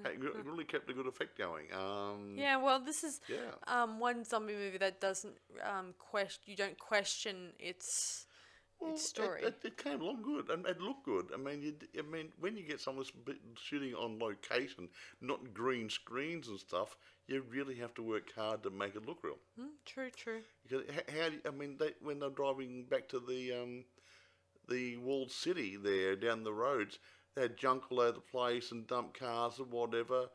It 0.04 0.44
really 0.44 0.64
kept 0.64 0.90
a 0.90 0.92
good 0.92 1.06
effect 1.06 1.38
going. 1.38 1.66
Um. 1.72 2.34
Yeah, 2.36 2.56
well, 2.56 2.80
this 2.80 3.04
is 3.04 3.20
Yeah. 3.28 3.36
um, 3.68 4.00
one 4.00 4.24
zombie 4.24 4.54
movie 4.54 4.78
that 4.78 5.00
doesn't 5.00 5.36
um, 5.62 5.94
question. 5.98 6.42
You 6.46 6.56
don't 6.56 6.78
question 6.78 7.52
its 7.58 8.26
Well, 8.84 8.94
its 8.94 9.04
it- 9.04 9.08
story. 9.08 9.42
It, 9.42 9.56
it, 9.64 9.76
came 9.76 10.00
along 10.00 10.22
good 10.22 10.50
and 10.50 10.66
it 10.66 10.80
looked 10.80 11.04
good. 11.04 11.30
I 11.32 11.36
mean, 11.36 11.62
you, 11.62 11.74
I 11.98 12.02
mean, 12.02 12.32
when 12.38 12.56
you 12.56 12.62
get 12.62 12.80
some 12.80 12.98
of 12.98 13.06
this 13.26 13.36
shooting 13.62 13.94
on 13.94 14.18
location, 14.18 14.88
not 15.20 15.54
green 15.54 15.88
screens 15.90 16.48
and 16.48 16.58
stuff, 16.58 16.96
you 17.26 17.42
really 17.48 17.76
have 17.76 17.94
to 17.94 18.02
work 18.02 18.32
hard 18.34 18.62
to 18.62 18.70
make 18.70 18.94
it 18.94 19.06
look 19.06 19.18
real. 19.22 19.38
Hmm, 19.58 19.68
true, 19.86 20.10
true. 20.10 20.40
Because 20.62 20.84
how? 21.08 21.28
I 21.46 21.50
mean, 21.50 21.76
they, 21.78 21.92
when 22.02 22.20
they're 22.20 22.30
driving 22.30 22.84
back 22.84 23.08
to 23.10 23.20
the 23.20 23.52
um, 23.52 23.84
the 24.68 24.96
walled 24.98 25.30
city 25.30 25.76
there 25.76 26.16
down 26.16 26.44
the 26.44 26.52
roads, 26.52 26.98
they 27.34 27.42
had 27.42 27.56
junk 27.56 27.84
all 27.90 28.00
over 28.00 28.12
the 28.12 28.20
place 28.20 28.72
and 28.72 28.86
dump 28.86 29.18
cars 29.18 29.58
and 29.58 29.70
whatever. 29.70 30.26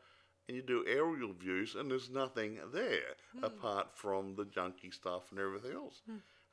And 0.48 0.56
you 0.56 0.62
do 0.62 0.84
aerial 0.88 1.32
views, 1.32 1.76
and 1.76 1.88
there's 1.88 2.10
nothing 2.10 2.58
there 2.72 3.14
apart 3.40 3.88
from 3.94 4.34
the 4.34 4.44
junky 4.44 4.92
stuff 4.92 5.30
and 5.30 5.38
everything 5.38 5.72
else. 5.74 6.02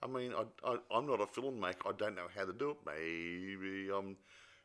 I 0.02 0.08
mean, 0.08 0.34
I, 0.34 0.44
I, 0.68 0.78
I'm 0.92 1.08
not 1.08 1.22
a 1.22 1.26
filmmaker. 1.26 1.88
I 1.88 1.92
don't 1.98 2.16
know 2.16 2.28
how 2.36 2.46
to 2.46 2.54
do 2.54 2.72
it. 2.72 2.78
Maybe 2.86 3.92
um, 3.92 4.16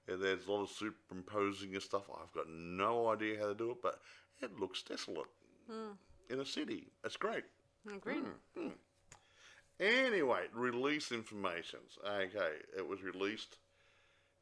there's 0.06 0.46
a 0.46 0.52
lot 0.52 0.62
of 0.62 0.70
superimposing 0.70 1.74
and 1.74 1.82
stuff. 1.82 2.02
I've 2.10 2.32
got 2.32 2.48
no 2.48 3.08
idea 3.08 3.38
how 3.40 3.48
to 3.48 3.54
do 3.54 3.70
it, 3.70 3.78
but 3.82 4.00
it 4.40 4.58
looks 4.58 4.82
desolate 4.82 5.28
hmm. 5.70 5.92
in 6.30 6.40
a 6.40 6.44
city. 6.44 6.88
It's 7.04 7.16
great. 7.16 7.44
Agreed. 7.86 8.24
Hmm. 8.54 8.60
Hmm. 8.60 8.68
Anyway, 9.80 10.42
release 10.54 11.10
informations. 11.10 11.98
Okay, 12.06 12.56
it 12.76 12.86
was 12.86 13.02
released 13.02 13.56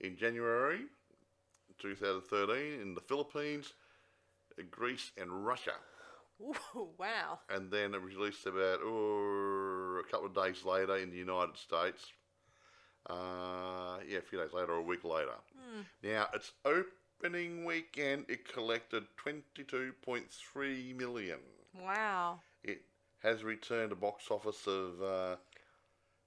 in 0.00 0.16
January 0.16 0.80
2013 1.78 2.80
in 2.80 2.94
the 2.94 3.00
Philippines, 3.00 3.72
Greece, 4.70 5.12
and 5.16 5.46
Russia. 5.46 5.72
Ooh, 6.42 6.88
wow. 6.98 7.38
and 7.50 7.70
then 7.70 7.94
it 7.94 8.02
was 8.02 8.14
released 8.14 8.46
about 8.46 8.80
oh, 8.82 10.00
a 10.00 10.10
couple 10.10 10.26
of 10.26 10.34
days 10.34 10.64
later 10.64 10.96
in 10.96 11.10
the 11.10 11.16
United 11.16 11.56
States. 11.56 12.06
Uh, 13.08 13.98
yeah, 14.08 14.18
a 14.18 14.22
few 14.22 14.38
days 14.38 14.52
later 14.52 14.72
or 14.72 14.78
a 14.78 14.82
week 14.82 15.04
later. 15.04 15.34
Now, 16.02 16.28
its 16.34 16.52
opening 16.64 17.64
weekend, 17.64 18.26
it 18.28 18.46
collected 18.52 19.04
22.3 19.24 20.96
million. 20.96 21.38
Wow. 21.80 22.40
It 22.62 22.82
has 23.22 23.42
returned 23.44 23.92
a 23.92 23.96
box 23.96 24.30
office 24.30 24.66
of 24.66 25.02
uh, 25.02 25.36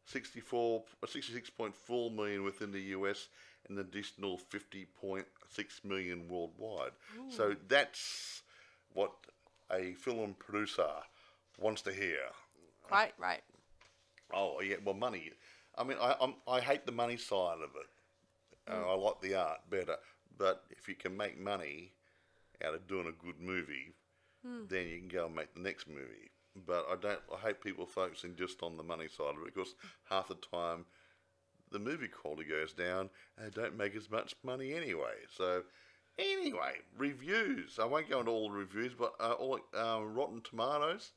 64, 0.06 0.84
uh, 1.02 1.08
66.4 1.08 2.16
million 2.16 2.44
within 2.44 2.72
the 2.72 2.82
US 2.82 3.28
and 3.68 3.78
an 3.78 3.86
additional 3.86 4.40
50.6 4.52 5.26
million 5.84 6.28
worldwide. 6.28 6.92
So 7.30 7.56
that's 7.68 8.42
what 8.94 9.12
a 9.72 9.94
film 9.94 10.36
producer 10.40 10.90
wants 11.60 11.82
to 11.84 11.94
hear. 11.94 12.18
Right, 12.92 13.14
right. 13.18 13.42
Oh 14.34 14.62
yeah, 14.62 14.78
well 14.84 14.96
money. 14.96 15.32
I 15.78 15.84
mean, 15.84 15.98
I 16.00 16.16
I'm, 16.20 16.36
I 16.48 16.60
hate 16.60 16.86
the 16.86 16.92
money 16.92 17.18
side 17.18 17.58
of 17.58 17.72
it. 17.76 17.88
Uh, 18.72 18.92
I 18.92 18.96
like 18.96 19.22
the 19.22 19.36
art 19.36 19.60
better, 19.70 19.98
but 20.38 20.64
if 20.70 20.88
you 20.88 20.96
can 20.96 21.16
make 21.18 21.40
money 21.40 21.92
out 22.64 22.74
of 22.74 22.88
doing 22.88 23.08
a 23.08 23.26
good 23.26 23.40
movie, 23.40 23.94
then 24.70 24.88
you 24.88 25.00
can 25.00 25.08
go 25.10 25.26
and 25.26 25.36
make 25.36 25.54
the 25.54 25.60
next 25.62 25.88
movie. 25.88 26.32
But 26.66 26.86
I 26.90 26.96
don't. 26.96 27.20
I 27.34 27.40
hate 27.48 27.62
people 27.62 27.86
focusing 27.86 28.36
just 28.36 28.64
on 28.64 28.78
the 28.78 28.84
money 28.84 29.08
side 29.08 29.36
of 29.36 29.42
it 29.48 29.54
because 29.54 29.76
half 30.10 30.28
the 30.30 30.36
time 30.36 30.86
the 31.72 31.80
movie 31.80 32.08
quality 32.08 32.44
goes 32.48 32.72
down 32.74 33.10
and 33.38 33.52
they 33.52 33.62
don't 33.62 33.76
make 33.76 33.96
as 33.96 34.10
much 34.10 34.36
money 34.44 34.74
anyway. 34.74 35.16
So 35.36 35.64
anyway, 36.18 36.74
reviews. 36.98 37.80
I 37.82 37.86
won't 37.86 38.10
go 38.10 38.20
into 38.20 38.32
all 38.32 38.50
the 38.50 38.58
reviews, 38.58 38.94
but 38.98 39.14
uh, 39.20 39.34
all 39.34 39.60
um, 39.78 40.14
Rotten 40.14 40.42
Tomatoes 40.42 41.12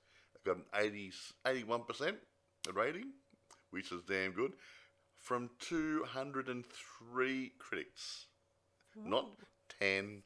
got 0.45 0.57
an 0.57 0.65
80, 0.75 1.13
81% 1.47 2.15
rating, 2.75 3.13
which 3.71 3.93
is 3.93 4.03
damn 4.09 4.33
good, 4.33 4.53
from 5.19 5.51
203 5.61 7.53
critics. 7.59 8.27
Not 8.97 9.27
10, 9.79 10.23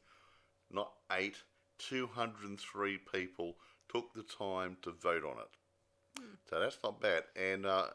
not 0.71 0.93
8, 1.11 1.35
203 1.79 2.99
people 3.11 3.55
took 3.89 4.13
the 4.13 4.23
time 4.23 4.77
to 4.83 4.91
vote 4.91 5.23
on 5.25 5.39
it. 5.39 6.23
So 6.49 6.59
that's 6.59 6.77
not 6.83 7.01
bad. 7.01 7.23
And 7.35 7.65
uh, 7.65 7.87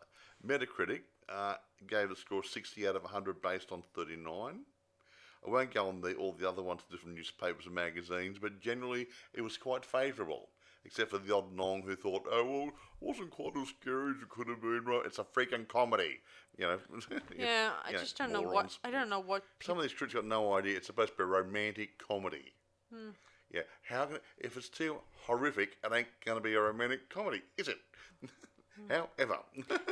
Metacritic 0.45 1.03
uh, 1.29 1.55
gave 1.87 2.11
a 2.11 2.17
score 2.17 2.41
of 2.41 2.47
60 2.47 2.87
out 2.89 2.97
of 2.97 3.03
100 3.03 3.41
based 3.41 3.73
on 3.73 3.83
39. 3.95 4.61
I 5.45 5.51
won't 5.51 5.75
go 5.75 5.89
on 5.89 6.01
the, 6.01 6.15
all 6.15 6.33
the 6.33 6.49
other 6.49 6.63
ones, 6.63 6.83
different 6.91 7.17
newspapers 7.17 7.67
and 7.67 7.75
magazines, 7.75 8.39
but 8.41 8.61
generally 8.61 9.07
it 9.35 9.43
was 9.43 9.57
quite 9.57 9.85
favourable. 9.85 10.49
Except 10.85 11.11
for 11.11 11.19
the 11.19 11.35
odd 11.35 11.53
nong 11.53 11.83
who 11.83 11.97
thought, 11.97 12.27
oh, 12.31 12.45
well, 12.45 12.69
it 12.69 12.75
wasn't 13.01 13.31
quite 13.33 13.57
as 13.61 13.69
scary 13.71 14.13
as 14.13 14.23
it 14.23 14.29
could 14.29 14.47
have 14.47 14.61
been. 14.61 14.85
Right? 14.85 15.03
It's 15.05 15.19
a 15.19 15.25
freaking 15.25 15.67
comedy. 15.67 16.21
You 16.57 16.67
know? 16.69 16.79
Yeah, 17.37 17.73
I 17.85 17.91
know, 17.91 17.99
just 17.99 18.17
don't 18.17 18.33
know 18.33 18.43
what. 18.43 18.79
I 18.85 18.91
don't 18.93 19.09
know 19.09 19.19
what 19.19 19.43
Some 19.61 19.77
of 19.77 19.83
these 19.83 19.93
critics 19.93 20.15
got 20.15 20.25
no 20.25 20.55
idea. 20.55 20.77
It's 20.77 20.87
supposed 20.87 21.11
to 21.13 21.17
be 21.17 21.23
a 21.25 21.27
romantic 21.27 21.99
comedy. 21.99 22.53
Hmm. 22.93 23.11
Yeah, 23.53 23.63
how 23.83 24.07
can 24.07 24.19
if 24.39 24.57
it's 24.57 24.69
too 24.69 24.99
horrific, 25.25 25.77
it 25.83 25.93
ain't 25.93 26.09
going 26.25 26.39
to 26.39 26.43
be 26.43 26.55
a 26.55 26.61
romantic 26.61 27.09
comedy, 27.11 27.43
is 27.57 27.67
it? 27.67 27.79
Hmm. 28.21 28.91
However, 29.19 29.39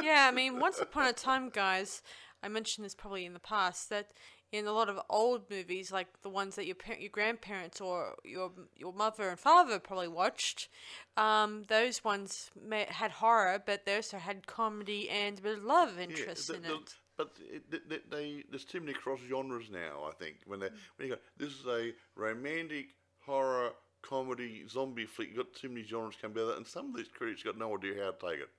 Yeah, 0.01 0.28
I 0.28 0.34
mean, 0.34 0.61
once 0.61 0.78
upon 0.78 1.07
a 1.07 1.12
time, 1.12 1.49
guys, 1.49 2.03
I 2.42 2.49
mentioned 2.49 2.84
this 2.84 2.95
probably 2.95 3.24
in 3.24 3.32
the 3.32 3.40
past 3.40 3.88
that 3.90 4.12
in 4.55 4.66
a 4.68 4.72
lot 4.72 4.88
of 4.88 5.00
old 5.11 5.50
movies, 5.50 5.90
like 5.90 6.07
the 6.22 6.28
ones 6.28 6.55
that 6.57 6.64
your 6.66 6.76
par- 6.76 6.96
your 6.98 7.11
grandparents 7.11 7.80
or 7.80 8.14
your 8.24 8.52
your 8.76 8.92
mother 8.92 9.28
and 9.28 9.38
father 9.38 9.78
probably 9.80 10.07
watched, 10.09 10.68
um, 11.16 11.64
those 11.68 12.05
ones 12.05 12.50
may, 12.61 12.86
had 12.88 13.11
horror, 13.11 13.61
but 13.64 13.84
they 13.84 13.96
also 13.96 14.18
had 14.18 14.46
comedy 14.46 15.11
and 15.11 15.38
a 15.38 15.42
bit 15.42 15.59
of 15.59 15.64
love 15.64 15.98
interest 15.98 16.46
the- 16.48 16.55
in 16.55 16.62
the- 16.62 16.74
it. 16.74 16.94
but 17.16 17.30
it, 17.40 17.70
they, 17.70 17.78
they, 17.88 18.00
they, 18.11 18.44
there's 18.50 18.64
too 18.64 18.80
many 18.80 18.92
cross 18.92 19.18
genres 19.28 19.70
now. 19.70 20.05
I 20.09 20.12
think 20.12 20.36
when 20.46 20.61
they 20.61 20.68
when 20.96 21.09
you 21.09 21.14
go, 21.16 21.20
this 21.36 21.50
is 21.52 21.66
a 21.66 21.92
romantic 22.14 22.86
horror 23.26 23.72
comedy 24.02 24.64
zombie 24.68 25.07
flick. 25.07 25.28
You've 25.28 25.38
got 25.38 25.55
too 25.55 25.68
many 25.68 25.82
genres 25.84 26.14
come 26.20 26.32
together, 26.32 26.55
and 26.57 26.66
some 26.66 26.90
of 26.90 26.96
these 26.96 27.09
critics 27.09 27.42
got 27.42 27.59
no 27.59 27.76
idea 27.76 28.05
how 28.05 28.12
to 28.12 28.18
take 28.32 28.40
it. 28.40 28.50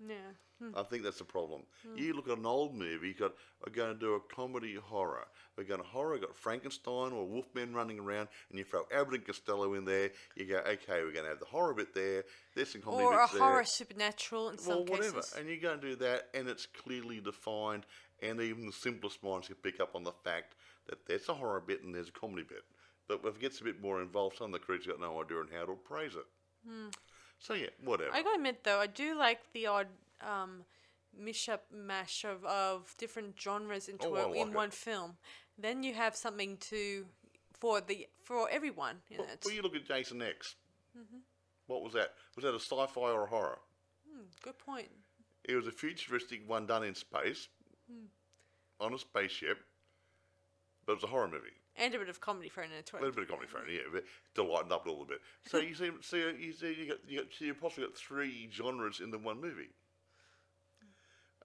Yeah. 0.00 0.14
Hmm. 0.60 0.76
I 0.76 0.82
think 0.84 1.02
that's 1.04 1.18
the 1.18 1.24
problem. 1.24 1.62
You 1.96 2.14
look 2.14 2.28
at 2.28 2.38
an 2.38 2.46
old 2.46 2.74
movie, 2.74 3.08
you 3.08 3.14
got 3.14 3.32
we're 3.64 3.72
going 3.72 3.92
to 3.94 3.98
do 3.98 4.14
a 4.14 4.20
comedy 4.34 4.74
horror. 4.74 5.26
We're 5.56 5.64
going 5.64 5.80
to 5.80 5.86
horror, 5.86 6.18
got 6.18 6.36
Frankenstein 6.36 7.12
or 7.12 7.24
Wolfman 7.26 7.74
running 7.74 7.98
around, 7.98 8.28
and 8.50 8.58
you 8.58 8.64
throw 8.64 8.82
Abbott 8.94 9.14
and 9.14 9.26
Costello 9.26 9.74
in 9.74 9.84
there. 9.84 10.10
You 10.36 10.46
go, 10.46 10.58
okay, 10.58 11.02
we're 11.02 11.12
going 11.12 11.24
to 11.24 11.30
have 11.30 11.40
the 11.40 11.46
horror 11.46 11.74
bit 11.74 11.94
there. 11.94 12.24
There's 12.54 12.70
some 12.72 12.80
comedy 12.82 13.04
Or 13.04 13.14
a 13.14 13.28
there. 13.32 13.40
horror 13.42 13.64
supernatural 13.64 14.50
in 14.50 14.56
well, 14.56 14.78
some 14.78 14.86
whatever. 14.86 15.14
cases. 15.20 15.34
And 15.38 15.48
you're 15.48 15.58
going 15.58 15.80
to 15.80 15.86
do 15.90 15.96
that, 15.96 16.28
and 16.34 16.48
it's 16.48 16.66
clearly 16.66 17.20
defined, 17.20 17.84
and 18.22 18.40
even 18.40 18.66
the 18.66 18.72
simplest 18.72 19.22
minds 19.22 19.46
can 19.48 19.56
pick 19.56 19.80
up 19.80 19.94
on 19.94 20.04
the 20.04 20.12
fact 20.24 20.54
that 20.88 21.06
there's 21.06 21.28
a 21.28 21.34
horror 21.34 21.60
bit 21.64 21.82
and 21.82 21.94
there's 21.94 22.08
a 22.08 22.12
comedy 22.12 22.44
bit. 22.48 22.62
But 23.08 23.20
if 23.24 23.36
it 23.36 23.40
gets 23.40 23.60
a 23.60 23.64
bit 23.64 23.80
more 23.80 24.00
involved, 24.02 24.36
some 24.36 24.46
of 24.46 24.52
the 24.52 24.58
critics 24.58 24.86
got 24.86 25.00
no 25.00 25.20
idea 25.22 25.38
on 25.38 25.48
how 25.52 25.64
to 25.66 25.72
appraise 25.72 26.14
it. 26.14 26.26
So 27.38 27.54
yeah, 27.54 27.68
whatever. 27.84 28.14
I 28.14 28.22
gotta 28.22 28.36
admit 28.36 28.64
though, 28.64 28.80
I 28.80 28.86
do 28.86 29.16
like 29.16 29.40
the 29.52 29.66
odd 29.66 29.86
um, 30.20 30.64
mishap 31.18 31.62
mash 31.72 32.24
of, 32.24 32.44
of 32.44 32.94
different 32.98 33.40
genres 33.40 33.88
into 33.88 34.08
Oh, 34.08 34.14
a, 34.14 34.22
like 34.28 34.36
in 34.36 34.48
it. 34.48 34.54
one 34.54 34.70
film. 34.70 35.16
Then 35.56 35.82
you 35.82 35.94
have 35.94 36.14
something 36.16 36.56
to 36.70 37.06
for 37.60 37.80
the 37.80 38.06
for 38.22 38.48
everyone 38.50 38.96
in 39.10 39.18
Well, 39.18 39.26
it. 39.32 39.42
well, 39.44 39.54
you 39.54 39.62
look 39.62 39.74
at 39.76 39.86
Jason 39.86 40.22
X. 40.22 40.56
Mm-hmm. 40.98 41.18
What 41.66 41.82
was 41.82 41.92
that? 41.94 42.14
Was 42.36 42.44
that 42.44 42.54
a 42.54 42.60
sci-fi 42.60 43.00
or 43.10 43.24
a 43.24 43.26
horror? 43.26 43.58
Good 44.42 44.58
point. 44.58 44.88
It 45.44 45.54
was 45.54 45.66
a 45.66 45.72
futuristic 45.72 46.48
one 46.48 46.66
done 46.66 46.82
in 46.84 46.94
space, 46.94 47.48
Hmm. 47.90 48.06
on 48.80 48.92
a 48.94 48.98
spaceship, 48.98 49.58
but 50.84 50.92
it 50.92 50.94
was 50.96 51.04
a 51.04 51.08
horror 51.08 51.28
movie. 51.28 51.54
And 51.78 51.94
a 51.94 51.98
bit 51.98 52.08
of 52.08 52.20
comedy 52.20 52.48
thrown 52.48 52.72
into 52.72 52.96
A 52.96 52.98
it. 52.98 53.02
little 53.02 53.14
bit 53.14 53.24
of 53.24 53.30
comedy 53.30 53.48
for 53.48 53.64
it, 53.64 53.72
yeah, 53.72 53.80
but 53.92 54.04
to 54.34 54.42
lighten 54.42 54.72
up 54.72 54.86
a 54.86 54.90
little 54.90 55.04
bit. 55.06 55.20
So 55.46 55.58
you 55.58 55.74
see, 55.74 55.90
see, 56.02 56.18
you 56.38 56.52
see, 56.52 56.74
you 56.78 56.88
got, 56.88 56.98
you 57.08 57.18
got, 57.20 57.32
so 57.36 57.44
you 57.44 57.54
possibly 57.54 57.86
got 57.86 57.96
three 57.96 58.48
genres 58.52 59.00
in 59.00 59.10
the 59.10 59.18
one 59.18 59.40
movie. 59.40 59.70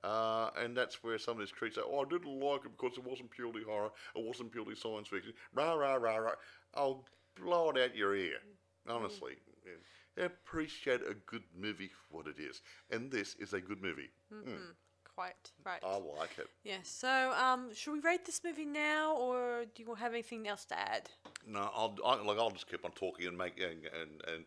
Uh, 0.04 0.50
and 0.58 0.76
that's 0.76 1.02
where 1.02 1.18
some 1.18 1.36
of 1.36 1.40
these 1.40 1.52
critics 1.52 1.78
say, 1.78 1.82
"Oh, 1.86 2.02
I 2.02 2.10
didn't 2.10 2.40
like 2.40 2.66
it 2.66 2.78
because 2.78 2.98
it 2.98 3.06
wasn't 3.06 3.32
purely 3.32 3.64
horror, 3.64 3.90
it 4.16 4.24
wasn't 4.24 4.52
purely 4.52 4.76
science 4.76 5.08
fiction." 5.08 5.34
Rah 5.54 5.74
rah 5.74 5.94
rah 5.96 6.18
rah. 6.18 6.36
I'll 6.74 7.06
blow 7.40 7.70
it 7.70 7.78
out 7.78 7.96
your 7.96 8.14
ear, 8.14 8.40
honestly. 8.86 9.36
Yeah. 10.18 10.26
Appreciate 10.26 11.02
a 11.10 11.14
good 11.26 11.44
movie 11.58 11.88
for 11.88 12.18
what 12.18 12.28
it 12.28 12.38
is, 12.38 12.62
and 12.92 13.10
this 13.12 13.36
is 13.36 13.54
a 13.54 13.62
good 13.62 13.82
movie. 13.82 14.10
Mm, 14.32 14.74
Quite 15.16 15.52
right. 15.64 15.80
I 15.86 15.98
like 15.98 16.40
it. 16.40 16.48
yeah. 16.64 16.78
So, 16.84 17.34
um, 17.34 17.70
should 17.74 17.94
we 17.94 18.00
rate 18.00 18.26
this 18.26 18.42
movie 18.44 18.66
now, 18.66 19.16
or 19.16 19.66
do 19.76 19.84
you 19.84 19.94
have 19.94 20.14
anything 20.14 20.48
else 20.48 20.66
to 20.66 20.80
add? 20.80 21.10
No, 21.48 21.70
I'll 21.76 21.96
I, 22.04 22.16
like 22.24 22.40
I'll 22.40 22.50
just 22.50 22.70
keep 22.70 22.84
on 22.84 22.92
talking 22.92 23.28
and 23.28 23.38
make 23.38 23.60
and 23.60 23.86
and 23.86 24.22
and, 24.34 24.46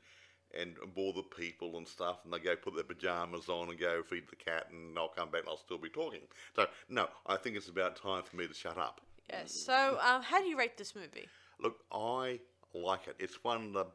and 0.59 0.95
bore 0.95 1.13
the 1.13 1.23
people 1.23 1.77
and 1.77 1.87
stuff, 1.87 2.19
and 2.25 2.33
they 2.33 2.41
go 2.41 2.57
put 2.57 2.75
their 2.75 2.83
pajamas 2.83 3.49
on 3.49 3.69
and 3.69 3.79
go 3.79 4.03
feed 4.03 4.25
the 4.29 4.37
cat, 4.37 4.67
and 4.73 4.99
I'll 4.99 5.09
come 5.09 5.31
back 5.31 5.43
and 5.43 5.51
I'll 5.51 5.57
still 5.57 5.79
be 5.79 5.89
talking. 5.89 6.23
So 6.57 6.67
no, 6.89 7.09
I 7.27 7.37
think 7.37 7.57
it's 7.57 7.69
about 7.69 7.95
time 7.95 8.25
for 8.25 8.37
me 8.37 8.49
to 8.49 8.55
shut 8.55 8.77
up. 8.77 9.01
Yes. 9.31 9.53
So, 9.53 9.99
um, 10.03 10.23
how 10.23 10.41
do 10.41 10.49
you 10.49 10.59
rate 10.59 10.77
this 10.77 10.95
movie? 10.97 11.29
Look, 11.61 11.77
I 11.93 12.41
like 12.75 13.07
it. 13.07 13.17
It's 13.21 13.43
one 13.45 13.67
of 13.67 13.73
the. 13.73 13.87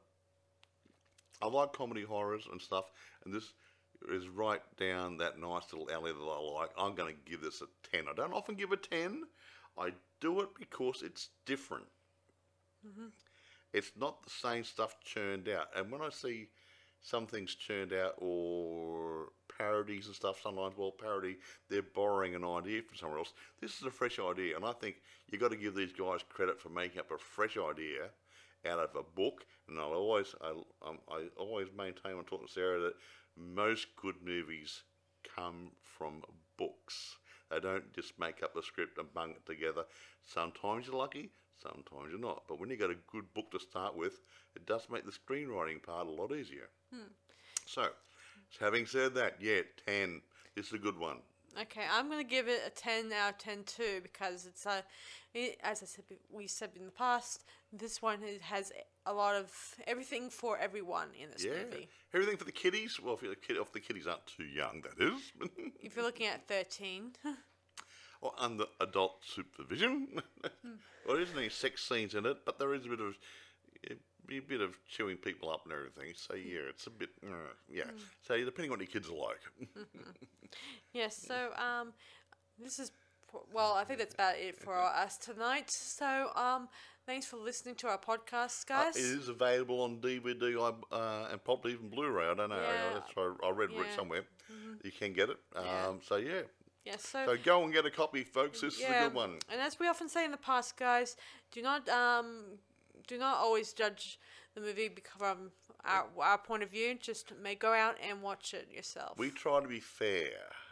I 1.41 1.47
like 1.47 1.73
comedy 1.73 2.03
horrors 2.03 2.47
and 2.51 2.61
stuff, 2.61 2.85
and 3.25 3.33
this 3.33 3.53
is 4.09 4.27
right 4.27 4.61
down 4.77 5.17
that 5.17 5.39
nice 5.39 5.71
little 5.71 5.89
alley 5.91 6.11
that 6.11 6.19
I 6.19 6.59
like. 6.59 6.69
I'm 6.77 6.95
going 6.95 7.13
to 7.13 7.31
give 7.31 7.41
this 7.41 7.61
a 7.61 7.67
10. 7.95 8.05
I 8.09 8.13
don't 8.13 8.33
often 8.33 8.55
give 8.55 8.71
a 8.71 8.77
10. 8.77 9.23
I 9.77 9.91
do 10.19 10.41
it 10.41 10.49
because 10.57 11.01
it's 11.03 11.29
different. 11.45 11.85
It's 13.73 13.91
not 13.97 14.23
the 14.23 14.29
same 14.29 14.63
stuff 14.63 14.95
churned 15.03 15.47
out. 15.49 15.67
And 15.75 15.91
when 15.91 16.01
I 16.01 16.09
see 16.09 16.49
some 17.01 17.25
things 17.25 17.55
churned 17.55 17.93
out 17.93 18.15
or 18.17 19.29
parodies 19.57 20.07
and 20.07 20.15
stuff, 20.15 20.39
sometimes, 20.41 20.77
well, 20.77 20.91
parody, 20.91 21.37
they're 21.69 21.81
borrowing 21.81 22.35
an 22.35 22.43
idea 22.43 22.81
from 22.81 22.97
somewhere 22.97 23.19
else. 23.19 23.33
This 23.59 23.77
is 23.79 23.83
a 23.83 23.91
fresh 23.91 24.19
idea, 24.19 24.55
and 24.55 24.65
I 24.65 24.73
think 24.73 24.97
you've 25.27 25.41
got 25.41 25.51
to 25.51 25.57
give 25.57 25.75
these 25.75 25.93
guys 25.93 26.19
credit 26.29 26.59
for 26.59 26.69
making 26.69 26.99
up 26.99 27.11
a 27.11 27.17
fresh 27.17 27.57
idea 27.57 28.09
out 28.69 28.79
of 28.79 28.95
a 28.95 29.03
book. 29.15 29.45
And 29.67 29.79
I'll 29.79 29.93
always, 29.93 30.35
I, 30.41 30.49
um, 30.87 30.99
I 31.09 31.27
always 31.37 31.67
maintain 31.75 32.17
when 32.17 32.25
talking 32.25 32.47
to 32.47 32.53
Sarah 32.53 32.79
that 32.79 32.93
most 33.37 33.87
good 34.01 34.15
movies 34.23 34.83
come 35.35 35.71
from 35.83 36.23
books. 36.57 37.17
They 37.49 37.59
don't 37.59 37.93
just 37.93 38.17
make 38.19 38.43
up 38.43 38.53
the 38.53 38.63
script 38.63 38.97
and 38.97 39.13
bung 39.13 39.31
it 39.31 39.45
together. 39.45 39.83
Sometimes 40.21 40.87
you're 40.87 40.95
lucky, 40.95 41.31
sometimes 41.61 42.11
you're 42.11 42.19
not. 42.19 42.43
But 42.47 42.59
when 42.59 42.69
you 42.69 42.77
got 42.77 42.91
a 42.91 42.97
good 43.11 43.33
book 43.33 43.51
to 43.51 43.59
start 43.59 43.95
with, 43.95 44.19
it 44.55 44.65
does 44.65 44.87
make 44.89 45.05
the 45.05 45.11
screenwriting 45.11 45.83
part 45.83 46.07
a 46.07 46.09
lot 46.09 46.31
easier. 46.31 46.69
Hmm. 46.93 47.11
So, 47.65 47.89
having 48.59 48.85
said 48.85 49.13
that, 49.15 49.37
yeah, 49.39 49.61
10. 49.85 50.21
This 50.55 50.67
is 50.67 50.73
a 50.73 50.77
good 50.77 50.97
one. 50.97 51.17
Okay, 51.59 51.83
I'm 51.91 52.09
gonna 52.09 52.23
give 52.23 52.47
it 52.47 52.61
a 52.65 52.69
ten 52.69 53.11
out 53.11 53.31
of 53.33 53.37
ten 53.37 53.63
too 53.63 53.99
because 54.01 54.45
it's 54.45 54.65
a, 54.65 54.83
it, 55.33 55.57
as 55.63 55.83
I 55.83 55.85
said, 55.85 56.05
we 56.31 56.47
said 56.47 56.69
in 56.77 56.85
the 56.85 56.91
past, 56.91 57.43
this 57.73 58.01
one 58.01 58.19
has 58.41 58.71
a 59.05 59.13
lot 59.13 59.35
of 59.35 59.51
everything 59.87 60.29
for 60.29 60.57
everyone 60.57 61.09
in 61.21 61.29
this 61.31 61.43
Yeah. 61.43 61.63
movie. 61.63 61.89
Everything 62.13 62.37
for 62.37 62.45
the 62.45 62.51
kiddies. 62.51 62.99
Well, 62.99 63.15
if, 63.15 63.21
you're 63.21 63.33
a 63.33 63.35
kid, 63.35 63.57
if 63.57 63.71
the 63.73 63.79
kiddies 63.79 64.07
aren't 64.07 64.25
too 64.27 64.45
young, 64.45 64.81
that 64.83 65.03
is. 65.03 65.31
If 65.81 65.95
you're 65.95 66.05
looking 66.05 66.27
at 66.27 66.47
thirteen, 66.47 67.13
or 68.21 68.33
under 68.37 68.65
adult 68.79 69.23
supervision. 69.25 70.21
Hmm. 70.63 70.75
well, 71.05 71.15
there 71.15 71.23
isn't 71.23 71.37
any 71.37 71.49
sex 71.49 71.83
scenes 71.87 72.13
in 72.15 72.25
it, 72.25 72.37
but 72.45 72.59
there 72.59 72.73
is 72.75 72.85
a 72.85 72.89
bit 72.89 72.99
of 72.99 73.15
a 74.37 74.41
bit 74.41 74.61
of 74.61 74.75
chewing 74.87 75.17
people 75.17 75.49
up 75.49 75.61
and 75.65 75.73
everything. 75.73 76.13
So 76.15 76.35
Hmm. 76.35 76.41
yeah, 76.53 76.69
it's 76.69 76.87
a 76.87 76.89
bit 76.89 77.09
uh, 77.25 77.53
yeah. 77.69 77.83
So 78.21 78.37
depending 78.43 78.71
on 78.71 78.77
what 78.77 78.81
your 78.81 78.87
kids 78.91 79.09
are 79.09 79.13
like. 79.13 79.41
yes. 80.93 81.17
So 81.17 81.49
um, 81.57 81.93
this 82.59 82.79
is 82.79 82.91
well, 83.53 83.73
I 83.73 83.85
think 83.85 83.99
that's 83.99 84.13
about 84.13 84.35
it 84.37 84.57
for 84.57 84.75
us 84.75 85.17
tonight. 85.17 85.69
So 85.71 86.31
um, 86.35 86.67
thanks 87.05 87.25
for 87.25 87.37
listening 87.37 87.75
to 87.75 87.87
our 87.87 87.97
podcast, 87.97 88.69
Uh, 88.69 88.83
guys. 88.83 88.97
it 88.97 89.03
is 89.19 89.29
available 89.29 89.81
on 89.81 89.97
DVD 90.01 90.57
uh, 90.91 91.27
and 91.31 91.41
probably 91.41 91.71
even 91.73 91.87
Blu-ray. 91.89 92.25
I 92.27 92.33
don't 92.33 92.49
know. 92.49 92.57
Yeah. 92.57 92.93
That's 92.95 93.11
I 93.15 93.47
I 93.47 93.49
read 93.51 93.69
it 93.69 93.75
Yeah. 93.77 93.83
Mm-hmm. 93.83 93.95
somewhere. 93.95 94.23
You 94.83 94.91
can 94.91 95.13
get 95.13 95.29
it. 95.29 95.37
Yeah. 95.55 95.87
Um, 95.87 95.99
so 96.05 96.17
yeah. 96.17 96.41
yes. 96.83 97.07
So. 97.07 97.25
So 97.25 97.37
go 97.41 97.63
and 97.63 97.71
get 97.71 97.85
a 97.85 97.91
copy, 97.91 98.23
folks. 98.25 98.59
This 98.59 98.79
is 98.79 98.83
a 98.83 99.03
good 99.03 99.13
one. 99.13 99.39
And 99.49 99.61
as 99.61 99.79
we 99.79 99.87
often 99.87 100.09
say 100.09 100.25
in 100.25 100.31
the 100.31 100.37
past, 100.51 100.75
guys, 100.75 101.15
do 101.53 101.61
not 101.61 101.87
um, 101.87 102.59
do 103.11 103.17
not 103.17 103.37
always 103.39 103.73
judge 103.73 104.17
the 104.55 104.61
movie 104.61 104.89
from 105.17 105.51
our, 105.83 106.05
our 106.17 106.37
point 106.37 106.63
of 106.63 106.71
view. 106.71 106.97
Just 106.99 107.33
may 107.43 107.55
go 107.55 107.73
out 107.73 107.97
and 108.01 108.21
watch 108.21 108.53
it 108.53 108.69
yourself. 108.73 109.17
We 109.17 109.29
try 109.31 109.61
to 109.61 109.67
be 109.67 109.81
fair. 109.81 110.31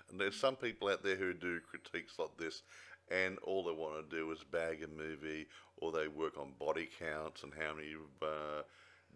And 0.10 0.20
there's 0.20 0.38
some 0.38 0.56
people 0.56 0.88
out 0.88 1.04
there 1.04 1.18
who 1.18 1.34
do 1.34 1.60
critiques 1.60 2.18
like 2.18 2.38
this, 2.38 2.64
and 3.12 3.38
all 3.40 3.64
they 3.66 3.74
want 3.74 4.10
to 4.10 4.16
do 4.16 4.32
is 4.32 4.40
bag 4.44 4.84
a 4.84 4.88
movie, 4.88 5.48
or 5.78 5.92
they 5.92 6.08
work 6.08 6.38
on 6.38 6.54
body 6.58 6.88
counts 6.98 7.44
and 7.44 7.52
how 7.54 7.76
many 7.76 7.94
uh, 8.22 8.62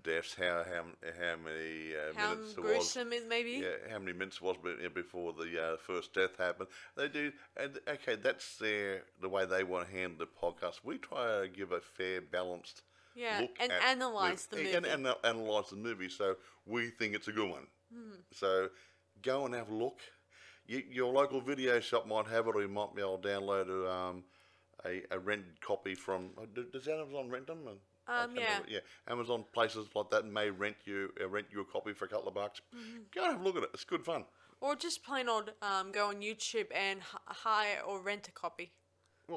deaths, 0.03 0.35
how 0.37 0.63
how 0.67 0.83
how 1.19 1.35
many 1.43 1.95
uh, 1.95 2.13
How 2.15 2.35
minutes 2.35 2.51
it 2.51 2.59
was. 2.59 2.71
gruesome 2.71 3.13
it 3.13 3.27
may 3.27 3.41
be. 3.41 3.63
Yeah, 3.63 3.89
how 3.91 3.99
many 3.99 4.11
minutes 4.13 4.37
it 4.37 4.43
was 4.43 4.57
before 4.93 5.33
the 5.33 5.63
uh, 5.63 5.77
first 5.77 6.13
death 6.13 6.37
happened. 6.37 6.67
They 6.95 7.07
do, 7.07 7.31
and 7.57 7.79
okay, 7.87 8.17
that's 8.21 8.57
their 8.57 9.03
the 9.21 9.29
way 9.29 9.45
they 9.45 9.63
want 9.63 9.87
to 9.87 9.95
handle 9.95 10.19
the 10.19 10.27
podcast. 10.27 10.81
We 10.83 10.97
try 10.97 11.41
to 11.41 11.47
give 11.47 11.71
a 11.71 11.79
fair, 11.79 12.21
balanced 12.21 12.83
Yeah, 13.15 13.39
look 13.41 13.51
and 13.59 13.71
at 13.71 13.95
analyse 13.95 14.45
the 14.45 14.57
and, 14.57 14.65
movie. 14.65 14.75
and, 14.77 14.85
and 15.07 15.15
analyze 15.23 15.69
the 15.69 15.75
movie. 15.75 16.09
So 16.09 16.35
we 16.65 16.89
think 16.89 17.15
it's 17.15 17.27
a 17.27 17.31
good 17.31 17.49
one. 17.49 17.67
Hmm. 17.93 18.15
So 18.31 18.69
go 19.21 19.45
and 19.45 19.53
have 19.53 19.69
a 19.69 19.75
look. 19.75 19.99
You, 20.65 20.81
your 20.89 21.11
local 21.13 21.41
video 21.41 21.79
shop 21.79 22.07
might 22.07 22.27
have 22.27 22.47
it, 22.47 22.55
or 22.55 22.61
you 22.61 22.67
might 22.69 22.95
be 22.95 23.01
able 23.01 23.17
to 23.17 23.27
download 23.27 23.69
a, 23.69 23.91
um, 23.91 24.23
a, 24.85 25.01
a 25.11 25.19
rented 25.19 25.59
copy 25.61 25.93
from. 25.93 26.29
uh, 26.37 26.45
Does 26.71 26.87
Amazon 26.87 27.29
rent 27.29 27.47
them? 27.47 27.59
Um, 27.67 27.77
yeah. 28.07 28.25
remember. 28.25 28.67
yeah. 28.69 28.79
Amazon 29.07 29.45
places 29.53 29.87
like 29.95 30.09
that 30.09 30.25
may 30.25 30.49
rent 30.49 30.75
you 30.85 31.09
uh, 31.21 31.27
rent 31.27 31.47
you 31.51 31.61
a 31.61 31.65
copy 31.65 31.93
for 31.93 32.05
a 32.05 32.07
couple 32.07 32.27
of 32.27 32.33
bucks. 32.33 32.61
Mm-hmm. 32.75 32.97
Go 33.13 33.23
and 33.23 33.31
have 33.33 33.41
a 33.41 33.43
look 33.43 33.57
at 33.57 33.63
it. 33.63 33.69
It's 33.73 33.83
good 33.83 34.03
fun. 34.03 34.25
Or 34.59 34.75
just 34.75 35.03
plain 35.03 35.27
old 35.29 35.51
um, 35.61 35.91
go 35.91 36.07
on 36.07 36.21
YouTube 36.21 36.67
and 36.73 36.99
h- 36.99 37.05
hire 37.27 37.79
or 37.85 38.01
rent 38.01 38.27
a 38.29 38.31
copy. 38.31 38.71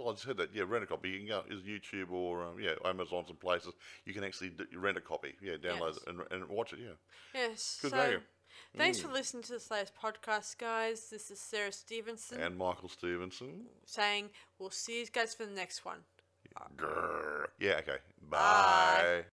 Well, 0.05 0.12
I 0.12 0.16
said 0.16 0.36
that. 0.38 0.55
Yeah, 0.55 0.64
rent 0.66 0.84
a 0.84 0.86
copy. 0.86 1.11
You 1.11 1.18
can 1.20 1.28
go 1.28 1.42
is 1.51 1.62
YouTube 1.62 2.11
or 2.12 2.42
um, 2.44 2.61
yeah, 2.61 2.72
Amazon 2.84 3.24
some 3.26 3.36
places. 3.36 3.72
You 4.05 4.12
can 4.14 4.24
actually 4.24 4.51
d- 4.51 4.64
rent 4.76 4.97
a 4.97 5.01
copy. 5.01 5.34
Yeah, 5.42 5.55
download 5.55 5.94
Yes. 5.94 5.97
it 5.99 6.09
and, 6.09 6.20
and 6.30 6.49
watch 6.49 6.72
it. 6.72 6.80
Yeah. 6.80 6.94
Yes. 7.34 7.78
Good 7.82 7.90
so, 7.92 7.97
value. 7.97 8.20
Thanks 8.76 8.99
for 9.01 9.09
listening 9.09 9.42
to 9.44 9.53
this 9.53 9.70
latest 9.70 9.92
podcast, 10.03 10.59
guys. 10.59 11.09
This 11.11 11.30
is 11.30 11.40
Sarah 11.40 11.72
Stevenson 11.72 12.40
And 12.40 12.57
Michael 12.57 12.88
Stevenson. 12.88 13.66
saying 13.84 14.30
we'll 14.59 14.70
see 14.70 15.01
you 15.01 15.07
guys 15.07 15.34
for 15.34 15.44
the 15.47 15.53
next 15.53 15.84
one. 15.84 15.99
Grrr. 16.76 17.47
Yeah. 17.61 17.78
Okay. 17.80 17.99
Bye. 18.30 18.38
Bye. 18.38 19.24